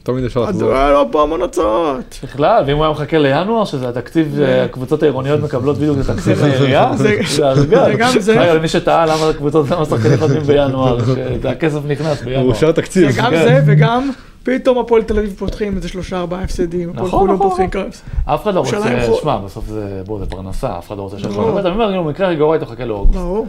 תמיד 0.07 0.25
אפשר 0.25 0.41
אז 0.41 0.49
לחזור. 0.49 0.73
היה 0.73 0.91
לו 0.91 1.05
פה 1.13 1.23
המון 1.23 1.43
הצעות. 1.43 2.19
בכלל, 2.23 2.65
ואם 2.67 2.77
הוא 2.77 2.85
היה 2.85 2.93
מחכה 2.93 3.19
לינואר, 3.19 3.65
שזה 3.65 3.89
התקציב, 3.89 4.33
זה- 4.35 4.65
הקבוצות 4.65 5.03
העירוניות 5.03 5.41
מקבלות 5.41 5.77
בדיוק 5.79 5.99
את 6.01 6.09
התקציב 6.11 6.45
העירייה, 6.45 6.91
זה- 6.97 7.17
גם 7.99 8.11
זה. 8.21 8.41
רגע, 8.41 8.55
למי 8.55 8.69
שטעה 8.69 9.07
למה 9.07 9.29
הקבוצות, 9.29 9.71
למה 9.71 9.85
שחקנים 9.85 10.19
חותמים 10.19 10.43
בינואר, 10.43 10.99
שהכסף 11.43 11.81
נכנס 11.89 12.19
הוא 12.23 12.25
בינואר. 12.25 12.45
אושר 12.49 12.73
תקציב. 12.73 13.11
זה 13.11 13.21
גם 13.23 13.31
כן. 13.31 13.45
זה 13.45 13.61
וגם 13.67 14.11
פתאום 14.43 14.79
הפועל 14.79 15.03
תל 15.03 15.19
אביב 15.19 15.35
פותחים 15.39 15.77
איזה 15.77 15.89
שלושה 15.89 16.19
ארבעה 16.21 16.43
הפסדים. 16.43 16.91
הפועל 16.91 17.07
נכון, 17.07 17.21
חולון 17.21 17.35
נכון, 17.35 17.49
פותחים 17.49 17.67
נכון. 17.67 17.83
כמה- 18.25 18.35
אף 18.35 18.43
אחד 18.43 18.55
לא 18.55 18.61
רוצה, 18.61 18.77
שמע, 19.23 19.39
בסוף 19.39 19.65
זה, 19.69 20.03
בוא, 20.07 20.19
זה 20.19 20.27
פרנסה, 20.27 20.79
אף 20.79 20.87
אחד 20.89 20.97
לא 20.97 21.03
רוצה 21.03 21.17
ברור. 21.29 21.51
בבית, 21.51 21.65
אני 21.67 21.75
אומר, 21.75 21.89
כאילו, 21.89 22.05
במקרה 22.05 22.27
הכי 22.27 22.37
גרוע, 22.37 22.55
היית 22.55 22.63
מחכה 22.63 22.85
לאוגוסט. 22.85 23.19
ברור. 23.19 23.47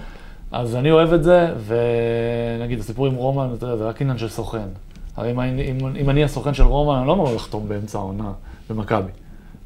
אז 0.52 0.76
אני 0.76 0.92
אוהב 0.92 1.14
את 1.14 1.24
זה, 1.24 1.48
ונגיד, 1.68 2.80
הסיפור 2.80 3.06
עם 3.08 3.14
רומן, 3.16 3.48
אתה 3.58 3.78
זה 3.78 3.84
רק 3.88 4.02
עניין 4.02 4.18
של 4.18 4.30
סוכן. 4.30 4.58
הרי 5.18 5.32
אם, 5.32 5.40
אם, 5.40 5.78
אם 6.02 6.10
אני 6.10 6.24
הסוכן 6.24 6.54
של 6.54 6.64
רומן, 6.64 6.98
אני 6.98 7.08
לא 7.08 7.14
אמור 7.14 7.36
לחתום 7.36 7.70
באמצע 7.70 7.98
העונה 7.98 8.32
במכבי. 8.70 9.12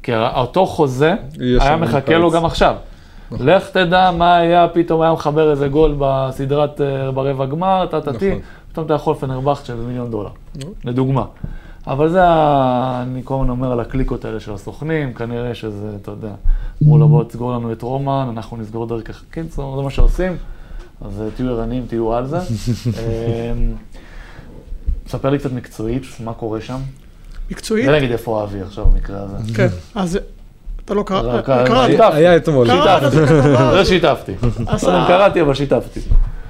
כי 0.02 0.12
אותו 0.16 0.66
חוזה 0.66 1.14
היה 1.60 1.76
מחכה 1.76 2.18
לו 2.18 2.28
בקיץ. 2.28 2.40
גם 2.40 2.44
עכשיו. 2.44 2.76
לך 3.40 3.70
תדע 3.70 4.10
מה 4.10 4.36
היה, 4.36 4.68
פתאום 4.68 5.02
היה 5.02 5.12
מחבר 5.12 5.50
איזה 5.50 5.68
גול 5.68 5.94
בסדרת 5.98 6.80
אה, 6.80 7.10
ברבע 7.10 7.46
גמר, 7.46 7.86
טה-טה-טי, 7.90 8.30
נכון. 8.30 8.40
פתאום 8.72 8.86
אתה 8.86 8.94
יכול 8.94 9.14
פנרבכט 9.14 9.64
של 9.64 9.74
מיליון 9.74 10.10
דולר, 10.10 10.30
נו. 10.64 10.70
לדוגמה. 10.84 11.24
אבל 11.86 12.08
זה, 12.08 12.20
אני 13.02 13.20
כל 13.24 13.34
הזמן 13.34 13.48
אומר 13.48 13.72
על 13.72 13.80
הקליקות 13.80 14.24
האלה 14.24 14.40
של 14.40 14.52
הסוכנים, 14.52 15.14
כנראה 15.14 15.54
שזה, 15.54 15.96
אתה 16.02 16.10
יודע, 16.10 16.32
אמרו 16.82 16.98
לו 16.98 17.08
בוא 17.08 17.24
תסגור 17.24 17.52
לנו 17.52 17.72
את 17.72 17.82
רומן, 17.82 18.28
אנחנו 18.32 18.56
נסגור 18.56 18.86
דרך 18.86 19.24
קיצור, 19.30 19.76
זה 19.76 19.82
מה 19.82 19.90
שעושים, 19.90 20.36
אז 21.00 21.22
אה, 21.22 21.26
תהיו 21.36 21.50
ערניים, 21.50 21.84
תהיו 21.88 22.14
על 22.14 22.26
זה. 22.26 22.38
אמ, 25.14 25.18
ספר 25.18 25.30
לי 25.30 25.38
קצת 25.38 25.52
מקצועית, 25.52 26.02
מה 26.24 26.32
קורה 26.32 26.60
שם. 26.60 26.78
מקצועית? 27.50 27.86
זה 27.86 27.92
נגיד 27.92 28.10
איפה 28.12 28.42
אבי 28.44 28.60
עכשיו 28.60 28.84
במקרה 28.84 29.22
הזה. 29.22 29.36
כן. 29.56 29.68
אז 29.94 30.18
אתה 30.84 30.94
לא 30.94 31.02
קרא... 31.02 31.20
רק- 31.20 31.44
קראת. 31.46 31.90
שיתפתי. 31.90 32.16
היה 32.16 32.36
אתמול. 32.36 32.66
שיתפתי. 32.66 33.10
זה 33.10 33.26
הזאת. 33.76 33.86
שיתפתי. 33.86 34.32
קראתי, 35.06 35.40
אבל 35.40 35.54
שיתפתי. 35.54 36.00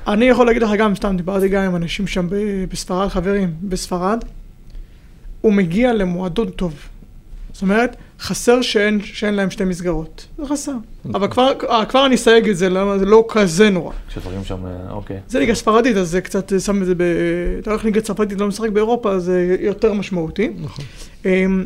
אני 0.06 0.24
יכול 0.24 0.46
להגיד 0.46 0.62
לך 0.62 0.70
גם, 0.78 0.94
סתם 0.94 1.16
דיברתי 1.16 1.48
גם 1.48 1.62
עם 1.62 1.76
אנשים 1.76 2.06
שם 2.06 2.26
ב- 2.30 2.34
בספרד, 2.70 3.08
חברים, 3.08 3.54
בספרד, 3.62 4.24
הוא 5.40 5.52
מגיע 5.52 5.92
למועדון 5.92 6.50
טוב. 6.50 6.74
זאת 7.52 7.62
אומרת, 7.62 7.96
חסר 8.22 8.62
שאין, 8.62 9.00
שאין 9.04 9.34
להם 9.34 9.50
שתי 9.50 9.64
מסגרות. 9.64 10.26
זה 10.38 10.46
חסר. 10.46 10.72
אבל 11.14 11.28
כבר, 11.28 11.52
כבר 11.88 12.06
אני 12.06 12.14
אסייג 12.14 12.48
את 12.48 12.56
זה, 12.56 12.68
למה 12.68 12.98
זה 12.98 13.04
לא 13.04 13.24
כזה 13.28 13.70
נורא. 13.70 13.92
כשדברים 14.08 14.44
שם, 14.44 14.66
אה, 14.66 14.90
אוקיי. 14.90 15.20
זה 15.28 15.38
ליגה 15.38 15.54
ספרדית, 15.54 15.96
אז 15.96 16.10
זה 16.10 16.20
קצת 16.20 16.52
אה, 16.52 16.60
שם 16.60 16.82
את 16.82 16.86
זה 16.86 16.94
ב... 16.94 17.02
אתה 17.58 17.70
הולך 17.70 17.84
ליגה 17.84 18.00
צרפתית, 18.00 18.40
לא 18.40 18.48
משחק 18.48 18.70
באירופה, 18.70 19.12
אז 19.12 19.24
זה 19.24 19.56
יותר 19.60 19.92
משמעותי. 19.92 20.52
נכון. 20.60 20.84
אמ, 21.24 21.64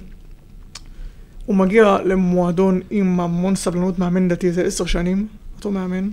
הוא 1.46 1.56
מגיע 1.56 1.98
למועדון 2.04 2.80
עם 2.90 3.20
המון 3.20 3.56
סבלנות, 3.56 3.98
מאמן 3.98 4.24
לדעתי 4.26 4.46
איזה 4.46 4.62
עשר 4.62 4.86
שנים, 4.86 5.26
אותו 5.56 5.70
מאמן. 5.70 6.08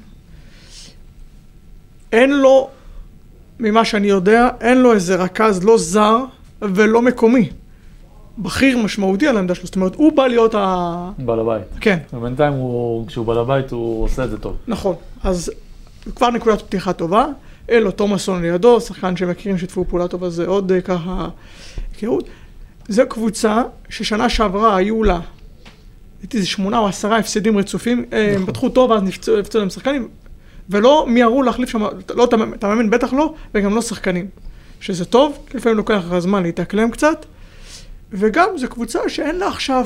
אין 2.11 2.31
לו, 2.31 2.69
ממה 3.59 3.85
שאני 3.85 4.07
יודע, 4.07 4.49
אין 4.61 4.77
לו 4.77 4.93
איזה 4.93 5.15
רכז 5.15 5.63
לא 5.63 5.77
זר 5.77 6.17
ולא 6.61 7.01
מקומי. 7.01 7.49
בכיר 8.38 8.77
משמעותי 8.77 9.27
על 9.27 9.36
העמדה 9.38 9.55
שלו, 9.55 9.65
זאת 9.65 9.75
אומרת, 9.75 9.95
הוא 9.95 10.13
בא 10.13 10.27
להיות 10.27 10.55
ה... 10.55 11.09
בעל 11.17 11.39
הבית. 11.39 11.63
כן, 11.81 11.97
ובינתיים 12.13 12.53
הוא, 12.53 13.07
כשהוא 13.07 13.25
בעל 13.25 13.38
הבית 13.38 13.71
הוא 13.71 14.03
עושה 14.03 14.23
את 14.23 14.29
זה 14.29 14.38
טוב. 14.38 14.57
נכון. 14.67 14.95
אז 15.23 15.51
כבר 16.15 16.29
נקודת 16.29 16.61
פתיחה 16.61 16.93
טובה. 16.93 17.25
אלו 17.69 17.91
תומאסון 17.91 18.41
לידו, 18.41 18.81
שחקן 18.81 19.15
שמכירים, 19.17 19.57
שיתפו 19.57 19.86
פעולה 19.89 20.07
טובה, 20.07 20.29
זה 20.29 20.47
עוד 20.47 20.71
אה, 20.71 20.81
ככה 20.81 21.29
היכרות. 21.93 22.27
זו 22.88 23.03
קבוצה 23.09 23.61
ששנה 23.89 24.29
שעברה 24.29 24.75
היו 24.75 25.03
לה, 25.03 25.19
הייתי 26.21 26.38
איזה 26.38 26.47
שמונה 26.47 26.79
או 26.79 26.88
עשרה 26.88 27.17
הפסדים 27.17 27.57
רצופים, 27.57 28.05
אה, 28.13 28.36
הם 28.36 28.45
פתחו 28.45 28.69
טוב, 28.69 28.91
אז 28.91 29.03
נפצעו 29.03 29.39
נפצעו 29.39 29.59
להם 29.59 29.69
שחקנים, 29.69 30.07
ולא 30.69 31.05
מיהרו 31.09 31.43
להחליף 31.43 31.69
שם, 31.69 31.84
לא 32.15 32.23
את 32.23 32.34
המ- 32.34 32.53
את 32.53 32.63
המאמן 32.63 32.89
בטח 32.89 33.13
לא, 33.13 33.34
וגם 33.55 33.75
לא 33.75 33.81
שחקנים. 33.81 34.27
שזה 34.79 35.05
טוב, 35.05 35.38
לפעמים 35.53 35.77
לוקח 35.77 36.01
לך 36.07 36.19
זמן 36.19 36.43
להתאקלם 36.43 36.91
קצת, 36.91 37.25
וגם 38.14 38.49
זו 38.57 38.68
קבוצה 38.70 38.99
שאין 39.09 39.36
לה 39.36 39.47
עכשיו 39.47 39.86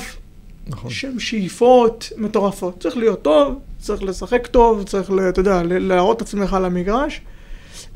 נכון. 0.68 0.92
שהן 0.92 1.20
שאיפות 1.20 2.12
מטורפות. 2.18 2.80
צריך 2.80 2.98
להיות 2.98 3.22
טוב, 3.22 3.60
צריך 3.80 4.04
לשחק 4.04 4.48
טוב, 4.48 4.84
צריך, 4.84 5.12
אתה 5.30 5.40
יודע, 5.40 5.62
להראות 5.64 6.18
את 6.18 6.22
עצמך 6.22 6.54
על 6.54 6.66
המגרש. 6.66 7.22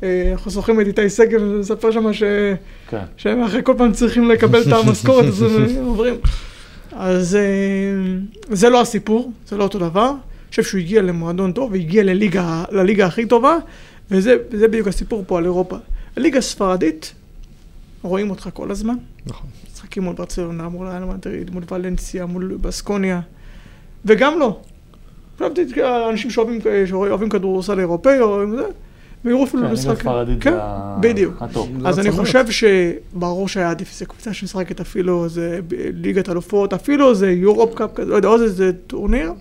אה, 0.02 0.28
אנחנו 0.32 0.50
זוכרים 0.50 0.80
את 0.80 0.86
איתי 0.86 1.10
סגל, 1.10 1.42
לספר 1.42 1.90
שם 1.90 2.12
ש... 2.12 2.22
כן. 2.88 3.04
שהם 3.16 3.42
אחרי 3.42 3.60
כל 3.64 3.74
פעם 3.78 3.92
צריכים 3.92 4.28
לקבל 4.28 4.62
את 4.62 4.72
המשכורת, 4.72 5.24
אז 5.24 5.42
הם 5.42 5.84
עוברים. 5.86 6.14
אז 6.92 7.36
אה, 7.36 7.40
זה 8.50 8.68
לא 8.68 8.80
הסיפור, 8.80 9.32
זה 9.48 9.56
לא 9.56 9.64
אותו 9.64 9.78
דבר. 9.78 10.08
אני 10.10 10.50
חושב 10.50 10.62
שהוא 10.62 10.80
הגיע 10.80 11.02
למועדון 11.02 11.52
טוב, 11.52 11.72
והגיע 11.72 12.02
לליגה, 12.02 12.64
לליגה 12.70 13.06
הכי 13.06 13.26
טובה, 13.26 13.56
וזה, 14.10 14.36
וזה 14.50 14.68
בדיוק 14.68 14.88
הסיפור 14.88 15.24
פה 15.26 15.38
על 15.38 15.44
אירופה. 15.44 15.76
הליגה 16.16 16.38
הספרדית, 16.38 17.14
רואים 18.02 18.30
אותך 18.30 18.48
כל 18.54 18.70
הזמן. 18.70 18.94
נכון. 19.26 19.46
משחקים 19.82 20.02
מול 20.02 20.14
ברצלונה, 20.14 20.68
מול 20.68 20.88
ריאל 20.88 21.04
מדריד, 21.04 21.50
מול 21.50 21.62
ולנסיה, 21.70 22.26
מול 22.26 22.58
בסקוניה, 22.60 23.20
וגם 24.04 24.38
לא. 24.38 24.60
חשבתי, 25.36 25.64
אנשים 26.10 26.30
שאוהבים, 26.30 26.60
שאוהבים 26.86 27.28
כדורסל 27.28 27.80
אירופאי, 27.80 28.20
או 28.20 28.50
זה, 28.50 28.64
ויראו 29.24 29.44
אפילו 29.44 29.62
כן, 29.62 29.72
משחק. 29.72 30.02
כן, 30.40 30.50
זה 30.50 30.58
בדיוק. 31.00 31.34
זה 31.80 31.88
אז 31.88 31.98
אני. 31.98 32.10
חושב 32.10 32.44
שברור 32.50 33.48
שהיה 33.48 33.70
עדיף 33.70 33.92
איזה 33.92 34.06
קבוצה 34.06 34.32
שמשחקת 34.32 34.80
אפילו 34.80 35.24
איזה 35.24 35.60
ליגת 35.92 36.28
אלופות, 36.28 36.72
אפילו 36.72 37.10
איזה 37.10 37.30
יורופ 37.30 37.74
קאפ 37.74 37.90
כזה, 37.94 38.10
לא 38.10 38.16
יודע, 38.16 38.28
עוד 38.28 38.40
איזה 38.40 38.72
טורניר, 38.86 39.32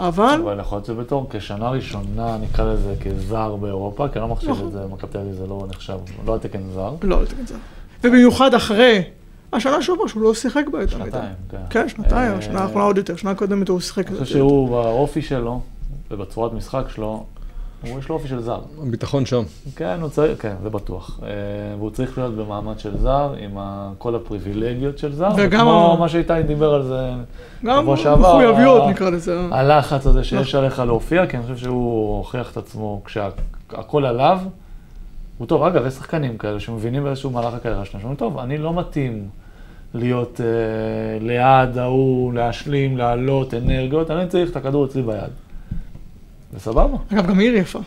אבל 0.00 0.40
אבל 0.44 0.60
יכול 0.60 0.76
להיות 0.76 0.86
שבתור 0.86 1.26
כשנה 1.30 1.70
ראשונה, 1.70 2.36
נקרא 2.42 2.72
לזה 2.72 2.94
כזר 3.04 3.56
באירופה, 3.56 4.08
כי 4.08 4.18
אני 4.18 4.28
לא 4.28 4.34
מחשיב 4.34 4.50
נכון. 4.50 4.66
את 4.66 4.72
זה, 4.72 4.78
מכבי 4.90 5.12
תל 5.12 5.18
אביב 5.18 5.32
זה 5.32 5.46
לא 5.46 5.66
נחשב, 5.68 5.98
לא 6.26 6.32
על 6.32 6.38
תקן 6.38 6.60
זר. 6.74 6.94
לא, 7.02 7.24
תגיד 7.24 7.38
את 7.40 7.48
זה. 7.48 7.54
ובמיוחד 8.04 8.54
אחרי 8.54 9.02
השנה 9.52 9.82
שעברה 9.82 10.08
שהוא 10.08 10.22
לא 10.22 10.34
שיחק 10.34 10.64
בה 10.72 10.80
יותר 10.80 10.96
מדי. 10.98 11.04
שנתיים, 11.10 11.32
כן. 11.50 11.56
כן, 11.70 11.88
שנתיים, 11.88 12.32
אה, 12.32 12.38
השנה 12.38 12.60
האחרונה 12.60 12.84
עוד 12.84 12.96
יותר, 12.96 13.16
שנה 13.16 13.34
קודמת 13.34 13.68
הוא 13.68 13.80
שיחק. 13.80 14.08
אני 14.10 14.18
חושב 14.18 14.34
שהוא 14.34 14.68
באופי 14.70 15.22
שלו, 15.22 15.60
ובצורת 16.10 16.52
משחק 16.52 16.84
שלו, 16.94 17.24
הוא 17.88 17.98
יש 17.98 18.08
לו 18.08 18.14
אופי 18.14 18.28
של 18.28 18.40
זר. 18.42 18.60
הביטחון 18.82 19.26
שם. 19.26 19.42
כן, 19.76 19.98
הוא 20.00 20.08
צריך, 20.10 20.42
כן, 20.42 20.54
זה 20.62 20.70
בטוח. 20.70 21.20
אה, 21.22 21.28
והוא 21.78 21.90
צריך 21.90 22.18
להיות 22.18 22.34
במעמד 22.34 22.78
של 22.78 22.98
זר, 22.98 23.34
עם 23.38 23.58
כל 23.98 24.14
הפריבילגיות 24.14 24.98
של 24.98 25.12
זר. 25.14 25.28
וגם 25.36 25.60
וכמו 25.66 25.92
ה- 25.92 25.96
מה 26.00 26.08
שאיתי 26.08 26.42
דיבר 26.42 26.74
על 26.74 26.82
זה, 26.82 27.10
גם 27.64 27.82
שבוע 27.82 27.96
שעבר, 27.96 28.36
מחויבויות 28.36 28.82
ה- 28.82 28.90
נקרא 28.90 29.10
לזה. 29.10 29.40
הלחץ 29.50 30.06
הזה 30.06 30.24
שיש 30.24 30.54
עליך 30.54 30.78
להופיע, 30.78 31.26
כי 31.26 31.36
אני 31.36 31.42
חושב 31.42 31.56
שהוא 31.56 32.16
הוכיח 32.18 32.52
את 32.52 32.56
עצמו 32.56 33.02
כשהכול 33.04 34.06
עליו. 34.06 34.38
הוא 35.40 35.46
טוב, 35.46 35.62
אגב, 35.62 35.86
יש 35.86 35.94
שחקנים 35.94 36.38
כאלה 36.38 36.60
שמבינים 36.60 37.04
באיזשהו 37.04 37.30
מהלך 37.30 37.54
הקריירה 37.54 37.84
שלהם, 37.84 38.00
שאומרים, 38.00 38.18
טוב, 38.18 38.38
אני 38.38 38.58
לא 38.58 38.74
מתאים 38.74 39.28
להיות 39.94 40.40
אה, 40.40 41.26
ליד 41.26 41.78
ההוא, 41.78 42.34
להשלים, 42.34 42.96
לעלות, 42.96 43.54
אנרגיות, 43.54 44.10
אני 44.10 44.28
צריך 44.28 44.50
את 44.50 44.56
הכדור 44.56 44.84
אצלי 44.84 45.02
ביד. 45.02 45.30
וסבבה, 46.54 46.96
אגב, 47.12 47.26
גם 47.26 47.40
עיר 47.40 47.56
יפה. 47.56 47.78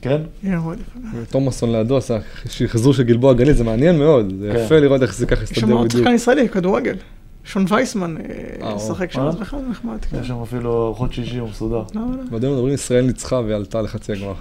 כן? 0.00 0.20
עיר 0.42 0.60
מאוד 0.60 0.78
יפה. 0.80 0.98
תומאסון 1.30 1.72
לידו 1.72 1.96
עשה 1.96 2.18
שחזור 2.48 2.94
של 2.94 3.02
גלבוע 3.02 3.32
גליל, 3.32 3.52
זה 3.52 3.64
מעניין 3.64 3.98
מאוד. 3.98 4.32
זה 4.40 4.52
כן. 4.52 4.64
יפה 4.64 4.78
לראות 4.78 5.02
איך 5.02 5.14
זה 5.14 5.26
ככה 5.26 5.42
יש 5.42 5.48
שם 5.48 5.54
הסתדר 5.54 5.72
עוד 5.72 5.88
בדיוק. 5.88 6.02
שחקן 6.02 6.14
ישראלי, 6.14 6.48
כדורגל. 6.48 6.96
שון 7.44 7.64
וייסמן 7.68 8.16
אה, 8.16 8.22
אה, 8.66 8.74
משחק 8.74 9.12
שם, 9.12 9.18
וואלה? 9.18 9.32
זה 9.32 9.38
בכלל 9.38 9.60
נחמד. 9.70 10.04
כן. 10.10 10.18
יש 10.20 10.28
שם 10.28 10.42
אפילו 10.42 10.94
חוד 10.96 11.12
שישי, 11.12 11.38
הוא 11.38 11.48
מסודר. 11.48 11.82
לא, 11.94 12.00
לא. 12.00 12.22
ועדיין 12.30 12.52
מדברים, 12.52 12.74
ישראל 12.74 13.04
ניצחה 13.06 13.40
ועלתה 13.46 13.82
לחצי 13.82 14.12
הגמר. 14.12 14.34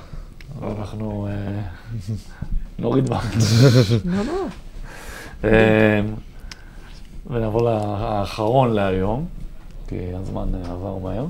אנחנו 0.63 1.27
אה, 1.27 1.61
נוריד 2.79 3.09
בה. 3.09 3.19
אה, 5.43 6.01
ונעבור 7.27 7.61
לאחרון 7.61 8.73
להיום, 8.73 9.25
כי 9.87 10.13
הזמן 10.13 10.47
אה, 10.55 10.71
עבר 10.71 10.97
מהר. 10.97 11.25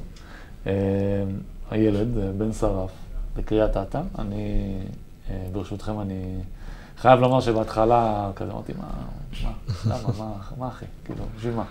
הילד, 1.72 2.08
בן 2.38 2.54
שרף, 2.54 2.92
בקריית 3.36 3.78
אתא. 3.78 4.02
אני, 4.20 4.74
ברשותכם, 5.52 6.02
אני 6.02 6.36
חייב 6.98 7.20
לומר 7.20 7.42
שבהתחלה 7.42 8.32
כזה 8.36 8.52
אמרתי, 8.52 8.74
מה, 8.78 8.88
מה, 9.44 9.52
למה, 9.86 10.10
מה, 10.20 10.34
מה 10.58 10.68
אחי, 10.68 10.86
כאילו, 11.06 11.24
בשביל 11.38 11.54
מה? 11.54 11.64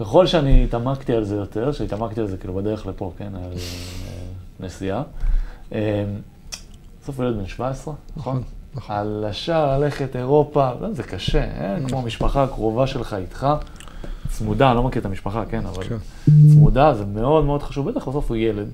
ככל 0.00 0.26
שאני 0.26 0.64
התעמקתי 0.64 1.12
על 1.12 1.24
זה 1.24 1.36
יותר, 1.36 1.72
שהתעמקתי 1.72 2.20
על 2.20 2.26
זה 2.26 2.36
כאילו 2.36 2.54
בדרך 2.54 2.86
לפה, 2.86 3.12
כן, 3.18 3.32
על 3.34 3.52
נסיעה. 4.60 5.02
אה, 7.02 7.04
בסוף 7.04 7.20
הוא 7.20 7.26
ילד 7.26 7.36
בן 7.36 7.46
17, 7.46 7.94
נכון? 8.16 8.42
נכון. 8.74 8.96
על 8.96 9.24
השער 9.28 9.78
ללכת 9.78 10.16
אירופה, 10.16 10.70
לא, 10.80 10.92
זה 10.92 11.02
קשה, 11.02 11.44
אין 11.44 11.88
כמו 11.88 11.98
המשפחה 11.98 12.42
הקרובה 12.42 12.86
שלך 12.86 13.14
איתך. 13.14 13.46
צמודה, 14.28 14.68
אני 14.68 14.76
לא 14.76 14.82
מכיר 14.82 15.00
את 15.00 15.06
המשפחה, 15.06 15.44
כן, 15.44 15.66
אבל 15.66 15.84
כן. 15.84 15.96
צמודה 16.52 16.94
זה 16.94 17.04
מאוד 17.04 17.44
מאוד 17.44 17.62
חשוב, 17.62 17.90
בטח 17.90 18.08
בסוף 18.08 18.28
הוא 18.28 18.36
ילד. 18.36 18.70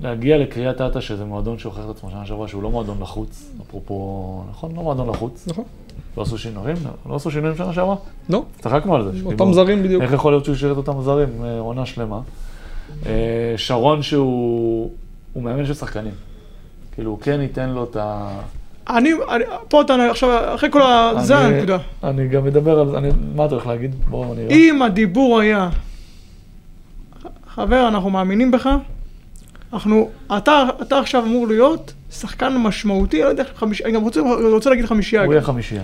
ולהגיע 0.00 0.38
לקריית 0.38 0.80
אתא, 0.80 1.00
שזה 1.00 1.24
מועדון 1.24 1.58
שהוכיח 1.58 1.84
את 1.84 1.90
עצמו 1.90 2.10
שנה 2.10 2.26
שעברה, 2.26 2.48
שהוא 2.48 2.62
לא 2.62 2.70
מועדון 2.70 3.00
לחוץ, 3.00 3.50
אפרופו, 3.62 4.42
נכון? 4.50 4.76
לא 4.76 4.82
מועדון 4.82 5.08
לחוץ. 5.08 5.48
נכון. 5.48 5.64
לא 6.16 6.22
עשו 6.22 6.38
שינויים? 6.38 6.76
לא 7.06 7.16
עשו 7.16 7.30
שינויים 7.30 7.56
שנה 7.56 7.72
שעברה? 7.72 7.96
לא, 8.28 8.42
צחקנו 8.60 8.94
על 8.94 9.02
זה. 9.02 9.08
אותם 9.08 9.26
שדיברו. 9.26 9.54
זרים 9.54 9.82
בדיוק. 9.82 10.02
איך 10.02 10.12
יכול 10.12 10.32
להיות 10.32 10.44
שהוא 10.44 10.54
השאיר 10.54 10.72
את 10.72 10.76
אותם 10.76 11.02
זרים 11.02 11.44
אה, 11.44 11.58
עונה 11.58 11.86
שלמה? 11.86 12.20
אה, 13.06 13.54
שרון 13.56 14.02
שהוא 14.02 14.90
הוא 15.32 15.42
מאמן 15.42 15.66
של 15.66 15.74
שחקנים. 15.74 16.12
כאילו, 16.94 17.10
הוא 17.10 17.20
כן 17.20 17.40
ייתן 17.40 17.68
לו 17.68 17.84
את 17.84 17.96
ה... 17.96 18.28
אני, 18.88 19.12
אני- 19.30 19.44
פה 19.68 19.80
אתה 19.82 20.10
עכשיו, 20.10 20.54
אחרי 20.54 20.70
כל 20.70 20.82
ה... 20.82 21.12
זה 21.22 21.38
אני- 21.38 21.54
הנקודה. 21.54 21.78
אני 22.04 22.28
גם 22.28 22.44
מדבר 22.44 22.78
על 22.80 22.90
זה, 22.90 22.98
אני- 22.98 23.10
מה 23.34 23.44
אתה 23.46 23.54
הולך 23.54 23.66
להגיד? 23.66 23.94
בואו 24.08 24.34
נראה. 24.34 24.48
אם 24.50 24.82
הדיבור 24.82 25.40
היה, 25.40 25.68
חבר, 27.54 27.88
אנחנו 27.88 28.10
מאמינים 28.10 28.50
בך, 28.50 28.68
אנחנו, 29.72 30.10
אתה, 30.36 30.62
אתה 30.82 30.98
עכשיו 30.98 31.24
אמור 31.24 31.48
להיות 31.48 31.92
שחקן 32.10 32.56
משמעותי, 32.56 33.22
לא 33.22 33.28
יודע, 33.28 33.42
חמיש, 33.56 33.82
אני 33.82 33.92
גם 33.92 34.02
רוצה, 34.02 34.20
רוצה 34.52 34.70
להגיד 34.70 34.86
חמישייה, 34.86 35.24
הוא. 35.24 35.32
יהיה 35.32 35.42
חמישייה. 35.42 35.82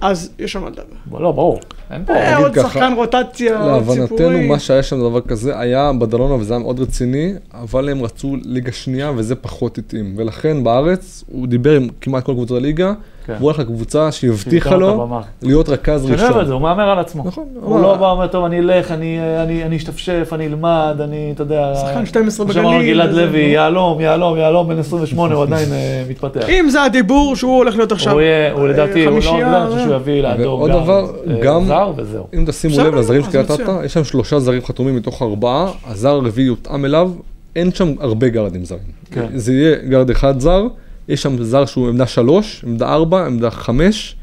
אז 0.00 0.30
יש 0.38 0.56
על 0.56 0.62
מה 0.62 0.68
לדבר. 0.68 0.82
בוא, 1.06 1.20
לא, 1.20 1.32
ברור. 1.32 1.60
אין 1.90 2.04
פה. 2.04 2.12
נגיד 2.12 2.44
עוד 2.44 2.54
שחקן 2.54 2.92
רוטציה, 2.96 3.60
עוד 3.60 3.70
להבנתנו, 3.70 4.06
סיפורים. 4.06 4.48
מה 4.48 4.58
שהיה 4.58 4.82
שם 4.82 4.96
דבר 5.00 5.20
כזה, 5.20 5.60
היה 5.60 5.92
בדלונה 5.98 6.34
וזה 6.34 6.54
היה 6.54 6.62
מאוד 6.62 6.80
רציני, 6.80 7.32
אבל 7.54 7.88
הם 7.88 8.02
רצו 8.02 8.36
ליגה 8.44 8.72
שנייה 8.72 9.12
וזה 9.16 9.34
פחות 9.34 9.78
התאים. 9.78 10.14
ולכן 10.16 10.64
בארץ, 10.64 11.24
הוא 11.26 11.46
דיבר 11.46 11.76
עם 11.76 11.88
כמעט 12.00 12.24
כל 12.24 12.32
קבוצות 12.32 12.56
הליגה, 12.58 12.92
כן. 13.26 13.34
והוא 13.38 13.50
הלך 13.50 13.58
לקבוצה 13.58 14.12
שהבטיחה 14.12 14.76
לו 14.76 15.04
את. 15.20 15.24
להיות 15.42 15.68
רכז 15.68 16.06
אני 16.06 16.14
חושב 16.16 16.26
על 16.26 16.32
ראשון. 16.32 16.46
זה, 16.46 16.52
הוא 16.52 16.60
מהמר 16.62 16.90
על 16.90 16.98
עצמו. 16.98 17.22
נכון. 17.26 17.44
הוא 17.62 17.80
לא 17.80 17.94
בא 17.96 18.02
ואומר, 18.04 18.26
טוב, 18.26 18.44
אני 18.44 18.58
אלך, 18.58 18.90
אני- 18.92 19.18
אני 19.42 19.64
אני 19.64 19.76
אשתפשף, 19.76 20.28
אני 20.32 20.46
אלמד, 20.46 20.96
אני, 21.00 21.30
אתה 21.34 21.42
יודע... 21.42 21.72
שחקן 21.74 22.06
12 22.06 22.46
כמו 22.46 22.52
שאמרנו, 22.54 22.70
בגליל, 22.78 22.92
גלעד 22.94 23.10
וזה, 23.10 23.26
לוי, 23.26 23.42
נו. 23.46 23.52
יהלום, 23.52 24.00
יהלום, 24.00 24.36
יהלום, 24.38 24.68
בן 24.68 24.78
28, 24.78 25.34
הוא 25.34 25.42
עדיין 25.42 25.72
אה, 25.72 26.02
מתפתח. 26.10 26.48
אם 26.48 26.68
זה 26.70 26.82
הדיבור 26.82 27.36
שהוא 27.36 27.56
הולך 27.56 27.76
להיות 27.76 27.92
עכשיו 27.92 28.12
הוא 28.12 28.20
יהיה, 28.20 28.52
הוא 28.52 28.62
אה, 28.62 28.66
לדעתי, 28.68 29.04
הוא 29.04 29.16
לא 29.16 29.20
חמישייה, 29.20 29.62
אני 29.62 29.70
חושב 29.70 29.84
שהוא 29.84 29.94
יביא 29.94 30.22
לידו 30.22 30.42
ועוד 30.42 30.70
גם 30.70 30.82
דבר, 30.82 31.06
אה, 31.30 31.40
גם- 31.42 31.64
זר 31.64 31.92
וזהו. 31.96 32.26
אם 32.34 32.44
תשימו 32.46 32.78
לב 32.84 32.94
לזרים. 32.94 33.22
אתא, 33.40 33.54
יש 33.84 33.92
שם 33.94 34.04
שלושה 34.04 34.38
זרים 34.38 34.62
חתומים 34.64 34.96
מתוך 34.96 35.22
ארבעה, 35.22 35.66
הזר 35.86 36.08
הרביעי 36.08 36.46
יותאם 36.46 36.84
אליו, 36.84 37.10
אין 37.56 37.72
שם 37.72 37.92
הרבה 38.00 38.28
גרדים 38.28 38.64
זרים. 38.64 38.80
כן. 39.10 39.26
זה 39.34 39.52
יהיה 39.52 39.76
גרד 39.88 40.10
אחד 40.10 40.40
זר, 40.40 40.62
יש 41.08 41.22
שם 41.22 41.42
זר 41.42 41.64
שהוא 41.66 41.88
עמדה 41.88 42.06
שלוש, 42.06 42.64
עמדה 42.66 42.92
ארבע, 42.94 43.26
עמדה 43.26 43.50
חמש, 43.50 44.16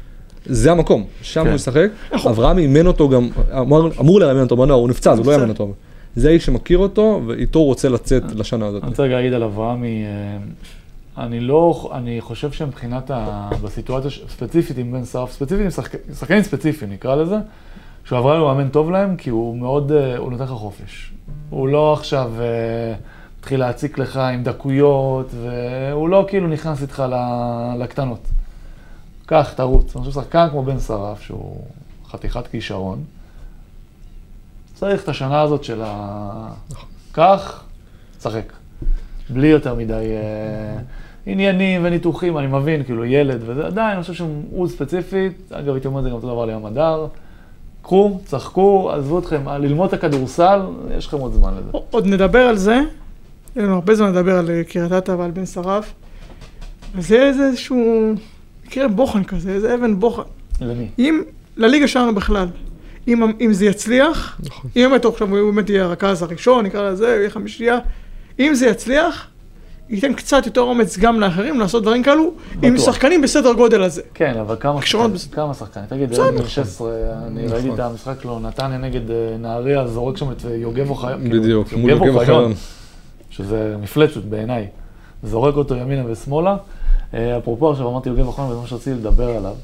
זה 0.46 0.70
המקום, 0.72 1.04
שם 1.22 1.40
כן. 1.42 1.46
הוא 1.48 1.54
ישחק. 1.56 1.88
נכון. 2.12 2.32
אברהם 2.32 2.58
אימן 2.58 2.86
אותו 2.86 3.08
גם, 3.08 3.28
אמר, 3.58 3.88
אמור 4.00 4.20
לאמן 4.20 4.40
אותו 4.40 4.56
בנוער, 4.56 4.80
הוא 4.80 4.88
נפצע, 4.88 5.12
אז 5.12 5.18
הוא 5.18 5.26
לא. 5.26 5.32
יאמן 5.32 5.48
אותו. 5.48 5.72
זה 6.16 6.28
האיש 6.28 6.46
שמכיר 6.46 6.78
אותו, 6.78 7.20
ואיתו 7.26 7.58
הוא 7.58 7.66
רוצה 7.66 7.88
לצאת 7.88 8.22
לשנה 8.34 8.66
הזאת. 8.66 8.82
אני 8.82 8.90
רוצה 8.90 9.02
רגע 9.02 9.16
להגיד 9.16 9.32
על 9.32 9.42
אברהמי, 9.42 10.04
אה, 10.04 11.24
אני 11.24 11.40
לא, 11.40 11.90
אני 11.94 12.20
חושב 12.20 12.52
שמבחינת, 12.52 13.10
ה, 13.10 13.50
בסיטואציה 13.62 14.10
ש- 14.10 14.22
ספציפית 14.28 14.78
עם 14.78 14.92
בן 14.92 15.04
סרף, 15.04 15.32
ספציפית 15.32 15.64
עם 15.64 15.70
שחק, 15.70 15.92
שחקנים 16.18 16.42
ספציפיים 16.42 16.92
נקרא 16.92 17.14
לזה, 17.14 17.36
שאברהם 18.04 18.40
הוא 18.40 18.48
מאמן 18.48 18.68
טוב 18.68 18.90
להם, 18.90 19.16
כי 19.16 19.30
הוא 19.30 19.56
מאוד, 19.58 19.92
אה, 19.92 20.16
הוא 20.16 20.30
נותן 20.32 20.44
לך 20.44 20.50
חופש. 20.50 21.12
הוא 21.50 21.68
לא 21.68 21.92
עכשיו 21.92 22.32
אה, 23.44 23.46
מתחיל 23.46 23.60
להציק 23.60 23.98
לך 23.98 24.16
עם 24.16 24.42
דקויות, 24.42 25.30
והוא 25.42 26.08
לא 26.08 26.24
כאילו 26.28 26.48
נכנס 26.48 26.82
איתך 26.82 27.04
לקטנות. 27.78 28.28
קח, 29.26 29.52
תרוץ. 29.56 29.96
אני 29.96 30.04
חושב 30.04 30.20
ששחקן 30.20 30.46
כמו 30.50 30.62
בן 30.62 30.78
שרף, 30.78 31.20
שהוא 31.20 31.60
חתיכת 32.08 32.46
כישרון, 32.46 33.04
צריך 34.74 35.02
את 35.02 35.08
השנה 35.08 35.40
הזאת 35.40 35.64
של 35.64 35.82
ה... 35.84 36.48
קח, 37.12 37.64
שחק. 38.22 38.52
בלי 39.30 39.46
יותר 39.46 39.74
מדי 39.74 39.92
אה, 39.92 40.80
עניינים 41.26 41.80
וניתוחים, 41.84 42.38
אני 42.38 42.46
מבין, 42.46 42.84
כאילו 42.84 43.04
ילד 43.04 43.40
וזה, 43.46 43.66
עדיין, 43.66 43.92
אני 43.92 44.02
חושב 44.02 44.14
שהוא 44.14 44.68
ספציפית, 44.68 45.52
אגב, 45.52 45.74
הייתי 45.74 45.86
אומר 45.86 45.98
את 45.98 46.04
זה 46.04 46.10
גם 46.10 46.16
אותו 46.16 46.26
דבר 46.26 46.44
לים 46.44 46.66
הדר. 46.66 47.06
קחו, 47.82 48.18
צחקו, 48.24 48.90
עזבו 48.90 49.18
אתכם, 49.18 49.48
ללמוד 49.48 49.88
את 49.88 49.94
הכדורסל, 49.94 50.60
יש 50.98 51.06
לכם 51.06 51.18
עוד 51.18 51.32
זמן 51.32 51.54
לזה. 51.54 51.70
עוד 51.90 52.06
נדבר 52.06 52.42
על 52.42 52.56
זה, 52.56 52.80
אין 53.56 53.64
לנו 53.64 53.74
הרבה 53.74 53.94
זמן 53.94 54.08
לדבר 54.12 54.38
על 54.38 54.50
אה, 54.50 54.64
קריית 54.64 54.92
אתא 54.92 55.10
ועל 55.12 55.30
בן 55.30 55.46
שרף, 55.46 55.92
וזה 56.94 57.22
איזה 57.22 57.46
איזשהו 57.46 58.12
מקרה 58.66 58.88
בוחן 58.88 59.24
כזה, 59.24 59.50
איזה 59.50 59.74
אבן 59.74 60.00
בוחן. 60.00 60.22
למי? 60.60 60.88
אם, 60.98 61.22
לליגה 61.56 61.88
שלנו 61.88 62.14
בכלל, 62.14 62.46
אם, 63.08 63.22
אם 63.40 63.52
זה 63.52 63.66
יצליח, 63.66 64.40
נכון. 64.44 64.70
אם 64.76 64.86
באמת 64.90 65.04
עכשיו 65.04 65.36
הוא 65.36 65.50
באמת 65.52 65.70
יהיה 65.70 65.84
הרכז 65.84 66.22
הראשון, 66.22 66.66
נקרא 66.66 66.90
לזה, 66.90 67.06
יהיה 67.18 67.30
חמישייה, 67.30 67.78
אם 68.40 68.54
זה 68.54 68.66
יצליח, 68.66 69.26
ייתן 69.90 70.12
קצת 70.14 70.46
יותר 70.46 70.60
אומץ 70.60 70.98
גם 70.98 71.20
לאחרים 71.20 71.60
לעשות 71.60 71.82
דברים 71.82 72.02
כאלו, 72.02 72.34
עם 72.62 72.74
בטוח. 72.74 72.86
שחקנים 72.86 73.22
בסדר 73.22 73.52
גודל 73.52 73.82
הזה. 73.82 74.02
כן, 74.14 74.34
אבל 74.40 74.56
כמה 74.60 74.82
שחקנים, 74.82 75.12
בס- 75.12 75.28
כמה 75.32 75.54
שחקנים, 75.54 75.86
תגיד, 75.86 76.10
בסדר. 76.10 76.24
ילד 76.26 76.38
בן 76.40 76.48
16, 76.48 76.88
אני 77.26 77.44
נכון. 77.44 77.56
ראיתי 77.56 77.74
את 77.74 77.78
המשחק 77.78 78.14
שלו, 78.22 78.38
נתניה 78.40 78.78
נגד 78.78 79.10
אה, 79.10 79.36
נהריה, 79.38 79.86
זורק 79.86 80.16
שם 80.16 80.30
את 80.32 80.44
יוגב 80.54 80.90
אוחיון, 80.90 81.30
בדיוק, 81.30 81.72
מול 81.72 81.90
יוגב 81.90 82.14
אוחיון. 82.16 82.52
שזה 83.36 83.76
מפלצת 83.82 84.24
בעיניי, 84.24 84.66
זורק 85.22 85.56
אותו 85.56 85.76
ימינה 85.76 86.02
ושמאלה. 86.06 86.56
אה, 87.14 87.38
אפרופו 87.38 87.70
עכשיו 87.70 87.88
אמרתי 87.88 88.08
יוגב 88.08 88.26
אוחיון, 88.26 88.50
וזה 88.50 88.60
מה 88.60 88.66
שרציתי 88.66 88.96
לדבר 88.96 89.28
עליו, 89.28 89.54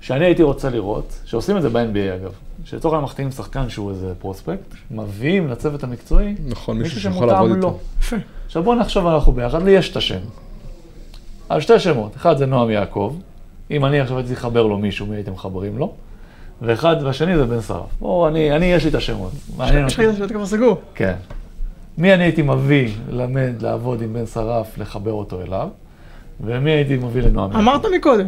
שאני 0.00 0.24
הייתי 0.24 0.42
רוצה 0.42 0.70
לראות, 0.70 1.20
שעושים 1.24 1.56
את 1.56 1.62
זה 1.62 1.68
ב-NBA 1.68 2.14
אגב, 2.14 2.32
שלצורך 2.64 2.94
העניין 2.94 3.04
מחתימים 3.04 3.30
שחקן 3.30 3.68
שהוא 3.68 3.90
איזה 3.90 4.12
פרוספקט, 4.18 4.74
מביאים 4.90 5.48
לצוות 5.48 5.84
המקצועי, 5.84 6.34
נכון, 6.46 6.78
מישהו 6.78 7.00
שיכול 7.00 7.26
לעבוד. 7.26 7.56
איתו. 7.56 7.78
עכשיו 8.46 8.62
בואו 8.62 8.76
נחשוב 8.78 9.06
אנחנו 9.06 9.32
ביחד, 9.32 9.62
לי 9.62 9.70
יש 9.70 9.90
את 9.90 9.96
השם. 9.96 10.20
על 11.48 11.60
שתי 11.60 11.78
שמות, 11.78 12.16
אחד 12.16 12.36
זה 12.36 12.46
נועם 12.46 12.70
יעקב, 12.70 13.16
אם 13.70 13.84
אני 13.84 14.00
עכשיו 14.00 14.16
הייתי 14.16 14.32
לחבר 14.32 14.66
לו 14.66 14.78
מישהו, 14.78 15.06
מי 15.06 15.16
הייתם 15.16 15.32
מחברים 15.32 15.78
לו? 15.78 15.92
ואחד, 16.62 16.96
והשני 17.02 17.36
זה 17.36 17.44
בן 17.44 17.60
שרף. 17.60 17.90
בואו, 18.00 18.28
אני, 18.28 18.56
אני, 18.56 18.66
יש 18.66 18.84
לי 18.84 18.90
את 18.90 18.94
השמות. 18.94 19.32
מעניין 19.56 19.86
יש 19.86 19.94
לך 19.94 20.00
אותי. 20.00 20.22
את 20.22 20.28
זה 20.28 20.34
כבר 20.34 20.46
סגור. 20.46 20.80
כן. 20.94 21.14
מי 21.98 22.14
אני 22.14 22.22
הייתי 22.24 22.42
מביא, 22.42 22.88
ללמד, 23.08 23.52
לעבוד 23.60 24.02
עם 24.02 24.12
בן 24.12 24.26
שרף, 24.26 24.78
לחבר 24.78 25.12
אותו 25.12 25.42
אליו, 25.42 25.68
ומי 26.40 26.70
הייתי 26.70 26.96
מביא 26.96 27.22
לנועם 27.22 27.50
יעקב? 27.50 27.62
אמרת 27.62 27.82
מקודם, 27.96 28.26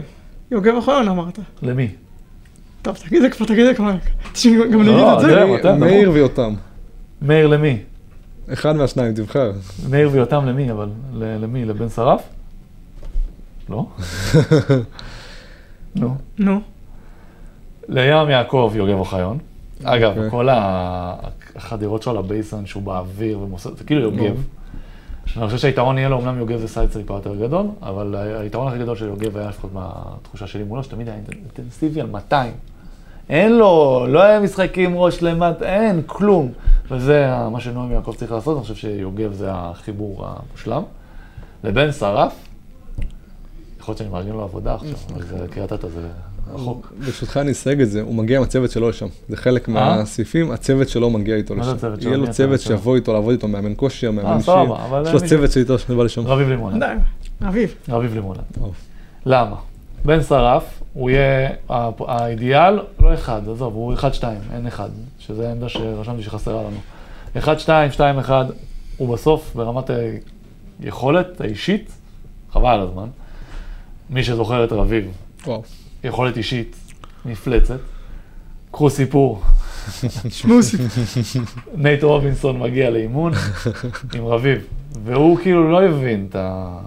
יוגב 0.51 0.75
אוחיון 0.75 1.09
אמרת. 1.09 1.39
למי? 1.63 1.89
טוב, 2.83 2.97
תגיד 2.97 3.23
את 3.25 3.31
זה 3.33 3.37
כבר, 3.37 3.47
תגיד 3.47 3.61
את 3.61 3.67
זה 3.67 3.75
כבר. 3.75 3.93
תשמע, 4.33 4.67
גם 4.73 4.81
אני 4.81 4.89
לא, 4.89 5.19
אגיד 5.21 5.29
את 5.55 5.63
זה- 5.63 5.73
מאיר. 5.73 6.11
ויותם. 6.11 6.55
מאיר 7.23 7.47
למי? 7.47 7.79
אחד 8.53 8.77
מהשניים, 8.77 9.15
תבחר. 9.15 9.53
מאיר 9.91 10.09
ויותם 10.13 10.47
למי, 10.47 10.73
אבל 10.73 10.89
ל- 11.15 11.37
למי? 11.45 11.65
לבן 11.65 11.89
שרף? 11.89 12.23
לא? 13.69 13.87
נו. 15.97 16.17
נו. 16.39 16.61
לים 17.89 18.31
יעקב 18.31 18.73
יוגב 18.77 18.99
אוחיון. 18.99 19.39
אגב, 19.85 20.11
אוקיי. 20.17 20.31
כל 20.31 20.49
ה- 20.49 21.15
החדירות 21.59 22.03
שלו 22.03 22.15
לבייסון 22.15 22.67
שהוא 22.67 22.83
באוויר 22.83 23.41
ומוסר, 23.41 23.75
זה 23.75 23.85
כאילו 23.85 24.01
יוגב. 24.01 24.43
אני 25.37 25.47
חושב 25.47 25.59
שהיתרון 25.59 25.99
יהיה 25.99 26.09
לו, 26.09 26.21
אמנם 26.21 26.39
יוגב 26.39 26.59
זה 26.59 26.69
סייד 26.69 26.91
טיפה 26.91 27.15
יותר 27.15 27.35
גדול, 27.35 27.67
אבל 27.83 28.15
היתרון 28.15 28.69
הכי 28.69 28.79
גדול 28.79 28.97
של 28.97 29.07
יוגב 29.07 29.37
היה 29.37 29.49
לפחות 29.49 29.73
מהתחושה 29.73 30.47
שלי 30.47 30.65
מולו, 30.65 30.85
שתמיד 30.85 31.09
היה 31.09 31.17
אינטנסיבי 31.17 32.01
על 32.01 32.07
200. 32.07 32.53
אין 33.29 33.59
לו, 33.59 34.05
לא 34.09 34.23
היה 34.23 34.41
משחקים 34.41 34.97
ראש 34.97 35.23
למטה, 35.23 35.65
אין, 35.65 36.03
כלום. 36.07 36.53
וזה 36.91 37.29
מה 37.53 37.61
שנועם 37.61 37.93
יעקב 37.93 38.15
צריך 38.17 38.33
לעשות, 38.33 38.57
אני 38.57 38.63
חושב 38.63 38.75
שיוגב 38.75 39.33
זה 39.33 39.49
החיבור 39.53 40.27
המושלם. 40.27 40.83
לבן 41.65 41.93
שרף, 41.93 42.33
יכול 43.81 43.93
להיות 43.93 43.99
שאני 43.99 44.11
מארגן 44.11 44.33
לו 44.33 44.43
עבודה 44.43 44.75
עכשיו, 44.75 44.99
אבל 45.15 45.23
זה 45.23 45.47
קריית 45.51 45.73
אתא, 45.73 45.89
זה 45.89 46.09
רחוק. 46.55 46.93
ברשותך 47.05 47.37
אני 47.37 47.53
אסייג 47.53 47.81
את 47.81 47.91
זה, 47.91 48.03
הוא 48.03 48.15
מגיע 48.15 48.37
עם 48.39 48.43
הצוות 48.45 48.71
שלו 48.71 48.89
לשם. 48.89 49.07
זה 49.29 49.37
חלק 49.37 49.69
מהסעיפים, 49.69 50.51
הצוות 50.51 50.89
שלו 50.89 51.11
מגיע 51.11 51.37
איתו 51.37 51.55
מה 51.55 51.65
זה 51.65 51.71
לשם. 51.71 51.77
הצוות 51.77 52.01
שלו? 52.03 52.11
יהיה 52.11 52.19
לו 52.19 52.31
צוות? 52.31 52.61
שיבוא 52.61 52.97
איתו, 52.97 53.13
לעבוד 53.13 53.33
איתו, 53.33 53.49
מאמן 53.49 53.73
כושר, 53.77 54.11
מאמן 54.11 54.29
אה, 54.29 54.35
אישי. 54.37 54.45
סבבה, 54.47 54.85
אבל 54.85 55.03
יש 55.07 55.13
לו 55.23 55.29
צוות 55.29 55.51
שאיתו 55.53 55.79
שבא 55.79 56.05
לשם. 56.05 56.27
רביב 56.27 56.49
לימונד. 56.49 56.85
די, 56.85 56.93
אביב. 57.49 57.75
רביב 57.89 58.15
לימונד. 58.15 58.39
למה? 59.27 59.57
בן 60.05 60.23
שרף, 60.23 60.65
הוא 60.93 61.11
יהיה 61.11 61.51
ה- 61.71 61.89
האידיאל, 62.07 62.79
לא 63.01 63.15
אחד, 63.15 63.43
עזוב, 63.49 63.75
הוא 63.75 63.95
אחד 63.95 64.15
שתיים, 64.15 64.39
אין 64.55 64.67
אחד, 64.67 64.89
שזה 65.19 65.49
העמדה 65.49 65.69
שרשמתי 65.69 66.23
שחסרה 66.23 66.63
לנו. 66.63 66.77
אחד 67.39 67.59
שתיים, 67.59 67.91
שתיים 67.91 68.19
אחד, 68.19 68.45
הוא 68.97 69.15
בסוף 69.15 69.53
ברמת 69.55 69.91
היכולת 70.81 71.41
האישית, 71.41 71.91
חבל 72.53 72.67
על 72.69 72.81
הזמן. 72.81 73.07
מי 74.11 74.25
שזוכר 74.25 74.65
את 74.65 74.73
רביב, 74.73 75.05
וואו. 75.47 75.63
יכולת 76.05 76.37
אישית 76.37 76.77
מפלצת. 77.27 77.79
קחו 78.71 78.91
סיפור, 78.91 79.43
שמוסי. 80.29 80.77
נייט 81.75 82.03
רובינסון 82.03 82.59
מגיע 82.59 82.91
לאימון 82.91 83.33
עם 84.15 84.25
רביב, 84.27 84.59
והוא 85.05 85.39
כאילו 85.43 85.71
לא 85.71 85.83
הבין 85.83 86.27
את 86.31 86.37
ה... 86.37 86.79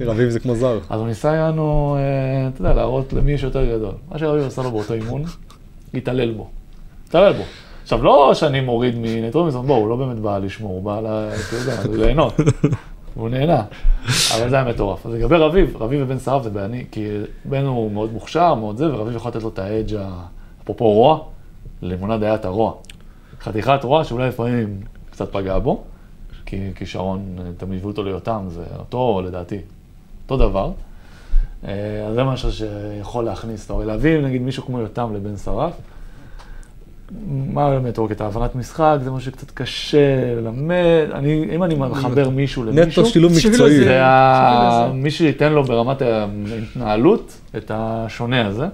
רביב 0.00 0.28
זה 0.28 0.40
כמו 0.40 0.54
זר. 0.56 0.78
אז 0.90 1.00
הוא 1.00 1.08
ניסה 1.08 1.32
לנו, 1.48 1.96
אה, 1.98 2.48
אתה 2.48 2.60
יודע, 2.60 2.74
להראות 2.74 3.12
למי 3.12 3.32
יש 3.32 3.42
יותר 3.42 3.64
גדול. 3.76 3.92
מה 4.10 4.18
שרביב 4.18 4.46
עשה 4.46 4.62
לו 4.62 4.70
באותו 4.70 4.94
אימון, 4.94 5.24
להתעלל 5.94 6.32
בו. 6.32 6.48
להתעלל 7.06 7.32
בו. 7.32 7.42
עכשיו, 7.82 8.04
לא 8.04 8.30
שאני 8.34 8.60
מוריד 8.60 8.94
מנט 8.98 9.34
רובינסון, 9.34 9.66
בוא, 9.66 9.76
הוא 9.76 9.88
לא 9.88 9.96
באמת 9.96 10.18
בא 10.18 10.38
לשמור, 10.38 10.72
הוא 10.72 10.82
בא 10.82 11.00
ל- 11.00 11.30
אתה 11.48 11.56
יודע, 11.56 12.04
ליהנות. 12.04 12.34
והוא 13.16 13.28
נהנה. 13.28 13.62
אבל 14.36 14.48
זה 14.50 14.56
היה 14.56 14.64
מטורף. 14.64 15.06
אז 15.06 15.12
לגבי 15.12 15.36
רביב, 15.36 15.76
רביב 15.76 16.00
ובן 16.02 16.18
שרף 16.18 16.42
זה 16.42 16.50
בעני, 16.50 16.84
כי 16.90 17.08
בן 17.44 17.64
הוא 17.64 17.92
מאוד 17.92 18.12
מוכשר, 18.12 18.54
מאוד 18.54 18.76
זה, 18.76 18.94
ורביב 18.94 19.16
יכול 19.16 19.30
לתת 19.30 19.42
לו 19.42 19.48
את 19.48 19.58
האדג' 19.58 19.98
אפרופו 20.62 20.92
רוע, 20.92 21.20
לימונד 21.82 22.22
היה 22.22 22.34
את 22.34 22.44
הרוע. 22.44 22.72
חתיכת 23.40 23.80
רוע 23.82 24.04
שאולי 24.04 24.28
לפעמים 24.28 24.80
קצת 25.10 25.32
פגע 25.32 25.58
בו, 25.58 25.82
כי 26.46 26.70
כישרון, 26.74 27.36
תמיד 27.56 27.78
הביאו 27.78 27.90
אותו 27.90 28.02
ליותם, 28.02 28.44
זה 28.48 28.64
אותו 28.78 29.22
לדעתי, 29.24 29.58
אותו 30.24 30.36
דבר. 30.36 30.72
אה, 31.64 32.06
אז 32.08 32.14
זה 32.14 32.24
משהו 32.24 32.52
שיכול 32.52 33.24
להכניס, 33.24 33.66
אתה 33.66 33.72
רואה, 33.72 33.84
להביא 33.84 34.20
נגיד 34.20 34.42
מישהו 34.42 34.62
כמו 34.62 34.80
יותם 34.80 35.14
לבן 35.14 35.36
שרף, 35.36 35.72
מה 37.26 37.70
באמת, 37.70 37.98
אוקיי, 37.98 38.16
את 38.16 38.20
ההבנת 38.20 38.54
משחק, 38.54 38.98
זה 39.04 39.10
משהו 39.10 39.30
שקצת 39.30 39.50
קשה 39.50 40.34
ללמד, 40.36 41.06
אני, 41.12 41.48
אם 41.54 41.64
אני 41.64 41.74
מחבר 41.74 42.28
מישהו 42.28 42.64
למישהו, 42.64 43.02
נטו 43.02 43.06
שילוב 43.06 43.32
מקצועי. 43.32 43.84
זה-. 43.84 44.00
מי 44.94 45.10
שייתן 45.10 45.52
לו 45.52 45.64
ברמת 45.64 46.02
ההתנהלות 46.02 47.38
את 47.56 47.70
השונה 47.74 48.46
הזה. 48.46 48.66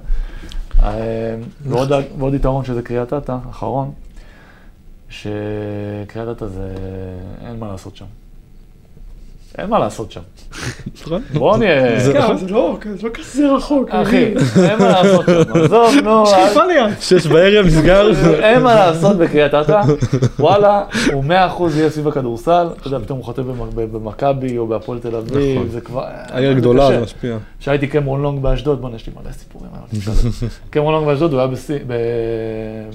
אה, 0.83 1.37
ועוד, 1.63 1.93
ועוד 2.19 2.35
יתרון 2.35 2.65
שזה 2.65 2.83
קריית 2.83 3.13
אתא, 3.13 3.37
אחרון, 3.51 3.91
שקריית 5.09 6.29
אתא 6.37 6.47
זה, 6.47 6.75
אין 7.47 7.59
מה 7.59 7.69
לעשות 7.69 7.97
שם. 7.97 8.05
אין 9.59 9.71
מה 9.71 9.79
לעשות 9.79 10.13
שם. 10.13 10.21
נכון? 11.03 11.23
בואו 11.35 11.57
נהיה, 11.57 12.01
זה- 12.01 12.13
כן, 12.13 12.37
זה 12.37 12.49
לא 12.49 12.77
זה 12.97 13.07
לא 13.09 13.13
כזה 13.15 13.53
רחוק. 13.57 13.89
אחי. 13.91 14.25
אין 14.69 14.79
מה 14.79 14.89
לעשות 14.89 15.25
שם, 15.27 15.63
עזוב, 15.65 15.95
נו, 16.05 16.25
חיפה 16.27 16.65
ליד. 16.65 17.01
שש 17.01 17.27
בערב 17.27 17.67
נסגר. 17.67 18.11
אין 18.45 18.63
מה 18.63 18.75
לעשות 18.75 19.17
בקריית 19.17 19.55
אתא, 19.55 19.81
וואלה, 20.39 20.83
הוא 21.13 21.25
מאה 21.25 21.47
אחוז 21.47 21.77
יהיה 21.77 21.91
סביב 21.91 22.09
הכדורסל, 22.09 22.67
אתה 22.81 22.89
יודע, 22.89 22.99
פתאום 22.99 23.19
הוא 23.19 23.25
חוטא 23.25 23.43
במ- 23.43 23.93
במכבי 23.93 24.59
או 24.59 24.67
בהפועל 24.67 24.99
תל 24.99 25.17
אביב, 25.17 25.57
נכון. 25.57 25.69
זה 25.71 25.81
כבר... 25.81 26.03
העיר 26.07 26.53
גדולה. 26.53 26.87
זה 26.87 27.01
משפיע. 27.01 27.37
כשהייתי 27.61 27.87
קמרון 27.87 28.23
לונג 28.23 28.43
באשדוד, 28.43 28.81
בוא'נה, 28.81 28.97
יש 28.97 29.07
לי 29.07 29.13
מלא 29.23 29.33
סיפורים. 29.33 29.71
קמרון 30.71 30.95
לונג 30.95 31.07
באשדוד, 31.07 31.33
הוא 31.33 31.41
היה 31.41 31.49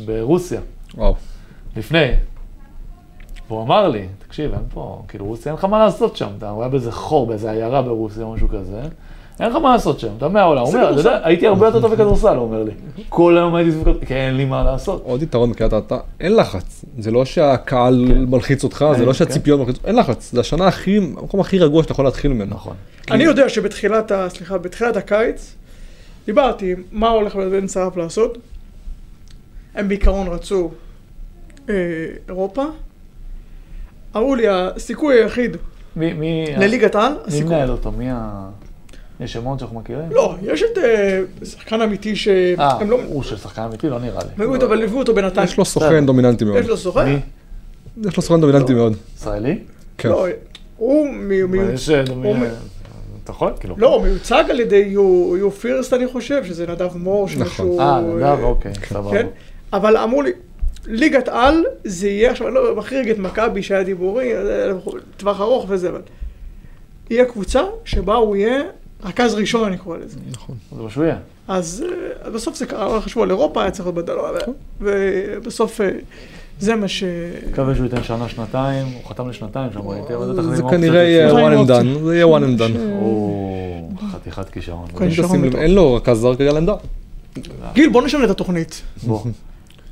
ברוסיה, 0.05 0.59
וואו. 0.97 1.15
לפני. 1.77 2.11
והוא 3.47 3.63
אמר 3.63 3.87
לי, 3.87 4.07
תקשיב, 4.27 4.53
אין 4.53 4.63
פה, 4.73 5.01
כאילו 5.07 5.25
רוסיה, 5.25 5.51
אין 5.51 5.59
לך 5.59 5.65
מה 5.65 5.79
לעשות 5.79 6.17
שם, 6.17 6.29
אתה 6.37 6.49
הוא 6.49 6.61
היה 6.61 6.69
באיזה 6.69 6.91
חור, 6.91 7.27
באיזה 7.27 7.51
עיירה 7.51 7.81
ברוסיה, 7.81 8.25
משהו 8.25 8.47
כזה, 8.47 8.81
אין 9.39 9.49
לך 9.49 9.55
מה 9.55 9.71
לעשות 9.71 9.99
שם, 9.99 10.07
אתה 10.17 10.27
מהעולם. 10.27 10.61
הוא 10.61 10.73
אומר, 10.73 10.91
אתה 10.91 10.99
יודע, 10.99 11.19
הייתי 11.23 11.47
הרבה 11.47 11.65
יותר 11.65 11.81
טוב 11.81 11.91
בכדורסל, 11.93 12.35
הוא 12.35 12.43
אומר 12.43 12.63
לי. 12.63 12.71
כל 13.09 13.37
היום 13.37 13.55
הייתי 13.55 13.71
סביב 13.71 13.83
כדורסל, 13.83 14.05
כי 14.05 14.13
אין 14.13 14.37
לי 14.37 14.45
מה 14.45 14.63
לעשות. 14.63 15.01
עוד 15.05 15.23
יתרון 15.23 15.51
בקריית 15.51 15.73
אתא, 15.73 15.97
אין 16.19 16.35
לחץ. 16.35 16.85
זה 16.99 17.11
לא 17.11 17.25
שהקהל 17.25 18.05
כן. 18.07 18.23
מלחיץ 18.23 18.63
אותך, 18.63 18.85
זה 18.91 18.95
אין, 18.95 19.01
לא 19.01 19.11
כן. 19.11 19.13
שהציפיות 19.13 19.59
מלחיצות, 19.59 19.85
אין 19.85 19.95
לחץ. 19.95 20.31
זה 20.31 20.39
השנה 20.39 20.67
הכי, 20.67 20.97
המקום 20.97 21.39
הכי 21.39 21.59
רגוע 21.59 21.83
שאתה 21.83 21.91
יכול 21.91 22.05
להתחיל 22.05 22.33
ממנו. 22.33 22.55
נכון. 22.55 22.75
אני 23.11 23.23
יודע 23.23 23.49
שבתחילת. 23.49 24.11
סליחה, 24.27 24.57
בתחילת 24.57 24.97
הקיץ, 24.97 25.55
דיברתי 26.25 26.75
מה 26.91 27.09
הולך 27.09 27.35
בן 27.35 27.67
שרף 27.67 27.97
לעשות. 27.97 28.37
הם 29.75 29.87
בעיקרון 29.87 30.27
רצו 30.27 30.71
אה, 31.69 31.75
אירופה. 32.27 32.63
אמרו 34.15 34.35
לי, 34.35 34.43
הסיכוי 34.49 35.15
היחיד 35.15 35.57
מי, 35.95 36.13
מי, 36.13 36.45
לליגת 36.57 36.95
על, 36.95 37.11
מי 37.11 37.17
הסיכוי. 37.25 37.55
מנהל 37.55 37.71
אותו? 37.71 37.91
מי 37.91 38.09
ה... 38.11 38.49
יש 39.19 39.33
שמות 39.33 39.59
שאנחנו 39.59 39.79
מכירים? 39.79 40.05
לא, 40.11 40.35
יש 40.41 40.63
את 40.63 40.77
אה, 40.77 41.21
שחקן 41.45 41.81
אמיתי 41.81 42.15
ש... 42.15 42.27
אה, 42.27 42.83
לא... 42.83 42.99
הוא 43.07 43.23
של 43.23 43.37
שחקן 43.37 43.61
אמיתי? 43.61 43.89
לא 43.89 43.99
נראה 43.99 44.19
לי. 44.23 44.29
הביאו 44.35 44.55
אותו, 44.55 44.65
אבל 44.65 44.83
הביאו 44.83 44.99
אותו 44.99 45.13
בינתיים. 45.13 45.47
יש 45.47 45.57
לו 45.57 45.65
סוכן 45.65 46.05
דומיננטי 46.05 46.45
מאוד. 46.45 46.57
יש 46.57 46.67
לו 46.67 46.77
סוכן? 46.77 47.05
מי? 47.05 47.19
יש 48.09 48.17
לו 48.17 48.23
סוכן 48.23 48.41
דומיננטי 48.41 48.73
מאוד. 48.73 48.93
ישראלי? 49.17 49.59
כן. 49.97 50.09
לא, 50.09 50.27
הוא 50.77 51.09
מי- 51.09 51.43
מי- 51.43 51.73
יש... 51.73 51.89
אה, 51.89 52.03
אתה 53.23 53.31
יכול? 53.31 53.51
כאילו. 53.59 53.75
לא, 53.77 53.95
הוא 53.95 54.03
מיוצג 54.03 54.43
על 54.49 54.59
ידי 54.59 54.75
יו 54.87 55.35
יו 55.39 55.51
פירסט, 55.51 55.93
אני 55.93 56.07
חושב, 56.07 56.45
שזה 56.45 56.67
נדב 56.67 56.97
מור, 56.97 57.25
נכון. 57.25 57.45
שמישהו... 57.45 57.79
אה, 57.79 58.01
נדב, 58.01 58.43
אוקיי, 58.43 58.71
סבבה. 58.89 59.11
כן, 59.11 59.27
אבל 59.73 59.97
אמרו 59.97 60.21
לי, 60.21 60.31
ליגת 60.87 61.27
על 61.27 61.63
זה 61.83 62.09
יהיה, 62.09 62.31
עכשיו 62.31 62.47
אני 62.47 62.55
לא 62.55 62.75
מחריג 62.75 63.09
את 63.09 63.17
מכבי 63.17 63.63
שהיה 63.63 63.83
דיבורי, 63.83 64.33
זה 64.43 64.73
טווח 65.17 65.41
ארוך 65.41 65.65
וזה, 65.69 65.89
אבל 65.89 66.01
יהיה 67.09 67.25
קבוצה 67.25 67.61
שבה 67.85 68.15
הוא 68.15 68.35
יהיה 68.35 68.61
רכז 69.03 69.33
ראשון, 69.33 69.67
אני 69.67 69.77
קורא 69.77 69.97
לזה. 69.97 70.17
נכון. 70.31 70.55
זה 70.75 70.83
מה 70.83 70.89
שהוא 70.89 71.03
יהיה. 71.03 71.17
אז 71.47 71.85
אה, 72.25 72.29
בסוף 72.29 72.55
זה 72.55 72.65
קרה, 72.65 73.01
חשבו 73.01 73.23
על 73.23 73.29
אירופה, 73.29 73.61
היה 73.61 73.71
צריך 73.71 73.85
להיות 73.85 73.95
בדרום, 73.95 74.55
ובסוף 74.81 75.81
אה, 75.81 75.89
זה 76.59 76.75
מה 76.75 76.87
ש... 76.87 77.03
מקווה 77.51 77.75
שהוא 77.75 77.85
ייתן 77.85 78.03
שנה, 78.03 78.29
שנתיים, 78.29 78.87
הוא 78.87 79.09
חתם 79.09 79.29
לשנתיים 79.29 79.73
שם, 79.73 79.87
ראיתי, 79.87 80.15
אבל 80.15 80.25
זה 80.27 80.41
תחזיר 80.41 80.55
זה 80.55 80.63
כנראה 80.69 81.03
יהיה 81.03 81.31
one 81.31 81.67
and 81.67 81.69
done, 81.69 82.05
זה 82.05 82.15
יהיה 82.15 82.25
one 82.25 82.41
and 82.41 82.59
done. 82.59 82.77
הוא 82.99 83.91
חתיכת 84.11 84.49
כישרון. 84.49 84.87
כן. 84.87 85.07
אין 85.57 85.75
לו 85.75 85.93
רכז 85.93 86.17
זר 86.17 86.35
כרגע 86.35 86.49
על 86.49 86.57
עמדה. 86.57 86.75
גיל, 87.73 87.89
בוא 87.89 88.01
נשנה 88.01 88.25
את 88.25 88.29
התוכנית. 88.29 88.81
בוא. 89.03 89.23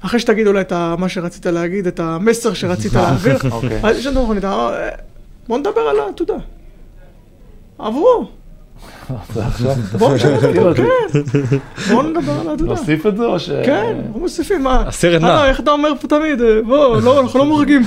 אחרי 0.02 0.20
שתגיד 0.20 0.48
אולי 0.48 0.62
את 0.62 0.74
מה 0.98 1.10
שרצית 1.10 1.46
להגיד, 1.46 1.88
את 1.88 2.00
המסר 2.00 2.54
שרצית 2.54 2.94
להעביר, 2.94 3.38
אוקיי. 3.52 3.80
אז 3.84 3.98
יש 3.98 4.06
לנו 4.06 4.22
תוכנית, 4.22 4.46
אה, 4.46 4.90
בוא 5.48 5.58
נדבר 5.58 5.82
על 5.82 6.00
העתודה. 6.00 6.34
עברו, 7.80 8.26
זה 9.34 9.46
עכשיו? 9.46 9.76
בוא 9.98 10.16
נשנה 10.16 10.36
את 10.36 10.44
תזכיר 10.44 10.68
אותי. 10.68 10.82
כן, 10.82 11.58
בוא 11.94 12.04
נדבר 12.04 12.32
על 12.42 12.48
העתודה. 12.48 12.70
נוסיף 12.70 13.08
את 13.08 13.18
זה 13.18 13.26
או 13.26 13.40
ש... 13.40 13.50
כן, 13.50 13.96
אנחנו 14.06 14.20
מוסיפים? 14.20 14.68
הסרט 14.68 15.24
אה, 15.24 15.28
נע. 15.28 15.46
איך 15.46 15.60
אתה 15.60 15.72
אומר 15.72 15.90
פה 16.02 16.08
תמיד? 16.08 16.42
אה, 16.42 16.62
בוא, 16.68 17.02
לא, 17.02 17.22
אנחנו 17.22 17.40
לא 17.40 17.46
מורגים. 17.46 17.82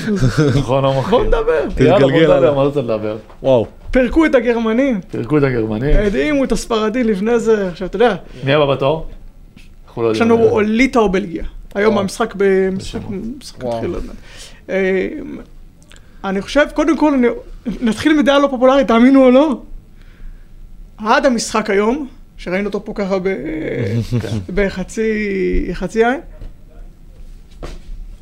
נכון, 0.56 0.84
לא 0.84 0.92
מוכרים. 0.92 1.10
בוא 1.10 1.24
נדבר. 1.26 1.84
יאללה, 1.84 1.98
בוא 1.98 2.08
תתגלגל 2.08 2.34
נדבר. 2.34 2.54
מה 2.54 2.62
רוצה 2.62 2.80
לדבר? 2.80 3.16
וואו. 3.42 3.66
פירקו 3.90 4.26
את 4.26 4.34
הגרמנים, 4.34 5.00
פירקו 5.10 5.38
את 5.38 5.42
הגרמנים. 5.42 5.96
הדהימו 5.96 6.44
את 6.44 6.52
הספרדי 6.52 7.04
לפני 7.04 7.38
זה, 7.38 7.68
עכשיו 7.68 7.88
אתה 7.88 7.96
יודע, 7.96 8.14
מי 8.44 8.54
הבא 8.54 8.74
בתור? 8.74 9.06
לא 9.96 10.12
יש. 10.12 10.20
לנו 10.20 10.48
או 10.48 10.60
ליטא 10.60 10.98
או 10.98 11.08
בלגיה. 11.08 11.44
היום. 11.74 11.98
המשחק 11.98 12.34
במשחק. 12.36 13.00
התחיל. 13.60 13.94
אה, 14.70 15.08
אני 16.24 16.42
חושב, 16.42 16.66
קודם 16.74 16.98
כל, 16.98 17.22
נתחיל 17.80 18.18
מדעה 18.18 18.38
לא 18.38 18.48
פופולרית, 18.50 18.88
תאמינו 18.88 19.24
או 19.24 19.30
לא. 19.30 19.62
עד 20.96 21.26
המשחק 21.26 21.70
היום, 21.70 22.08
שראינו 22.36 22.66
אותו 22.66 22.84
פה 22.84 22.92
ככה 22.94 23.16
כן. 24.22 24.38
בחצי 24.54 25.70
חצי 25.72 26.04
עין, 26.04 26.20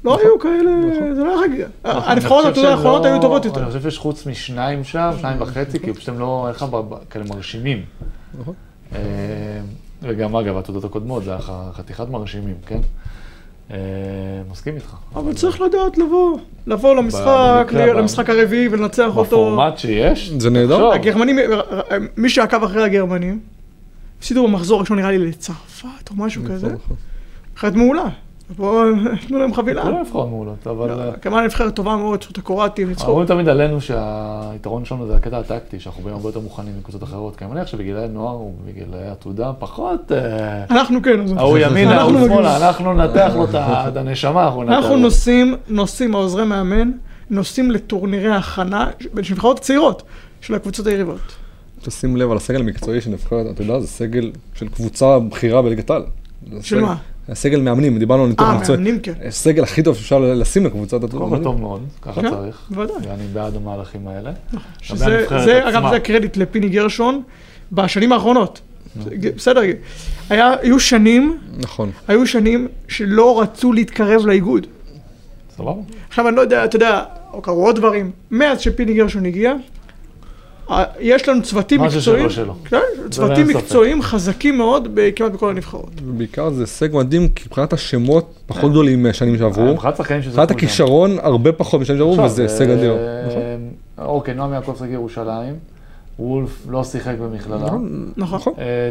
לא 0.04 0.18
היו 0.20 0.38
כאלה, 0.38 0.70
זה 1.14 1.24
לא 1.24 1.38
היה 1.38 1.48
חגיגה. 1.48 1.66
נכון, 1.84 2.02
הנבחרות, 2.06 2.56
האחרונות 2.56 3.04
היו 3.04 3.20
טובות 3.20 3.44
יותר. 3.44 3.60
אני 3.60 3.66
חושב 3.66 3.82
שיש 3.82 3.98
חוץ 3.98 4.26
משניים 4.26 4.84
שם, 4.84 5.10
שניים 5.20 5.42
וחצי, 5.42 5.78
כי 5.78 5.92
פשוט 5.92 6.08
הם 6.08 6.18
לא, 6.18 6.46
איך 6.48 6.62
אמר, 6.62 6.82
כאלה 7.10 7.24
מרשימים. 7.24 7.84
נכון. 8.40 8.54
אה, 8.94 9.00
וגם 10.02 10.36
אגב, 10.36 10.56
התעודות 10.56 10.84
הקודמות, 10.84 11.24
זה 11.24 11.32
חתיכת 11.72 12.08
מרשימים, 12.08 12.56
כן? 12.66 12.80
אה, 13.72 13.78
מסכים 14.50 14.74
איתך. 14.74 14.96
אבל 15.14 15.32
צריך 15.34 15.60
לדעת 15.60 15.98
לבוא, 15.98 16.38
לבוא 16.66 16.94
למשחק, 16.94 17.68
למשחק 17.72 18.30
הרביעי 18.30 18.68
ולנצח 18.68 19.16
אותו. 19.16 19.22
בפורמט 19.22 19.78
שיש, 19.78 20.32
זה 20.38 20.50
נהדר. 20.50 20.92
הגרמנים, 20.92 21.38
מי 22.16 22.28
שעקב 22.28 22.64
אחרי 22.64 22.84
הגרמנים, 22.84 23.40
הפסידו 24.18 24.48
במחזור 24.48 24.78
הראשון 24.78 24.98
נראה 24.98 25.10
לי 25.10 25.18
לצרפת 25.18 26.10
או 26.10 26.14
משהו 26.16 26.42
כזה. 26.50 26.68
נבחרת 27.52 27.74
מעולה. 27.74 28.08
בואו, 28.56 28.84
תנו 29.28 29.38
להם 29.38 29.54
חבילה. 29.54 29.82
כולם 29.82 30.00
נבחרות 30.00 30.28
מעולות, 30.28 30.66
אבל... 30.66 31.00
אה, 31.00 31.12
כמובן 31.12 31.44
נבחרת 31.44 31.74
טובה 31.74 31.96
מאוד, 31.96 32.22
שעות 32.22 32.38
הקרואטים, 32.38 32.88
ניצחו. 32.88 33.10
אומרים 33.10 33.26
תמיד 33.26 33.48
עלינו 33.48 33.80
שהיתרון 33.80 34.84
שלנו 34.84 35.06
זה 35.06 35.16
הקטע 35.16 35.38
הטקטי, 35.38 35.80
שאנחנו 35.80 36.02
באים 36.02 36.16
הרבה 36.16 36.28
יותר 36.28 36.40
מוכנים 36.40 36.74
מקבוצות 36.78 37.02
אחרות. 37.02 37.36
כי 37.36 37.44
אני 37.44 37.52
מניח 37.52 37.66
שבגילאי 37.66 38.08
נוער 38.08 38.40
ובגילאי 38.40 39.08
עתודה 39.10 39.52
פחות... 39.58 40.12
אה, 40.12 40.64
אנחנו 40.70 41.02
כן. 41.02 41.20
ההוא 41.36 41.58
ימינה, 41.58 42.02
אנחנו 42.02 42.18
ההוא. 42.18 42.28
שמאלה, 42.28 42.68
אנחנו 42.68 42.94
ננתח 42.94 43.32
לו 43.34 43.44
את 43.54 43.96
הנשמה, 43.96 44.44
אנחנו 44.44 44.62
ננתח 44.62 44.76
אנחנו 44.76 44.96
לו. 44.96 45.02
נוסעים, 45.02 45.56
נוסעים, 45.68 46.14
העוזרי 46.14 46.44
מאמן, 46.44 46.90
נוסעים 47.30 47.70
לטורנירי 47.70 48.30
הכנה 48.30 48.90
של 49.22 49.34
נבחרות 49.34 49.58
צעירות 49.58 50.02
של 50.40 50.54
הקבוצות 50.54 50.86
היריבות. 50.86 51.20
תשים 51.82 52.16
לב 52.16 52.30
על 52.30 52.36
הסגל 52.36 52.60
המקצועי 52.60 53.00
של 53.00 53.10
נבחרת, 53.10 53.46
אתה 53.54 53.62
יודע, 53.62 53.80
זה 53.80 53.86
סגל 53.86 54.32
של 54.54 54.68
קבוצה 54.68 55.18
בכירה 55.18 55.62
בליגת 55.62 55.90
העל. 55.90 56.02
של 56.60 56.80
מה? 56.80 56.96
הסגל 57.28 57.60
מאמנים, 57.60 57.98
דיברנו 57.98 58.22
על 58.22 58.28
ניתוח 58.28 58.48
אה, 58.48 58.54
מקצועי. 58.54 58.78
מאמנים 58.78 59.00
כן. 59.00 59.12
הסגל 59.24 59.62
הכי 59.62 59.82
טוב 59.82 59.96
שאפשר 59.96 60.18
לשים 60.18 60.66
לקבוצת 60.66 61.00
קודם 61.00 61.30
כל. 61.30 61.42
טוב 61.42 61.60
מאוד, 61.60 61.82
ככה 62.02 62.22
כן, 62.22 62.30
צריך. 62.30 62.62
בוודאי. 62.70 62.96
ואני 63.08 63.26
בעד 63.32 63.56
המהלכים 63.56 64.08
האלה. 64.08 64.32
שזה, 64.80 65.06
הנבחרת 65.06 65.44
זה, 65.44 65.68
אגב. 65.68 65.82
זה 65.90 65.96
הקרדיט 65.96 66.36
לפיני 66.36 66.68
גרשון 66.68 67.22
בשנים 67.72 68.12
האחרונות. 68.12 68.60
בסדר, 69.36 69.60
היה, 70.30 70.54
היו 70.62 70.80
שנים, 70.80 71.38
נכון. 71.58 71.90
היו 72.08 72.26
שנים 72.26 72.68
שלא 72.88 73.40
רצו 73.40 73.72
להתקרב 73.72 74.26
לאיגוד. 74.26 74.66
סבבה? 75.56 75.72
עכשיו 76.08 76.28
אני 76.28 76.36
לא 76.36 76.40
יודע, 76.40 76.64
אתה 76.64 76.76
יודע, 76.76 77.02
קרו 77.42 77.66
עוד 77.66 77.76
דברים. 77.76 78.10
מאז 78.30 78.60
שפיני 78.60 78.94
גרשון 78.94 79.26
הגיע, 79.26 79.50
אה, 79.50 79.56
יש 81.00 81.28
לנו 81.28 81.42
צוותים 81.42 81.80
מה 81.80 81.86
מקצועיים. 81.86 82.28
כן, 82.64 82.76
צוותים 83.10 83.36
אין 83.36 83.46
ספק. 83.46 83.56
מקצועיים 83.56 84.02
חזקים 84.02 84.58
מאוד 84.58 84.88
כמעט 85.16 85.32
בכל 85.32 85.50
הנבחרות. 85.50 85.90
ובעיקר 86.04 86.50
זה 86.50 86.62
הישג 86.62 86.88
מדהים, 86.92 87.28
כי 87.28 87.44
מבחינת 87.46 87.72
השמות 87.72 88.34
פחות 88.46 88.70
גדולים 88.70 89.02
מהשנים 89.02 89.38
שעברו. 89.38 89.72
מבחינת 89.72 89.96
שזה... 89.96 90.28
מבחינת 90.28 90.50
הכישרון 90.50 91.18
הרבה 91.22 91.52
פחות 91.52 91.80
משנים 91.80 91.98
שעברו, 91.98 92.24
וזה 92.24 92.42
הישג 92.42 92.68
אה, 92.68 92.74
אדיר. 92.74 92.96
נכון. 93.28 93.42
אוקיי, 93.98 94.34
נועם 94.34 94.52
יעקב 94.52 94.74
שחק 94.76 94.88
ירושלים. 94.90 95.54
וולף 96.18 96.66
לא 96.68 96.84
שיחק 96.84 97.14
במכללה. 97.18 97.56
נכון. 97.56 98.12
נכון. 98.16 98.38
נכון. 98.38 98.52
אה, 98.58 98.90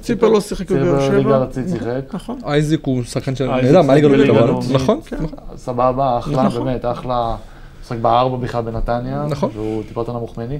ציפר 0.00 0.28
לא 0.28 0.40
שיחק 0.40 0.70
בבאר 0.70 1.00
ציפר 1.00 1.16
ליגה 1.16 1.22
שבע. 1.22 1.36
ארצית 1.36 1.64
שיחק. 1.68 2.14
נכון. 2.14 2.38
אייזיק 2.44 2.80
הוא 2.84 3.02
שחקן 3.02 3.36
של... 3.36 3.46
נהדר, 3.46 3.82
מהליגה 3.82 4.08
הלאומית. 4.08 4.70
נכון. 4.70 5.00
כן. 5.06 5.16
נכון. 5.16 5.38
סבבה, 5.56 6.18
אחלה, 6.18 6.42
נכון. 6.42 6.64
באמת, 6.64 6.84
אחלה. 6.84 7.36
משחק 7.82 7.98
בארבע 7.98 8.36
בכלל 8.36 8.62
בנתניה. 8.62 9.26
נכון. 9.28 9.50
והוא 9.54 9.82
טיפה 9.88 10.00
יותר 10.00 10.12
נמוך 10.12 10.38
ממני. 10.38 10.58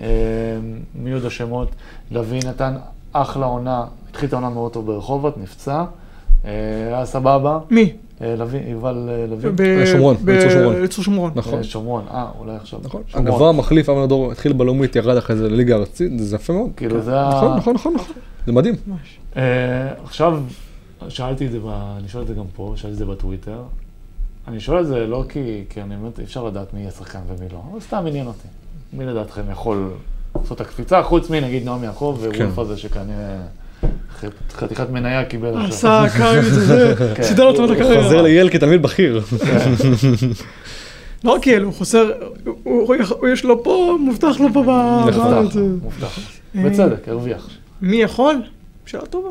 אה, 0.00 0.06
מי 0.94 1.12
עוד 1.12 1.24
השמות? 1.24 1.68
לביא 2.10 2.40
נתן 2.46 2.74
אחלה 3.12 3.46
עונה, 3.46 3.84
התחיל 4.10 4.28
את 4.28 4.32
העונה 4.32 4.50
מאוד 4.50 4.72
טוב 4.72 4.86
ברחובות, 4.86 5.38
נפצע. 5.38 5.84
אה, 6.44 6.50
היה 6.86 7.06
סבבה. 7.06 7.58
מי? 7.70 7.92
אה, 8.22 8.34
לביא, 8.36 8.60
יובל 8.66 9.08
אה, 9.10 9.26
לביא. 9.26 9.50
ב- 9.54 9.84
שומרון, 9.86 10.16
ב- 10.16 10.24
ביצור 10.30 10.50
שומרון. 10.50 10.74
ביצור 10.82 11.04
שומרון. 11.04 11.32
נכון. 11.34 11.54
אה, 11.58 11.64
שומרון, 11.64 12.04
אה, 12.10 12.26
אולי 12.38 12.56
עכשיו. 12.56 12.80
נכון. 12.84 13.02
הגבוה 13.14 13.48
המחליף, 13.48 13.88
אבנר 13.88 14.06
דור, 14.06 14.32
התחיל 14.32 14.52
בלאומית, 14.52 14.96
ירד 14.96 15.16
אחרי 15.16 15.36
זה 15.36 15.48
לליגה 15.48 15.74
הארצית, 15.74 16.18
זה 16.18 16.36
יפה 16.36 16.52
מאוד. 16.52 16.70
כאילו 16.76 17.00
זה 17.00 17.20
ה... 17.20 17.28
נכון, 17.28 17.56
נכון, 17.56 17.74
נכון, 17.74 17.94
נכון. 17.94 18.14
זה 18.46 18.52
מדהים. 18.52 18.74
ממש. 18.86 19.18
אה, 19.36 19.42
עכשיו, 20.04 20.40
שאלתי 21.08 21.46
את 21.46 21.52
זה, 21.52 21.58
אני 21.98 22.08
שואל 22.08 22.22
את 22.22 22.28
זה 22.28 22.34
גם 22.34 22.44
פה, 22.56 22.72
שאלתי 22.76 22.92
את 22.92 22.98
זה 22.98 23.06
בטוויטר. 23.06 23.62
אני 24.48 24.60
שואל 24.60 24.80
את 24.80 24.86
זה 24.86 25.06
לא 25.06 25.24
כי, 25.28 25.64
כי 25.70 25.82
אני 25.82 25.96
באמת, 25.96 26.18
אי 26.18 26.24
אפשר 26.24 26.44
לדעת 26.44 26.74
מי 26.74 26.80
יהיה 26.80 26.90
שחקן 26.90 27.18
ומי 27.28 27.48
לא, 27.52 27.62
אבל 27.72 27.80
סתם 27.80 28.04
עניין 28.06 28.26
אותי. 28.26 28.48
מי 28.92 29.04
לדעתכם 29.06 29.42
יכול 29.52 29.90
לעשות 30.36 30.60
את 30.60 30.66
הקפיצה, 30.66 31.02
חוץ 31.02 31.30
מנגיד 31.30 31.64
נעמי 31.64 31.86
יעקב 31.86 32.18
ווולף 32.20 32.58
הזה 32.58 32.76
שכנראה 32.76 33.36
חתיכת 34.52 34.90
מניה 34.90 35.24
קיבל 35.24 35.48
עכשיו. 35.64 36.04
עשה 36.04 36.18
קיץ, 36.18 36.44
זה, 36.44 36.94
כן. 37.16 37.22
סידר 37.22 37.44
לעצמו 37.50 37.64
את 37.64 37.70
הוא 37.70 37.76
הקריירה. 37.76 38.02
חוזר 38.04 38.22
לייל 38.22 38.48
כתלמיד 38.50 38.82
בכיר. 38.82 39.20
לא 41.24 41.32
רק 41.32 41.48
אלה, 41.48 41.64
הוא 41.64 41.72
חוסר, 41.74 42.12
הוא- 42.44 42.54
הוא- 42.64 42.94
הוא- 43.20 43.28
יש 43.28 43.44
לו 43.44 43.64
פה, 43.64 43.96
מובטח 44.00 44.40
לו 44.40 44.48
פה 44.52 44.62
ב- 44.62 45.08
נכון. 45.08 45.30
בארץ. 45.30 45.54
מובטח, 45.56 45.82
מובטח. 45.84 46.18
אה, 46.56 46.62
בצדק, 46.70 47.08
הרוויח. 47.08 47.48
מי 47.82 47.96
יכול? 47.96 48.42
שאלה 48.86 49.06
טובה. 49.06 49.28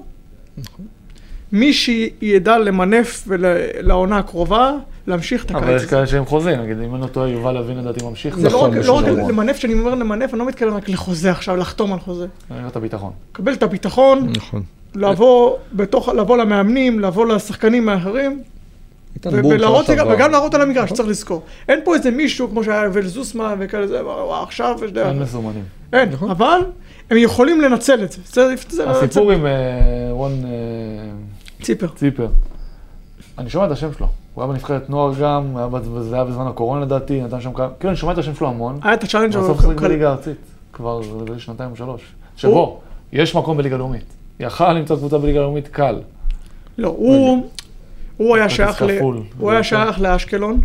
מי 1.52 1.74
שידע 1.74 2.58
למנף 2.58 3.24
ול- 3.28 3.45
לעונה 3.80 4.18
הקרובה, 4.18 4.72
להמשיך 5.08 5.45
את 5.45 5.52
אבל 5.52 5.70
יש 5.70 5.82
הקיץ. 5.82 5.89
כאלה 5.89 6.08
שהם 6.08 6.26
חוזים, 6.26 6.60
נגיד 6.62 6.78
אם 6.82 6.95
אני 6.95 7.02
לא 7.02 7.08
טועה, 7.08 7.30
יובל 7.30 7.52
לוין 7.52 7.78
לדעתי 7.78 8.06
ממשיך. 8.06 8.39
זה 8.39 8.49
לא 8.49 8.49
נכון, 8.49 8.78
רק- 8.78 8.86
לא 8.86 8.93
רק 8.93 9.04
בשומרון. 9.04 9.32
למנף, 9.32 9.56
כשאני 9.58 9.74
אומר 9.74 9.95
למנף, 9.95 10.34
אני 10.34 10.39
לא 10.39 10.45
מתכוון 10.45 10.74
רק 10.74 10.89
לחוזה 10.89 11.32
עכשיו, 11.32 11.56
לחתום 11.58 11.93
על 11.93 11.99
חוזה. 11.99 12.26
אני 12.52 12.58
רואה 12.60 12.70
את 12.70 12.76
הביטחון. 12.76 13.12
לקבל 13.34 13.54
את 13.54 13.64
הביטחון, 13.64 14.30
נכון. 14.36 14.64
לבוא 14.95 15.56
בתוך, 15.74 16.10
לבוא 16.10 16.38
למאמנים, 16.38 16.99
לבוא 16.99 17.26
לשחקנים 17.26 17.89
האחרים, 17.89 18.41
ולהראות. 19.26 19.86
וגם 20.14 20.32
להראות 20.32 20.54
על 20.54 20.62
המגרש, 20.62 20.84
נכון. 20.86 20.97
צריך 20.97 21.10
לזכור. 21.10 21.41
אין 21.70 21.80
פה 21.84 21.95
איזה 21.95 22.12
מישהו 22.12 22.49
כמו 22.49 22.64
שהיה 22.64 22.89
ול 22.93 23.06
זוסמן 23.08 23.56
וכאלה, 23.60 23.88
זה, 23.88 24.06
וואו, 24.06 24.43
עכשיו 24.43 24.80
יש 24.86 24.91
דרך. 24.91 25.08
אין 25.08 25.20
מסומנים. 25.20 25.64
אין, 25.93 26.10
נכון. 26.10 26.30
אבל 26.30 26.60
הם 27.10 27.18
יכולים 27.18 27.62
לנצל 27.62 28.04
את 28.04 28.16
זה 28.32 28.54
הסיפור 28.89 29.32
עם 29.32 29.45
אה, 29.45 29.52
רון 30.12 30.32
אה, 30.45 30.49
ציפר. 31.62 31.88
ציפר. 31.88 32.28
אני 33.38 33.49
שומע 33.49 33.66
את 33.66 33.72
השם 33.72 33.93
שלו. 33.93 34.07
הוא 34.34 34.43
היה 34.43 34.53
בנבחרת 34.53 34.89
נוער 34.89 35.14
גם, 35.22 35.57
זה 36.01 36.16
היה 36.16 36.24
בזמן 36.24 36.47
הקורונה 36.47 36.86
לדעתי, 36.86 37.22
נתן 37.22 37.41
שם 37.41 37.53
כמה... 37.53 37.70
כאילו, 37.80 37.91
אני 37.91 37.97
שומע 37.97 38.14
את 38.14 38.18
השם 38.18 38.36
שלו 38.36 38.47
המון. 38.47 38.80
היה 38.84 38.93
את 38.93 39.03
ה 39.03 39.07
challenge 39.07 39.36
הוא 39.36 39.43
בסוף 39.43 39.62
שיחק 39.62 39.82
בליגה 39.82 40.09
הארצית. 40.09 40.38
כבר 40.74 41.01
לי 41.28 41.39
שנתיים 41.39 41.72
או 41.72 41.76
שלוש. 41.76 42.01
שבו. 42.36 42.80
יש 43.14 43.36
מקום 43.36 43.57
בליגה 43.57 43.78
לאומית. 43.78 44.05
יכל 44.39 44.74
למצוא 44.74 44.95
קבוצה 44.97 45.18
בליגה 45.18 45.39
לאומית 45.39 45.68
קל. 45.68 45.99
לא, 46.78 46.88
הוא, 46.88 47.49
הוא 48.18 48.36
היה 48.36 48.49
שייך, 48.49 48.82
ל... 48.82 48.99
הוא 48.99 49.16
זה 49.39 49.51
היה. 49.51 49.64
שייך 49.64 50.01
לאשקלון. 50.01 50.62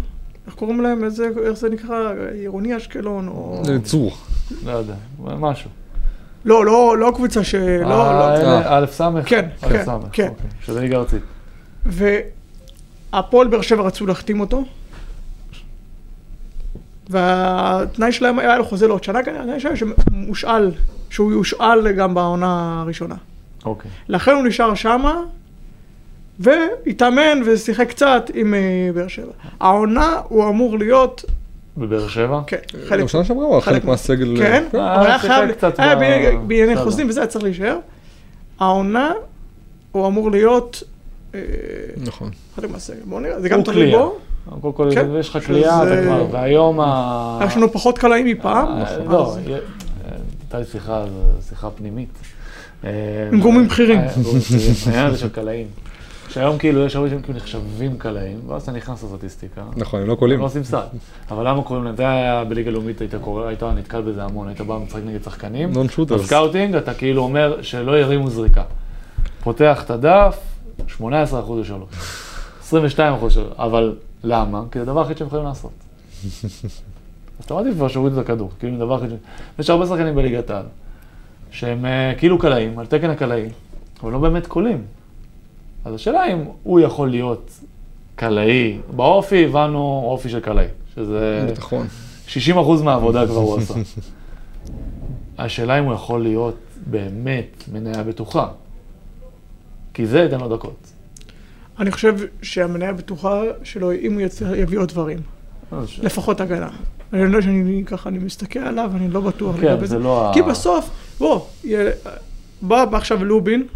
איך 0.47 0.55
קוראים 0.55 0.81
להם? 0.81 1.05
איזה, 1.05 1.29
איך 1.47 1.59
זה 1.59 1.71
נקרא? 1.71 2.13
עירוני 2.33 2.77
אשקלון? 2.77 3.29
או... 3.29 3.63
צור. 3.83 4.17
לא 4.65 4.73
יודע, 4.73 4.95
משהו. 5.19 5.71
לא, 6.47 6.67
לא, 6.67 6.99
לא 6.99 7.13
קבוצה 7.15 7.45
ש... 7.45 7.55
לא, 7.55 7.89
לא. 7.89 8.29
אה, 8.29 8.79
א' 8.79 8.87
סמך? 8.87 9.29
כן, 9.29 9.49
כן, 9.69 9.85
סמך, 9.85 10.07
כן. 10.13 10.29
אוקיי. 10.29 10.51
שזה 10.65 10.81
ליגה 10.81 10.97
ארצית. 10.97 11.23
והפועל 13.13 13.49
באר 13.49 13.61
שבע 13.61 13.83
רצו 13.83 14.07
להחתים 14.07 14.41
אותו. 14.41 14.65
והתנאי 17.11 18.13
שלהם 18.13 18.39
היה 18.39 18.59
לו 18.59 18.65
חוזה 18.65 18.87
לעוד 18.87 19.05
שנה, 19.05 19.23
כנראה, 19.23 19.43
התנאי 19.43 19.61
שלהם 19.61 19.77
שמושאל, 19.77 20.71
שהוא 21.11 21.33
יושאל 21.33 21.93
גם 21.93 22.15
בעונה 22.15 22.81
הראשונה. 22.83 23.15
אוקיי. 23.65 23.91
לכן 24.09 24.31
הוא 24.31 24.45
נשאר 24.45 24.75
שמה, 24.75 25.23
והתאמן 26.39 27.43
ושיחק 27.47 27.89
קצת 27.89 28.31
עם 28.35 28.55
אה, 28.55 28.91
באר 28.95 29.09
שבע. 29.09 29.33
העונה 29.61 30.21
הוא 30.29 30.49
אמור 30.49 30.79
להיות, 30.79 31.25
בבאר 31.77 32.09
שבע? 32.09 32.41
כן, 32.47 32.57
חלק, 32.89 33.01
גם 33.01 33.09
שנה 33.09 33.25
שעברה 33.25 33.45
הוא 33.45 33.53
היה 33.53 33.61
חלק 33.61 33.85
מהסגל. 33.85 34.35
כן, 34.39 34.65
כן. 34.73 34.79
אה, 34.79 34.95
אבל 35.01 35.07
היה 35.07 35.19
חייב, 35.19 35.51
היה 35.79 35.97
בענייני-. 36.47 36.77
חוזים 36.77 37.09
וזה 37.09 37.21
היה 37.21 37.27
צריך 37.27 37.45
להישאר. 37.45 37.79
העונה, 38.61 39.13
הוא 39.93 40.07
אמור 40.07 40.31
להיות 40.31 40.83
אה, 41.35 41.41
נכון. 41.97 42.31
חלק 42.57 42.71
מהסגל. 42.71 42.97
בואו 43.05 43.21
נראה, 43.21 43.41
זה 43.41 43.49
גם 43.49 43.63
תלוי. 43.63 43.91
בו. 43.91 44.17
קודם 44.61 44.73
כל, 44.73 44.91
כן. 44.95 45.07
יש 45.21 45.29
לך 45.29 45.45
קליעה, 45.47 45.83
אתה 45.83 46.03
כבר, 46.03 46.27
והיום 46.33 46.81
ה... 46.81 47.39
יש 47.47 47.57
לנו 47.57 47.73
פחות 47.73 47.99
קלעים 47.99 48.27
מפעם. 48.27 48.67
אה, 48.67 48.83
אז- 48.83 49.01
לא, 49.09 49.37
הייתה 50.43 50.59
לי 50.59 50.65
שיחה, 50.73 51.05
שיחה 51.49 51.71
פנימית. 51.71 52.09
אה, 52.85 52.91
עם 53.33 53.41
גורמים 53.41 53.69
בכירים. 53.69 53.99
אה, 54.01 54.09
גורמים 54.23 54.41
בכירים. 54.41 54.73
העניין 54.87 55.07
הזה 55.07 55.19
של 55.19 55.29
קלעים. 55.29 55.67
שהיום 56.37 56.59
כאילו 56.59 56.85
יש 56.85 56.97
הרבה 56.97 57.09
שהם 57.11 57.23
כאילו 57.23 57.39
נחשבים 57.39 57.99
קלעים, 57.99 58.41
ואז 58.47 58.63
אתה 58.63 58.73
נכנס 58.73 59.05
לסטטיסטיקה. 59.05 59.63
נכון, 59.77 60.01
הם 60.01 60.07
לא 60.07 60.13
הם 60.13 60.19
קולים. 60.19 60.39
לא 60.39 60.45
עושים 60.45 60.65
סל. 60.65 60.81
אבל 61.31 61.49
למה 61.49 61.63
קוראים 61.63 61.85
להם? 61.85 61.97
זה 61.97 62.09
היה 62.09 62.45
בליגה 62.45 62.71
לאומית, 62.71 63.01
היית 63.01 63.15
קורא, 63.15 63.47
היית 63.47 63.63
נתקל 63.63 64.01
בזה 64.01 64.25
המון, 64.25 64.49
היית 64.49 64.61
בא 64.61 64.79
משחק 64.79 65.01
נגד 65.07 65.23
שחקנים. 65.23 65.73
non 65.73 65.89
shooters. 65.89 66.21
ב 66.21 66.27
scouting 66.27 66.75
אתה 66.75 66.95
כאילו 66.95 67.23
אומר 67.23 67.63
שלא 67.63 67.99
ירימו 67.99 68.31
זריקה. 68.31 68.63
פותח 69.43 69.83
את 69.85 69.91
הדף, 69.91 70.39
18 70.87 71.41
אחוז 71.41 71.61
לשלוש. 71.61 71.89
22 72.61 73.15
אחוז 73.15 73.33
לשלוש. 73.33 73.53
אבל 73.59 73.95
למה? 74.25 74.63
כי 74.71 74.79
זה 74.79 74.83
הדבר 74.83 75.01
היחיד 75.01 75.19
שהם 75.19 75.27
יכולים 75.27 75.45
לעשות. 75.45 75.73
אז 77.39 77.45
אתה 77.45 77.55
מעדיף 77.55 77.75
כבר 77.75 77.89
שהורידו 77.89 78.21
את 78.21 78.25
הכדור, 78.25 78.51
כאילו 78.59 78.73
זה 78.73 78.85
דבר 78.85 79.07
ש... 79.07 79.11
יש 79.59 79.71
הרבה 79.71 79.87
שחקנים 79.87 80.15
בליגת 80.15 80.51
העל, 80.51 80.65
שהם 81.51 81.87
אה, 81.87 82.13
כאילו 82.19 82.39
קלעים, 82.39 82.79
על 82.79 82.87
תקן 82.87 83.11
הקלעי, 83.11 83.49
אבל 84.03 84.13
לא 84.13 84.19
באמת 84.19 84.47
קולעים. 84.47 84.96
אז 85.87 85.95
השאלה 85.95 86.33
אם 86.33 86.39
הוא 86.63 86.81
יכול 86.81 87.11
להיות 87.11 87.51
קלעי, 88.17 88.79
באופי 88.97 89.45
הבנו 89.45 90.03
אופי 90.05 90.29
של 90.29 90.41
קלעי, 90.41 90.67
שזה 90.95 91.45
ביטחון. 91.49 91.87
60 92.27 92.59
אחוז 92.59 92.83
מהעבודה 92.83 93.27
כבר 93.27 93.37
הוא 93.37 93.59
עשה. 93.59 93.75
השאלה 95.39 95.79
אם 95.79 95.85
הוא 95.85 95.95
יכול 95.95 96.23
להיות 96.23 96.57
באמת 96.87 97.65
מניה 97.73 98.03
בטוחה, 98.03 98.49
כי 99.95 100.07
זה 100.07 100.19
ייתן 100.21 100.41
לו 100.41 100.57
דקות. 100.57 100.93
אני 101.79 101.91
חושב 101.91 102.15
שהמניה 102.43 102.91
הבטוחה 102.91 103.43
שלו, 103.63 103.93
אם 103.93 104.13
הוא 104.13 104.21
יצליח, 104.21 104.51
יביא 104.57 104.79
עוד 104.79 104.89
דברים. 104.89 105.19
ש- 105.87 106.01
לפחות 106.01 106.41
הגנה. 106.41 106.69
אני 107.13 107.23
יודע 107.23 107.43
שאני 107.43 107.83
ככה, 107.87 108.09
אני 108.09 108.19
מסתכל 108.19 108.59
עליו, 108.59 108.91
אני 108.95 109.09
לא 109.09 109.21
בטוח 109.21 109.57
כן, 109.61 109.85
זה 109.87 109.99
לא 109.99 110.31
ה... 110.31 110.35
כי 110.35 110.43
בסוף, 110.43 110.91
בוא, 111.19 111.41
בא 112.63 112.85
עכשיו 112.97 113.25
לובין, 113.25 113.67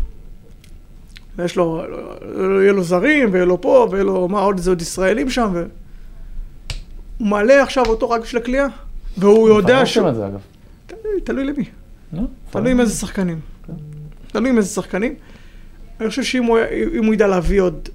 ויש 1.41 1.57
לו, 1.57 1.83
יהיה 2.61 2.73
לו 2.73 2.83
זרים, 2.83 3.29
ויהיה 3.33 3.45
לו 3.45 3.61
פה, 3.61 3.89
ויהיה 3.91 4.05
לו, 4.05 4.29
מה 4.29 4.41
עוד, 4.41 4.59
זה 4.59 4.71
עוד 4.71 4.83
ישראלים 4.83 5.31
שם, 5.31 5.51
ו... 5.55 5.65
הוא 7.19 7.29
מעלה 7.29 7.63
עכשיו 7.63 7.87
אותו 7.87 8.11
רק 8.11 8.21
בשביל 8.23 8.43
הכלייה, 8.43 8.67
והוא 9.19 9.49
יודע 9.49 9.87
שהוא... 9.87 10.07
עושים 10.09 10.09
את 10.09 10.15
זה 10.15 10.27
אגב. 10.27 10.41
תלוי- 11.25 11.45
למי, 11.45 11.65
נו, 12.13 12.27
תלוי 12.51 12.71
עם 12.71 12.81
איזה 12.81 12.95
שחקנים. 12.95 13.41
כן. 13.67 13.73
תלוי 14.33 14.51
עם 14.51 14.57
איזה 14.59 14.69
שחקנים. 14.69 15.15
אני 16.01 16.09
חושב 16.09 16.23
שאם 16.23 16.45
הוא, 16.45 16.59
הוא 17.05 17.15
ידע 17.15 17.27
להביא 17.27 17.61
עוד... 17.61 17.89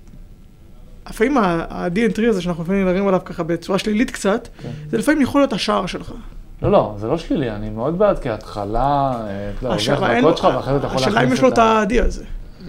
לפעמים 1.10 1.38
ה-D&3 1.38 2.30
הזה 2.30 2.42
שאנחנו 2.42 2.64
לפעמים 2.64 2.86
מדברים 2.86 3.08
עליו 3.08 3.20
ככה 3.26 3.44
בצורה 3.44 3.80
שלילית 3.80 4.12
קצת, 4.12 4.48
כן. 4.64 4.70
זה 4.90 4.98
לפעמים 4.98 5.22
יכול 5.22 5.42
להיות 5.42 5.54
השער 5.54 5.86
שלך. 5.86 6.14
לא, 6.62 6.72
לא, 6.72 6.96
זה 6.98 7.08
לא 7.08 7.18
שלילי, 7.18 7.52
אני 7.52 7.70
מאוד 7.70 7.98
בעד, 8.00 8.20
כי 8.20 8.30
ההתחלה, 8.30 9.12
אה, 9.28 9.52
אתה 9.58 9.66
יודע, 9.66 9.76
השאלה, 9.76 9.98
הולך 10.20 10.24
לו- 10.24 10.38
שלך, 10.38 10.48
ואחרי 10.56 10.74
זה 10.74 10.80
אתה 10.80 10.88
יכול 10.88 11.00
השאלה 11.00 11.24
אם 11.24 11.34
יש 11.34 11.42
לו 11.42 11.50
את 11.50 11.58
ה-D 11.58 12.04
הזה. 12.04 12.24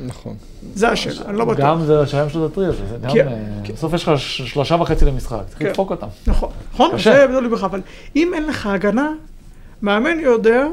נכון. 0.07 0.35
זה 0.75 0.89
השאלה, 0.89 1.29
אני 1.29 1.39
לא 1.39 1.45
בטוח. 1.45 1.61
גם 1.61 1.81
זה 1.85 2.01
השם 2.01 2.29
שלו 2.29 2.49
זה 2.55 2.67
אה, 3.09 3.35
בסוף 3.75 3.93
יש 3.93 4.09
לך 4.09 4.19
שלושה 4.19 4.75
וחצי 4.75 5.05
למשחק, 5.05 5.43
צריך 5.47 5.59
כן. 5.59 5.67
לדפוק 5.67 5.91
אותם. 5.91 6.07
נכון, 6.27 6.49
נכון. 6.75 6.91
זה 7.05 7.27
תלוי 7.29 7.49
בך, 7.49 7.65
אבל 7.65 7.81
אם 8.17 8.35
אין 8.35 8.47
לך 8.47 8.67
הגנה, 8.67 9.13
מאמן 9.83 10.21
יודע 10.21 10.67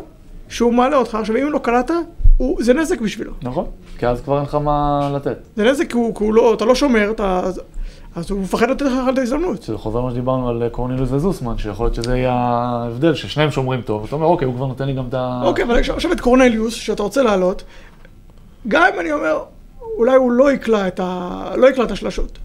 שהוא 0.49 0.73
מעלה 0.73 0.97
אותך, 0.97 1.15
עכשיו 1.15 1.35
אם 1.37 1.51
לא 1.51 1.59
קלעת, 1.59 1.91
הוא- 2.37 2.63
זה 2.63 2.73
נזק 2.73 3.01
בשבילו. 3.01 3.31
נכון, 3.41 3.65
כי 3.97 4.07
אז 4.07 4.21
כבר 4.21 4.35
אין 4.37 4.43
לך 4.43 4.55
מה 4.55 5.09
לתת. 5.15 5.37
זה 5.55 5.63
נזק 5.71 5.87
כי 5.89 5.95
הוא- 5.97 6.15
כי 6.15 6.23
הוא 6.23 6.33
לא, 6.33 6.53
אתה 6.53 6.65
לא 6.65 6.75
שומר, 6.75 7.11
אתה- 7.11 7.39
אז- 7.39 7.61
אז 8.15 8.31
הוא 8.31 8.39
מפחד 8.39 8.69
לתת 8.69 8.81
לך 8.81 8.91
את 9.13 9.17
ההזדמנות. 9.17 9.63
שזה 9.63 9.77
חוזר 9.77 10.01
מה 10.01 10.11
שדיברנו 10.11 10.49
על 10.49 10.69
קורנילוס 10.71 11.09
וזוסמן, 11.11 11.57
שיכול 11.57 11.85
להיות 11.85 11.95
שזה 11.95 12.17
יהיה 12.17 12.33
ההבדל, 12.33 13.15
ששניהם 13.15 13.51
שומרים 13.51 13.81
טוב, 13.81 14.03
אתה 14.07 14.15
אומר, 14.15 14.25
אוקיי, 14.27 14.45
הוא 14.45 14.55
כבר 14.55 14.65
נותן 14.65 14.85
לי 14.85 14.93
גם 14.93 15.05
את 15.09 15.13
ה... 15.13 15.41
אוקיי, 15.45 15.65
אבל 15.65 15.79
עכשיו 15.79 16.11
את 16.11 16.19
קורנליוס, 16.21 16.73
שאתה 16.73 17.03
רוצה 17.03 17.23
לעלות, 17.23 17.63
גם 18.67 18.83
אם 18.93 18.99
אני 18.99 19.11
אומר, 19.11 19.43
אולי 19.97 20.15
הוא 20.15 20.31
לא 20.31 20.51
יקלע 20.51 20.87
את 20.87 20.99
ה... 21.03 21.51
לא 21.57 21.67
יקלע 21.67 21.85
את 21.85 21.91
השלשות. 21.91 22.37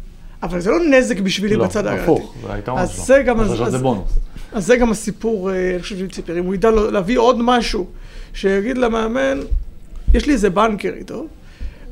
אבל 0.43 0.61
זה 0.61 0.71
לא 0.71 0.77
נזק 0.91 1.21
בשבילי 1.21 1.57
לא, 1.57 1.65
בצד 1.65 1.87
ההגנתי. 1.87 2.03
הפוך, 2.03 2.35
זה 2.47 2.53
היתרון 2.53 2.87
שלו. 2.87 3.05
זה 3.05 3.23
גם- 3.27 3.41
אז 3.41 3.63
אז- 3.63 3.73
זה 3.73 3.79
בונוס. 3.79 4.19
אז 4.53 4.67
זה 4.67 4.77
גם 4.77 4.91
הסיפור, 4.91 5.51
אה, 5.53 5.71
אני 5.75 5.83
חושב, 5.83 5.99
של 5.99 6.09
ציפר. 6.09 6.39
אם 6.39 6.45
הוא 6.45 6.55
ידע 6.55 6.71
לו- 6.71 6.91
להביא 6.91 7.19
עוד 7.19 7.37
משהו, 7.41 7.87
שיגיד 8.33 8.79
למאמן, 8.79 9.41
יש 10.15 10.27
לי 10.27 10.33
איזה 10.33 10.51
בנקר 10.51 10.93
איתו, 10.97 11.27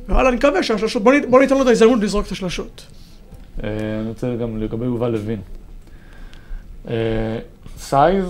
וואלה, 0.08 0.28
אני 0.28 0.36
מקווה 0.36 0.62
שהשלשות, 0.62 1.02
בוא, 1.04 1.12
בוא 1.30 1.40
ניתן 1.40 1.54
לו 1.54 1.62
את 1.62 1.66
ההזדמנות 1.66 2.00
לזרוק 2.00 2.26
את 2.26 2.32
השלשות. 2.32 2.86
אה, 3.64 3.68
אני 4.00 4.08
רוצה 4.08 4.34
גם 4.40 4.60
לגבי 4.60 4.84
יובל 4.84 5.08
לוין. 5.08 5.40
אה, 6.88 6.94
סייז, 7.78 8.24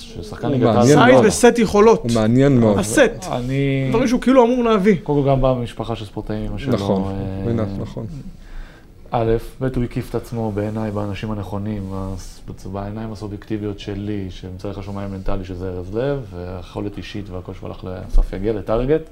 ששחקן 0.00 0.50
ליגת 0.50 0.66
העל. 0.66 1.12
מאוד. 1.12 1.24
וסט 1.24 1.58
יכולות. 1.58 2.02
הוא 2.02 2.10
מעניין 2.14 2.60
מאוד. 2.60 2.78
הסט. 2.78 3.26
אני... 3.32 3.86
דברים 3.90 4.08
שהוא 4.08 4.20
כאילו 4.20 4.44
אמור 4.44 4.64
להביא. 4.64 4.96
קודם 5.02 5.22
כל 5.22 5.30
גם 5.30 5.40
בא 5.40 5.52
ממשפחה 5.52 5.96
של 5.96 6.04
ספורטאים, 6.04 6.46
אמא 6.50 6.58
שלו. 6.58 6.72
נכון, 6.72 7.14
אה, 7.48 7.52
נכון. 7.78 8.06
א', 9.10 9.36
ב', 9.60 9.64
הוא 9.76 9.84
הקיף 9.84 10.10
את 10.10 10.14
עצמו 10.14 10.52
בעיניי 10.52 10.90
באנשים 10.90 11.30
הנכונים, 11.30 11.92
בעיניים 12.72 13.12
הסובייקטיביות 13.12 13.78
שלי, 13.78 14.26
שמצריך 14.30 14.78
השומאי 14.78 15.06
מנטלי 15.06 15.44
שזה 15.44 15.68
ארז 15.68 15.94
לב, 15.94 16.26
והיכולת 16.34 16.98
אישית 16.98 17.30
והכל 17.30 17.54
שהוא 17.54 17.68
הלך 17.68 17.84
לאסף 17.84 18.32
יגל, 18.32 18.52
לטארגט. 18.52 19.02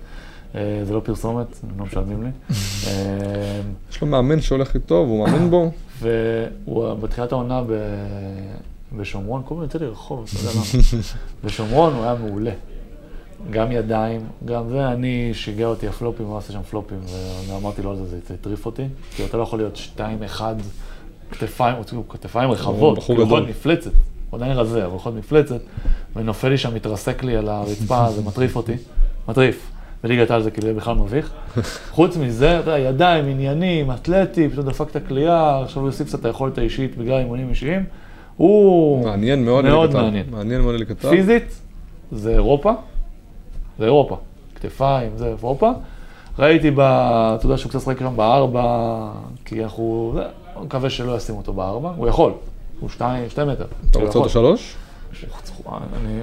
אה, 0.54 0.80
זה 0.84 0.94
לא 0.94 1.00
פרסומת, 1.04 1.46
הם 1.62 1.78
לא 1.78 1.84
משלמים 1.84 2.22
לי. 2.22 2.28
אה, 2.86 3.60
יש 3.90 4.00
לו 4.00 4.06
מאמן 4.06 4.40
שהולך 4.40 4.74
איתו 4.74 4.94
והוא 4.94 5.26
מאמין 5.26 5.50
בו. 5.50 5.70
והוא 6.00 6.94
בתחילת 6.94 7.32
העונה 7.32 7.62
ב... 7.62 7.72
בשומרון, 8.96 9.42
כל 9.44 9.54
הזמן 9.54 9.64
יוצא 9.64 9.78
לי 9.78 9.86
רחוב, 9.86 10.28
אתה 10.28 10.40
יודע 10.40 10.50
למה. 10.54 10.64
בשומרון 11.44 11.94
הוא 11.94 12.04
היה 12.04 12.14
מעולה. 12.14 12.52
גם 13.50 13.72
ידיים, 13.72 14.20
גם 14.44 14.68
זה, 14.68 14.88
אני, 14.88 15.30
שיגע 15.34 15.66
אותי 15.66 15.88
הפלופים, 15.88 16.26
הוא 16.26 16.38
עשה 16.38 16.52
שם 16.52 16.62
פלופים, 16.62 16.98
ואמרתי 17.48 17.82
לו 17.82 17.90
על 17.90 17.96
זה, 17.96 18.04
זה 18.04 18.34
הטריף 18.34 18.66
אותי. 18.66 18.86
כי 19.16 19.24
אתה 19.24 19.36
לא 19.36 19.42
יכול 19.42 19.58
להיות 19.58 19.76
שתיים, 19.76 20.22
אחד, 20.22 20.54
כתפיים, 21.30 21.76
כתפיים 22.08 22.50
רחבות, 22.50 22.96
בחור 22.98 23.40
מפלצת. 23.40 23.90
הוא 24.30 24.38
עדיין 24.38 24.52
רזה, 24.52 24.86
אבל 24.86 24.96
יכול 24.96 25.12
מפלצת, 25.12 25.60
ונופל 26.16 26.48
לי 26.48 26.58
שם, 26.58 26.74
מתרסק 26.74 27.24
לי 27.24 27.36
על 27.36 27.48
הרצפה, 27.48 28.10
זה 28.10 28.22
מטריף 28.22 28.56
אותי. 28.56 28.74
מטריף. 29.28 29.70
בליגת 30.04 30.30
העל 30.30 30.42
זה 30.42 30.50
כאילו 30.50 30.66
יהיה 30.66 30.76
בכלל 30.76 30.94
מביך. 30.94 31.30
חוץ 31.96 32.16
מזה, 32.16 32.60
אתה 32.60 32.70
יודע, 32.70 32.78
ידיים, 32.78 33.28
עניינים, 33.28 33.90
אתלטי, 33.90 34.48
פתאום 34.48 34.66
דפק 34.66 34.90
את 34.90 34.96
הכלייה, 34.96 35.60
עכשיו 35.64 35.82
הוא 35.82 35.88
יוסיף 35.88 36.06
קצת 36.06 36.20
את 36.20 36.24
היכולת 36.24 36.58
האישית 36.58 36.96
בגלל 36.96 37.18
אימונים 37.18 37.48
אישיים. 37.50 37.84
הוא 38.36 39.04
מעניין 39.04 39.44
מאוד 39.44 39.64
מאוד. 39.64 39.92
מעניין. 39.92 40.26
מעניין 40.30 40.60
מאוד 40.60 40.74
העל. 40.74 41.14
פיזית, 41.16 41.60
זה 42.12 42.32
אירופה, 42.32 42.72
זה 43.78 43.84
אירופה. 43.84 44.16
כתפיים, 44.54 45.10
זה 45.16 45.26
אירופה. 45.26 45.70
ראיתי, 46.38 46.70
ב, 46.70 46.80
אתה 46.80 47.46
יודע 47.46 47.56
שהוא 47.58 47.70
קצת 47.70 47.80
שחק 47.80 47.98
שם 47.98 48.16
בארבע, 48.16 49.08
כי 49.44 49.64
אנחנו, 49.64 50.14
אני 50.56 50.64
מקווה 50.64 50.90
שלא 50.90 51.16
ישימו 51.16 51.38
אותו 51.38 51.52
בארבע, 51.52 51.92
הוא 51.96 52.08
יכול, 52.08 52.32
הוא 52.80 52.88
שתיים, 52.88 53.30
שתי 53.30 53.44
מטר. 53.44 53.64
אתה 53.90 53.98
רוצה 53.98 54.18
אותו. 54.18 54.28
שלוש? 54.28 54.76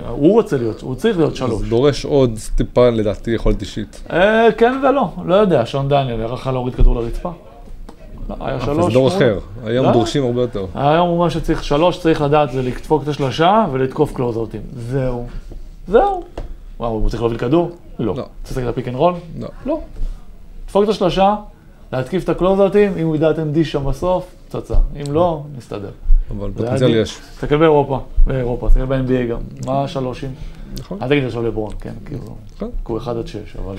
הוא 0.09 0.33
רוצה 0.33 0.57
להיות, 0.57 0.81
הוא 0.81 0.95
צריך 0.95 1.17
להיות 1.17 1.35
שלוש. 1.35 1.61
זה 1.61 1.69
דורש 1.69 2.05
עוד 2.05 2.39
טיפה 2.55 2.89
לדעתי 2.89 3.31
יכולת 3.31 3.61
אישית. 3.61 4.03
אה, 4.11 4.47
כן 4.57 4.81
ולא, 4.83 5.09
לא 5.25 5.35
יודע, 5.35 5.65
שון 5.65 5.89
דניאל, 5.89 6.19
נראה 6.19 6.33
לך 6.33 6.47
להוריד 6.47 6.75
כדור 6.75 6.95
לרצפה? 6.95 7.31
היה 8.39 8.55
אבל 8.55 8.65
שלוש. 8.65 8.85
זה 8.85 8.91
דור 8.99 9.07
אחר. 9.07 9.39
היום 9.63 9.85
לא. 9.85 9.91
דורשים 9.91 10.23
הרבה 10.23 10.41
יותר. 10.41 10.65
היום 10.75 11.09
הוא 11.09 11.19
מה 11.19 11.29
שצריך, 11.29 11.63
שלוש 11.63 11.99
צריך 11.99 12.21
לדעת 12.21 12.51
זה 12.51 12.61
לדפוק 12.61 13.03
את 13.03 13.07
השלושה 13.07 13.65
ולתקוף 13.71 14.13
קלוזאוטים. 14.13 14.61
זהו. 14.75 15.27
זהו. 15.87 16.23
וואו, 16.79 16.91
הוא 16.91 17.09
צריך 17.09 17.21
להוביל 17.21 17.39
כדור? 17.39 17.71
לא. 17.99 18.15
לא. 18.15 18.25
צריך 18.43 18.57
להגיד 18.57 18.69
ה 18.69 18.73
pick 18.73 18.87
and 18.87 18.95
roll? 18.95 19.13
לא. 19.39 19.47
לא. 19.65 19.79
דפוק 20.67 20.83
את 20.83 20.89
השלושה, 20.89 21.35
להתקיף 21.93 22.23
את 22.23 22.29
הקלוזאוטים, 22.29 22.97
אם 22.97 23.05
הוא 23.05 23.15
ידע 23.15 23.29
לתת 23.29 23.43
dish 23.43 23.71
שם 23.71 23.85
בסוף, 23.85 24.25
פצצה. 24.49 24.75
אם 24.95 25.13
לא, 25.13 25.43
נסתדר. 25.57 25.89
אבל 26.37 26.51
פוטנציאל 26.55 26.95
יש. 26.95 27.17
תסתכל 27.35 27.57
באירופה, 27.57 27.99
באירופה, 28.27 28.67
תסתכל 28.67 28.85
ב-NBA 28.85 29.31
גם. 29.31 29.39
מה 29.65 29.83
השלושים? 29.83 30.33
נכון. 30.79 30.97
אל 31.01 31.09
תגיד 31.09 31.23
עכשיו 31.23 31.43
לברון, 31.43 31.71
כן, 31.81 31.93
כאילו, 32.05 32.21
נכון. 32.55 32.69
כי 32.85 32.91
הוא 32.91 32.97
1 32.97 33.15
עד 33.15 33.27
6, 33.27 33.37
אבל 33.65 33.75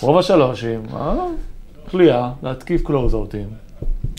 רוב 0.00 0.18
השלושים, 0.18 0.82
אה, 1.86 1.90
קליעה, 1.90 2.30
להתקיף 2.42 2.82
קלוזאוטים, 2.82 3.46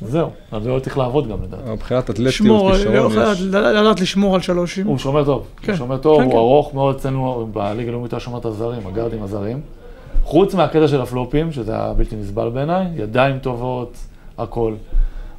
זהו, 0.01 0.29
על 0.51 0.63
זה 0.63 0.71
הוא 0.71 0.79
צריך 0.79 0.97
לעבוד 0.97 1.27
גם 1.29 1.43
לדעתי. 1.43 1.69
מבחינת 1.71 2.03
אתלטיות, 2.03 2.27
לשמור, 2.27 2.71
כישרון 2.71 3.11
לדעת- 3.11 3.35
יש. 3.37 3.41
לדעת 3.41 3.99
לשמור 4.01 4.35
על 4.35 4.41
שלושים. 4.41 4.87
הוא 4.87 4.97
שומר 4.97 5.25
טוב, 5.25 5.47
כן. 5.61 5.71
הוא 5.71 5.77
שומר 5.77 5.97
טוב, 5.97 6.17
כן, 6.17 6.23
הוא 6.23 6.31
כן. 6.31 6.37
ארוך 6.37 6.73
מאוד 6.73 6.95
אצלנו, 6.95 7.49
בליגה 7.53 7.89
הלאומית 7.89 8.11
הוא 8.13 8.19
שומר 8.19 8.37
את 8.39 8.45
הזרים, 8.45 8.87
הגארדים 8.87 9.23
הזרים. 9.23 9.61
חוץ 10.23 10.53
מהקטע 10.53 10.87
של 10.87 11.01
הפלופים, 11.01 11.51
שזה 11.51 11.73
היה 11.73 11.93
בלתי 11.93 12.15
נסבל 12.15 12.49
בעיניי, 12.49 12.87
ידיים 12.95 13.39
טובות, 13.39 13.97
הכל. 14.37 14.73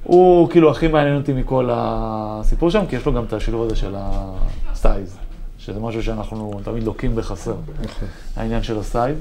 הוא 0.04 0.48
כאילו 0.50 0.70
הכי 0.70 0.88
מעניין 0.88 1.16
אותי 1.16 1.32
מכל 1.32 1.68
הסיפור 1.72 2.70
שם, 2.70 2.86
כי 2.88 2.96
יש 2.96 3.06
לו 3.06 3.12
גם 3.14 3.24
את 3.24 3.32
השילוב 3.32 3.66
הזה 3.66 3.76
של 3.76 3.94
ה 3.96 4.16
size, 4.16 5.16
שזה 5.58 5.80
משהו 5.80 6.02
שאנחנו 6.02 6.60
תמיד 6.64 6.82
לוקים 6.82 7.16
בחסר, 7.16 7.54
נכון. 7.84 8.08
העניין 8.36 8.62
של 8.62 8.78
ה 8.78 8.84
size. 8.84 9.16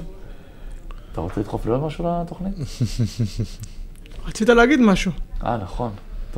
אתה 1.18 1.24
רוצה 1.24 1.42
לדחוף 1.42 1.66
לי 1.66 1.72
עוד 1.72 1.82
משהו 1.82 2.22
לתוכנית? 2.22 2.54
רצית 4.28 4.50
להגיד 4.50 4.80
משהו. 4.80 5.12
אה, 5.44 5.58
נכון. 5.58 5.92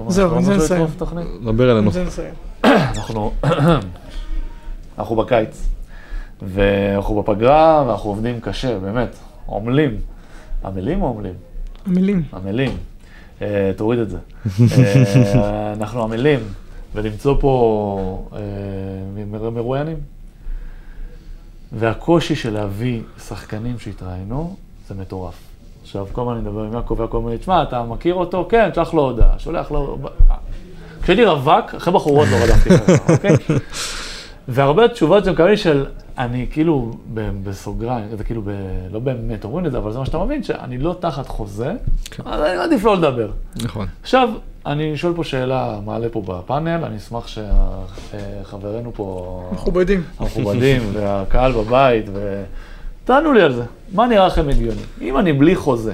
זהו, 0.08 0.36
עם 0.36 0.44
זה 0.44 0.58
נסיים. 0.58 0.86
דבר 1.44 1.72
אלינו. 1.72 1.86
עם 1.86 1.92
זה 1.92 2.04
נסיים. 2.04 2.34
אנחנו, 2.98 3.34
אנחנו 5.00 5.16
בקיץ, 5.16 5.70
ואנחנו 6.42 7.22
בפגרה, 7.22 7.84
ואנחנו 7.88 8.10
עובדים 8.10 8.40
קשה, 8.42 8.80
באמת, 8.80 9.16
עמלים. 9.50 9.98
עמלים 10.66 11.02
או 11.02 11.10
עמלים? 11.10 11.34
המילים. 11.86 12.24
עמלים. 12.34 12.78
אה, 13.42 13.72
תוריד 13.78 14.00
את 14.00 14.10
זה. 14.10 14.18
אה, 15.36 15.74
אנחנו 15.74 16.04
עמלים, 16.04 16.40
ולמצוא 16.96 17.36
פה 17.40 18.30
אה, 18.34 19.50
מרואיינים. 19.52 19.98
והקושי 21.72 22.36
של 22.36 22.54
להביא 22.54 23.02
שחקנים 23.28 23.80
שהתראיינו, 23.80 24.56
זה 24.90 24.96
מטורף. 25.02 25.34
עכשיו, 25.82 26.08
כל 26.12 26.22
הזמן 26.22 26.34
אני 26.34 26.42
מדבר 26.42 26.64
עם 26.64 26.74
יעקב, 26.74 26.98
יעקב 27.00 27.16
אומר 27.16 27.32
לי, 27.32 27.38
תשמע, 27.38 27.64
אתה 27.64 27.84
מכיר 27.84 28.14
אותו? 28.14 28.48
כן, 28.50 28.70
שלח 28.76 28.94
לו 28.94 29.02
הודעה. 29.02 29.40
שולח 29.40 29.72
לו... 29.72 29.98
כשהייתי 31.02 31.26
רווק, 31.26 31.76
אחרי 31.78 31.94
בחורות 31.94 32.28
לא 32.32 32.38
רדפתי 32.38 32.70
ככה, 32.70 33.14
אוקיי? 33.14 33.36
והרבה 34.48 34.88
תשובות 34.88 35.26
שמקבלים 35.26 35.58
של, 35.58 35.86
אני 36.18 36.48
כאילו, 36.52 36.92
בסוגריים, 37.44 38.06
זה 38.18 38.24
כאילו, 38.24 38.42
ב, 38.42 38.50
לא 38.92 39.00
באמת 39.00 39.44
אומרים 39.44 39.66
את 39.66 39.72
זה, 39.72 39.78
אבל 39.78 39.92
זה 39.92 40.00
מה 40.00 40.06
שאתה 40.06 40.18
מבין, 40.18 40.44
שאני 40.44 40.78
לא 40.78 40.96
תחת 41.00 41.28
חוזה, 41.28 41.74
כן. 42.12 42.24
אז 42.26 42.42
אני 42.42 42.58
עדיף 42.58 42.84
לא 42.84 42.98
לדבר. 42.98 43.32
נכון. 43.64 43.88
עכשיו, 44.02 44.30
אני 44.66 44.98
שואל 44.98 45.14
פה 45.16 45.24
שאלה, 45.24 45.80
מעלה 45.86 46.10
פה 46.10 46.22
בפאנל, 46.26 46.84
אני 46.86 46.98
אשמח 46.98 47.28
שחברינו 47.28 48.92
פה, 48.96 49.50
מכובדים. 49.54 50.04
המכובדים, 50.20 50.82
והקהל 50.94 51.52
בבית, 51.52 52.06
ו... 52.14 52.44
תענו 53.10 53.34
לי 53.34 53.42
על 53.42 53.54
זה, 53.54 53.64
מה 53.94 54.08
נראה 54.08 54.28
לכם 54.28 54.50
הגיוני? 54.50 54.82
אם 55.02 55.18
אני 55.18 55.34
בלי 55.34 55.56
חוזה, 55.56 55.94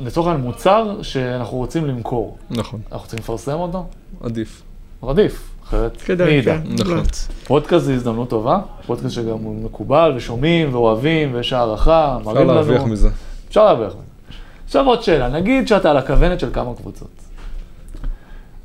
לצורך 0.00 0.26
העניין 0.26 0.46
מוצר 0.46 1.02
שאנחנו 1.02 1.56
רוצים 1.56 1.86
למכור, 1.86 2.38
נכון. 2.50 2.80
אנחנו 2.84 3.04
רוצים 3.04 3.18
לפרסם 3.18 3.52
אותו? 3.52 3.86
עדיף. 4.20 4.62
עדיף, 5.02 5.50
אחרת 5.64 5.92
מי 5.92 5.98
כדאי, 5.98 6.32
ידע? 6.32 6.56
כן. 6.56 6.72
נכון. 6.72 6.96
לא. 6.96 7.02
פודקאסט 7.46 7.84
זה 7.84 7.94
הזדמנות 7.94 8.28
טובה, 8.30 8.58
פודקאסט 8.86 9.14
שגם 9.14 9.38
הוא 9.38 9.64
מקובל 9.64 10.12
ושומעים 10.16 10.74
ואוהבים 10.74 11.34
ויש 11.34 11.52
הערכה, 11.52 12.16
אפשר 12.18 12.30
מראים 12.32 12.48
לנו. 12.48 12.54
להרוויח 12.54 12.82
מזה. 12.82 13.08
אפשר 13.48 13.64
להרוויח 13.64 13.92
מזה. 13.92 14.36
עכשיו 14.64 14.86
עוד 14.86 15.02
שאלה, 15.02 15.28
נגיד 15.28 15.68
שאתה 15.68 15.90
על 15.90 15.96
הכוונת 15.96 16.40
של 16.40 16.48
כמה 16.52 16.74
קבוצות. 16.74 17.25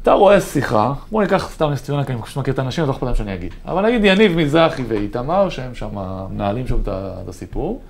אתה 0.01 0.13
רואה 0.13 0.41
שיחה, 0.41 0.93
בוא 1.11 1.21
ניקח 1.23 1.49
סתם 1.51 1.69
נס 1.69 1.83
ציונה, 1.83 2.03
כי 2.03 2.11
אני 2.11 2.21
פשוט 2.21 2.37
מכיר 2.37 2.53
את 2.53 2.59
האנשים, 2.59 2.83
אז 2.83 2.87
לא 2.89 2.93
אכפת 2.93 3.03
להם 3.03 3.15
שאני 3.15 3.33
אגיד. 3.33 3.53
אבל 3.65 3.85
נגיד 3.85 4.05
יניב 4.05 4.37
מזרחי 4.37 4.83
ואיתמר, 4.87 5.49
שהם 5.49 5.75
שם 5.75 5.87
מנהלים 6.31 6.67
שם 6.67 6.77
את 6.85 7.29
הסיפור, 7.29 7.81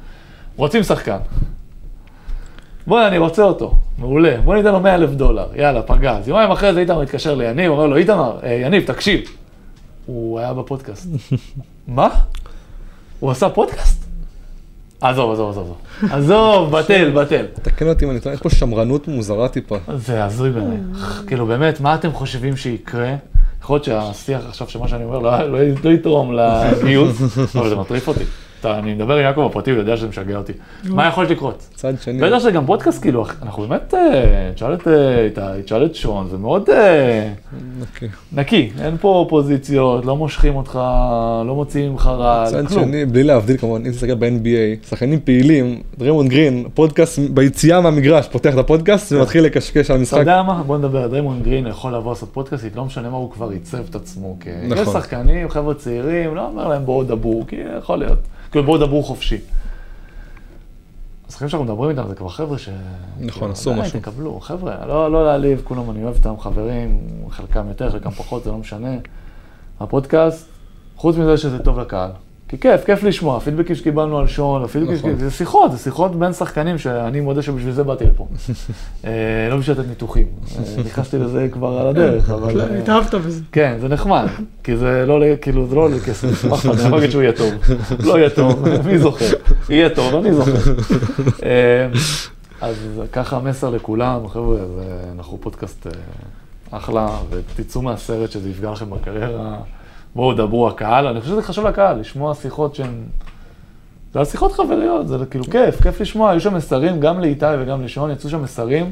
רוצים 0.56 0.84
שחקן. 0.84 1.18
בוא'נה, 2.88 3.08
אני 3.08 3.18
רוצה 3.18 3.44
אותו, 3.44 3.76
מעולה, 3.98 4.38
בוא 4.44 4.56
ניתן 4.56 4.72
לו 4.72 4.80
100 4.80 4.96
אלף 4.96 5.10
דולר, 5.10 5.48
יאללה, 5.56 5.82
פגז. 5.82 6.28
יומיים 6.28 6.52
אחרי 6.52 6.74
זה 6.74 6.80
איתמר 6.80 7.02
מתקשר 7.02 7.36
ליניב, 7.36 7.72
אומר 7.72 7.88
לו, 7.88 7.96
איתמר, 7.96 8.40
אה, 8.44 8.54
יניב, 8.54 8.84
תקשיב. 8.86 9.22
הוא 10.06 10.40
היה 10.40 10.54
בפודקאסט. 10.54 11.08
מה? 11.88 12.10
הוא 13.20 13.32
עשה 13.32 13.50
פודקאסט? 13.50 14.11
עזוב, 15.02 15.32
עזוב, 15.32 15.50
עזוב, 15.50 15.76
עזוב. 16.02 16.14
עזוב, 16.14 16.72
בטל, 16.78 17.12
בטל. 17.22 17.46
תקן 17.62 17.88
אותי 17.88 18.06
אם 18.06 18.12
אני 18.12 18.20
טועה, 18.20 18.36
יש 18.36 18.42
פה 18.42 18.50
שמרנות 18.50 19.08
מוזרה 19.08 19.48
טיפה. 19.48 19.78
זה 19.96 20.26
הזוי 20.26 20.52
בעיניי. 20.52 20.78
כאילו, 21.28 21.46
באמת, 21.46 21.80
מה 21.80 21.96
אתם 21.96 22.12
חושבים 22.12 22.58
שיקרה? 22.58 23.16
יכול 23.62 23.76
להיות 23.76 23.84
שהשיח 23.86 24.42
עכשיו, 24.50 24.70
שמה 24.70 24.88
שאני 24.88 25.04
אומר, 25.04 25.20
לא, 25.20 25.40
לא, 25.48 25.60
לא 25.84 25.90
יתרום 25.90 26.34
לגיוס, 26.34 27.38
אבל 27.56 27.70
זה 27.70 27.76
מטריף 27.76 28.08
אותי. 28.08 28.24
אתה, 28.62 28.80
אני 28.80 28.94
מדבר 28.94 29.14
עם 29.14 29.24
יעקב 29.24 29.48
בפרטי, 29.50 29.72
הוא 29.72 29.80
יודע 29.80 29.98
שזה 29.98 30.08
משגע 30.08 30.38
אותי. 30.38 30.54
מה 30.84 31.08
יכול 31.08 31.26
לקרות? 31.26 31.68
צד 31.76 31.94
שני. 32.02 32.22
בטח 32.22 32.40
שזה 32.40 32.52
גם 32.52 32.66
פודקאסט, 32.66 33.02
כאילו, 33.02 33.26
אנחנו 33.42 33.68
באמת, 33.68 33.94
אה, 33.94 34.52
תשאל 34.56 34.74
את 34.74 34.88
אה, 34.88 35.24
איתי, 35.24 35.42
תשאל 35.66 35.86
את 35.86 35.96
שון, 35.96 36.28
זה 36.30 36.38
מאוד 36.38 36.70
אה, 36.70 37.30
אוקיי. 37.82 38.10
נקי, 38.34 38.72
אין 38.82 38.98
פה 38.98 39.08
אופוזיציות, 39.08 40.06
לא 40.06 40.16
מושכים 40.16 40.56
אותך, 40.56 40.80
לא 41.46 41.56
מוציאים 41.56 41.92
ממך 41.92 42.08
רע, 42.08 42.46
צד 42.48 42.68
כלום. 42.68 42.84
שני, 42.84 43.06
בלי 43.06 43.24
להבדיל 43.24 43.58
כמובן, 43.58 43.86
אם 43.86 43.92
תסתכל 43.92 44.16
ב-NBA, 44.16 44.88
שחקנים 44.90 45.20
פעילים, 45.24 45.82
דרמונד 45.98 46.30
גרין, 46.30 46.66
פודקאסט 46.74 47.20
ביציאה 47.20 47.82
מהמגרש, 47.82 48.28
פותח 48.28 48.54
את 48.54 48.60
הפודקאסט 48.60 49.12
ומתחיל 49.12 49.44
לקשקש 49.44 49.78
על 49.78 49.84
אתה 49.84 49.94
המשחק. 49.94 50.20
יודע 50.20 50.44
מה? 50.44 50.64
בוא 50.64 50.78
נדבר, 50.78 51.08
דריימון 51.08 51.42
גרין 51.44 51.68
יכול 51.68 51.96
לבוא 51.96 52.12
לעשות 52.12 52.30
פודקאסטית, 52.34 52.76
לא 52.76 52.86
משנה 52.86 53.10
מה 53.10 53.18
הוא 53.18 53.32
כבר 53.32 53.50
עיצב 53.50 53.84
את 53.90 53.96
עצמו. 53.96 54.36
כי 54.40 54.50
יש 54.50 54.80
נכון. 54.80 54.94
שחקנים, 54.94 55.50
חבר'ה 55.50 55.74
צעירים, 55.74 56.36
לא 56.36 56.46
אומר 56.46 56.68
להם 56.68 56.86
בואו 56.86 57.04
דברו, 57.04 57.44
כי 57.48 57.56
יכול 57.78 58.00
להיות. 58.00 58.20
כאילו 58.52 58.66
בואו 58.66 58.78
דברו 58.78 59.04
חופשי. 59.04 59.38
השחקנים 61.28 61.50
שאנחנו 61.50 61.66
מדברים 61.66 61.90
איתם 61.90 62.08
זה 62.08 62.16
כבר 62.16 62.30
חבר'ה 62.30 62.58
ש... 62.58 62.70
נכון, 63.20 63.52
עשו 63.52 63.74
משהו. 63.74 64.00
תקבלו, 64.00 64.40
חבר'ה, 64.40 64.86
לא, 64.86 65.12
לא 65.12 65.26
להעליב, 65.26 65.62
כולם 65.64 65.92
אני 65.92 66.04
אוהב 66.04 66.16
אותם, 66.16 66.40
חברים, 66.40 67.08
חלקם 67.30 67.68
יותר, 67.68 67.92
חלקם 67.92 68.12
פחות, 68.12 68.44
זה 68.44 68.52
לא 68.52 68.58
משנה. 68.58 68.96
הפודקאסט, 69.80 70.48
חוץ 70.96 71.16
מזה 71.16 71.38
שזה 71.38 71.60
טוב 71.60 71.80
לקהל. 71.80 72.12
כי 72.52 72.58
כיף, 72.58 72.86
כיף 72.86 73.04
לשמוע, 73.04 73.38
הפידבקים 73.38 73.76
שקיבלנו 73.76 74.20
על 74.20 74.28
שון, 74.28 74.64
הפידבקים 74.64 74.94
נכון. 74.96 75.10
שקיבלנו, 75.10 75.30
זה 75.30 75.38
שיחות, 75.38 75.72
זה 75.72 75.78
שיחות 75.78 76.16
בין 76.16 76.34
שחקנים 76.34 76.78
שאני 76.78 77.20
מודה 77.20 77.42
שבשביל 77.42 77.74
זה 77.74 77.84
באתי 77.84 78.06
לפה. 78.06 78.28
אה, 79.06 79.12
לא 79.50 79.58
בשביל 79.58 79.80
לתת 79.80 79.88
ניתוחים. 79.90 80.26
אה, 80.58 80.84
נכנסתי 80.86 81.18
לזה 81.18 81.48
כבר 81.52 81.78
על 81.80 81.88
הדרך, 81.88 82.30
אבל... 82.30 82.62
אה, 82.62 82.80
התאהבת 82.80 83.16
בזה. 83.16 83.42
כן, 83.52 83.78
זה 83.82 83.88
נחמד, 83.88 84.28
כי 84.64 84.78
זה 84.78 85.04
לא, 85.08 85.20
ל- 85.20 85.36
כאילו, 85.42 85.68
זה 85.68 85.76
לא 85.76 85.82
עולה 85.82 86.00
כסף, 86.00 86.46
אני 86.84 86.92
לא 86.92 86.98
אגיד 86.98 87.10
שהוא 87.12 87.22
יהיה 87.22 87.34
טוב. 87.34 87.54
לא 88.00 88.18
יהיה 88.18 88.30
טוב, 88.30 88.66
מי 88.88 88.98
זוכר? 89.00 89.26
יהיה 89.70 89.90
טוב, 89.90 90.16
אני 90.16 90.34
זוכר. 90.34 90.52
אה, 91.44 91.88
אז 92.62 92.76
ככה 93.12 93.38
המסר 93.38 93.70
לכולם, 93.70 94.28
חבר'ה, 94.28 94.56
זה- 94.58 94.84
אנחנו 95.16 95.38
פודקאסט 95.42 95.88
אה, 95.88 95.92
אחלה, 96.72 97.08
ותצאו 97.30 97.82
מהסרט 97.82 98.32
שזה 98.32 98.50
יפגע 98.50 98.72
לכם 98.72 98.90
בקריירה. 98.90 99.58
בואו, 100.16 100.34
דברו 100.34 100.68
הקהל, 100.68 101.08
אני 101.08 101.22
חושב 101.22 101.32
שזה 101.32 101.42
חשוב 101.42 101.68
לקהל, 101.68 102.00
לשמוע 102.00 102.34
שיחות 102.36 102.76
שהן... 102.76 103.04
זה 104.14 104.20
היה 104.20 104.26
שיחות 104.26 104.52
חבריות, 104.52 105.08
זה 105.08 105.18
כאילו 105.30 105.46
כיף, 105.46 105.82
כיף 105.82 106.02
לשמוע, 106.02 106.32
היו 106.32 106.40
שם 106.40 106.56
מסרים, 106.56 107.00
גם 107.00 107.20
לאיתי 107.20 107.46
וגם 107.60 107.82
לשון, 107.82 108.12
יצאו 108.12 108.30
שם 108.30 108.44
מסרים, 108.44 108.90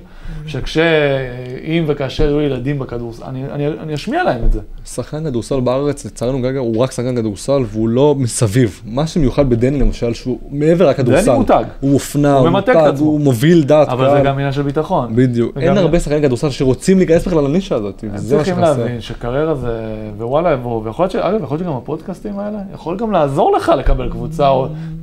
שכשאם 0.47 1.83
וכאשר 1.87 2.23
יהיו 2.23 2.41
ילדים 2.41 2.79
בכדורסל, 2.79 3.23
אני, 3.23 3.45
אני, 3.51 3.67
אני 3.67 3.93
אשמיע 3.93 4.23
להם 4.23 4.45
את 4.45 4.51
זה. 4.51 4.59
שחקן 4.85 5.23
כדורסל 5.23 5.59
בארץ, 5.59 6.05
לצערנו 6.05 6.41
כרגע, 6.41 6.59
הוא 6.59 6.77
רק 6.77 6.91
שחקן 6.91 7.15
כדורסל 7.15 7.61
והוא 7.67 7.89
לא 7.89 8.15
מסביב. 8.17 8.81
מה 8.85 9.07
שמיוחד 9.07 9.49
בדני 9.49 9.79
למשל, 9.79 10.13
שהוא 10.13 10.39
מעבר 10.51 10.89
לכדורסל. 10.89 11.25
דני 11.25 11.37
מותג. 11.37 11.63
הוא 11.79 11.91
מופנע, 11.91 12.33
הוא 12.33 12.49
ממתג. 12.49 12.91
הוא 12.99 13.19
מוביל 13.19 13.63
דעת 13.63 13.89
אבל 13.89 14.17
זה 14.17 14.21
גם 14.23 14.33
עניין 14.33 14.51
של 14.51 14.61
ביטחון. 14.61 15.15
בדיוק. 15.15 15.57
אין 15.57 15.77
הרבה 15.77 15.99
שחקני 15.99 16.21
כדורסל 16.21 16.49
שרוצים 16.49 16.97
להיכנס 16.97 17.27
בכלל 17.27 17.43
לנישה 17.43 17.75
הזאת. 17.75 18.03
וזה 18.13 18.37
מה 18.37 18.43
צריכים 18.43 18.63
שחסר. 18.63 18.79
להבין 18.79 19.01
שקריירה 19.01 19.55
זה, 19.55 19.81
ווואלה, 20.17 20.57
ויכול 20.83 21.07
להיות 21.13 21.61
שגם 21.61 21.73
הפודקאסטים 21.73 22.39
האלה, 22.39 22.59
יכול 22.73 22.97
גם 22.97 23.11
לעזור 23.11 23.51
לך 23.51 23.71
לקבל 23.77 24.09
קבוצה, 24.09 24.49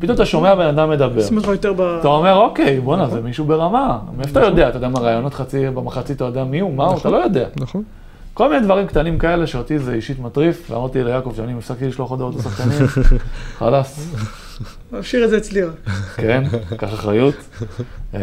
פתאום 0.07 0.15
אתה 0.15 0.27
שומע 0.27 0.55
בן 0.55 0.67
אדם 0.67 0.91
מדבר. 0.91 1.23
שים 1.23 1.37
אותך 1.37 1.49
יותר 1.49 1.73
ב... 1.73 1.81
אתה 1.81 2.09
אומר, 2.09 2.35
אוקיי, 2.37 2.81
בואנה, 2.81 3.09
זה 3.09 3.21
מישהו 3.21 3.45
ברמה. 3.45 3.99
מאיפה 4.17 4.41
אתה 4.41 4.49
יודע? 4.49 4.69
אתה 4.69 4.77
יודע 4.77 4.89
מה 4.89 5.01
רעיונות 5.01 5.35
חצי, 5.35 5.71
במחצית 5.71 6.17
אתה 6.17 6.25
יודע 6.25 6.45
מי 6.45 6.61
הוא, 6.61 6.75
מה 6.75 6.85
הוא, 6.85 6.99
אתה 6.99 7.11
לא 7.11 7.17
יודע. 7.17 7.47
נכון. 7.57 7.83
כל 8.35 8.49
מיני 8.49 8.65
דברים 8.65 8.87
קטנים 8.87 9.19
כאלה 9.19 9.47
שאותי 9.47 9.79
זה 9.79 9.93
אישית 9.93 10.19
מטריף, 10.21 10.71
ואמרתי 10.71 11.05
ליעקב 11.05 11.33
שאני 11.37 11.59
הפסקתי 11.59 11.89
לשלוח 11.89 12.11
הודעות 12.11 12.35
לשחקנים, 12.35 12.87
חלאס, 13.59 14.15
להשאיר 14.93 15.25
את 15.25 15.31
זה 15.31 15.37
אצלי 15.37 15.63
רק. 15.63 15.75
כן, 16.17 16.45
קח 16.77 16.95
אחריות. 16.95 17.35
אה, 18.15 18.21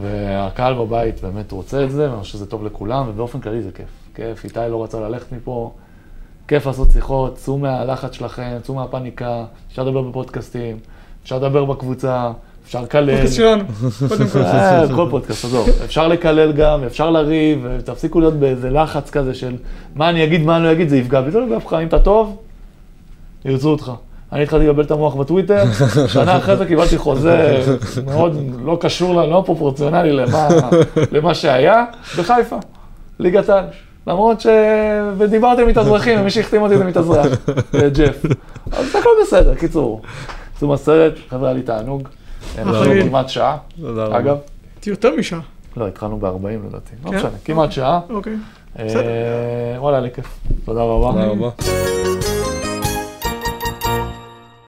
והקהל 0.00 0.74
בבית 0.74 1.20
באמת 1.20 1.52
רוצה 1.52 1.84
את 1.84 1.90
זה, 1.90 2.10
ואני 2.10 2.20
חושב 2.20 2.32
שזה 2.32 2.46
טוב 2.46 2.64
לכולם, 2.64 3.04
ובאופן 3.08 3.40
כללי 3.40 3.62
זה 3.62 3.70
כיף. 3.74 3.88
כיף, 4.14 4.44
איתי 4.44 4.60
לא 4.70 4.84
רצה 4.84 5.00
ללכת 5.00 5.32
מפה, 5.32 5.72
כיף 6.48 6.66
לעשות 6.66 6.90
שיחות, 6.92 7.34
צאו 7.34 7.58
מהלחץ 7.58 8.12
שלכם, 8.12 8.56
צאו 8.62 8.74
מהפאניקה, 8.74 9.44
אפשר 9.70 9.82
לדבר 9.82 10.02
בפודקאסטים, 10.02 10.76
אפשר 11.22 11.36
לדבר 11.36 11.64
בקבוצה, 11.64 12.30
אפשר 12.66 12.82
לקלל. 12.82 13.10
פודקאסט 13.10 13.36
שלנו, 13.36 13.64
קודם 14.08 14.28
כל. 14.32 14.38
אה, 14.44 14.84
כל 14.94 15.06
פודקאסט, 15.10 15.44
עזוב. 15.44 15.68
אפשר 15.84 16.08
לקלל 16.08 16.52
גם, 16.52 16.84
אפשר 16.84 17.10
לריב, 17.10 17.66
ותפסיקו 17.70 18.20
להיות 18.20 18.34
באיזה 18.34 18.70
לחץ 18.70 19.10
כזה 19.10 19.34
של 19.34 19.56
מה 19.94 20.10
אני 20.10 20.24
אגיד, 20.24 20.42
מה 20.42 20.56
אני 20.56 20.64
לא 20.64 20.72
אגיד, 20.72 20.88
זה 20.88 20.96
יפגע 20.96 21.20
בי. 21.20 21.30
זה 21.30 21.38
לא 21.38 21.44
יפגע 21.44 21.58
בך, 21.58 21.72
אם 21.72 21.86
אתה 21.86 21.98
טוב, 21.98 22.36
ירצו 23.44 23.70
אותך. 23.70 23.92
אני 24.32 24.42
התחלתי 24.42 24.64
לבלבל 24.64 24.84
את 24.84 24.90
המוח 24.90 25.14
בטוויטר, 25.14 25.64
שנה 26.06 26.36
אחרי 26.36 26.56
זה 26.56 26.66
קיבלתי 26.66 26.98
חוזה 26.98 27.62
מאוד 28.04 28.36
לא 28.64 28.78
קשור, 28.80 29.22
לא 29.22 29.42
פרופורציונלי 29.46 30.12
למה, 30.12 30.48
למה 31.12 31.34
שהיה, 31.34 31.84
בחיפה, 32.18 32.56
ליגת 33.18 33.48
העל. 33.48 33.64
למרות 34.06 34.40
ש... 34.40 34.46
ודיברתי 35.18 35.62
עם 35.62 35.68
מתאזרחים, 35.68 36.20
ומי 36.20 36.30
שהחתים 36.30 36.62
אותי 36.62 36.78
זה 36.78 36.84
מתאזרח, 36.84 37.26
זה 37.72 37.90
ג'ף. 37.94 38.24
אז 38.72 38.96
הכל 38.96 39.10
בסדר, 39.22 39.54
קיצור. 39.54 40.02
סיום 40.58 40.72
הסרט, 40.72 41.12
חבר'ה, 41.30 41.48
היה 41.48 41.56
לי 41.56 41.62
תענוג. 41.62 42.08
עשו 42.58 42.90
גיל. 42.90 43.08
כמעט 43.08 43.28
שעה, 43.28 43.56
תודה 43.80 44.04
רבה. 44.04 44.18
אגב. 44.18 44.36
יותר 44.86 45.16
משעה. 45.18 45.40
לא, 45.76 45.88
התחלנו 45.88 46.18
ב-40 46.18 46.66
לדעתי, 46.68 46.92
לא 47.04 47.10
כן? 47.10 47.16
משנה, 47.16 47.30
כמעט 47.44 47.72
שעה. 47.72 48.00
אוקיי. 48.10 48.32
אה, 48.78 48.84
וואלה, 49.78 49.96
היה 49.96 50.06
לי 50.06 50.10
כיף. 50.14 50.38
תודה 50.64 50.82
רבה. 50.82 51.12
תודה 51.12 51.26
רבה. 51.26 52.17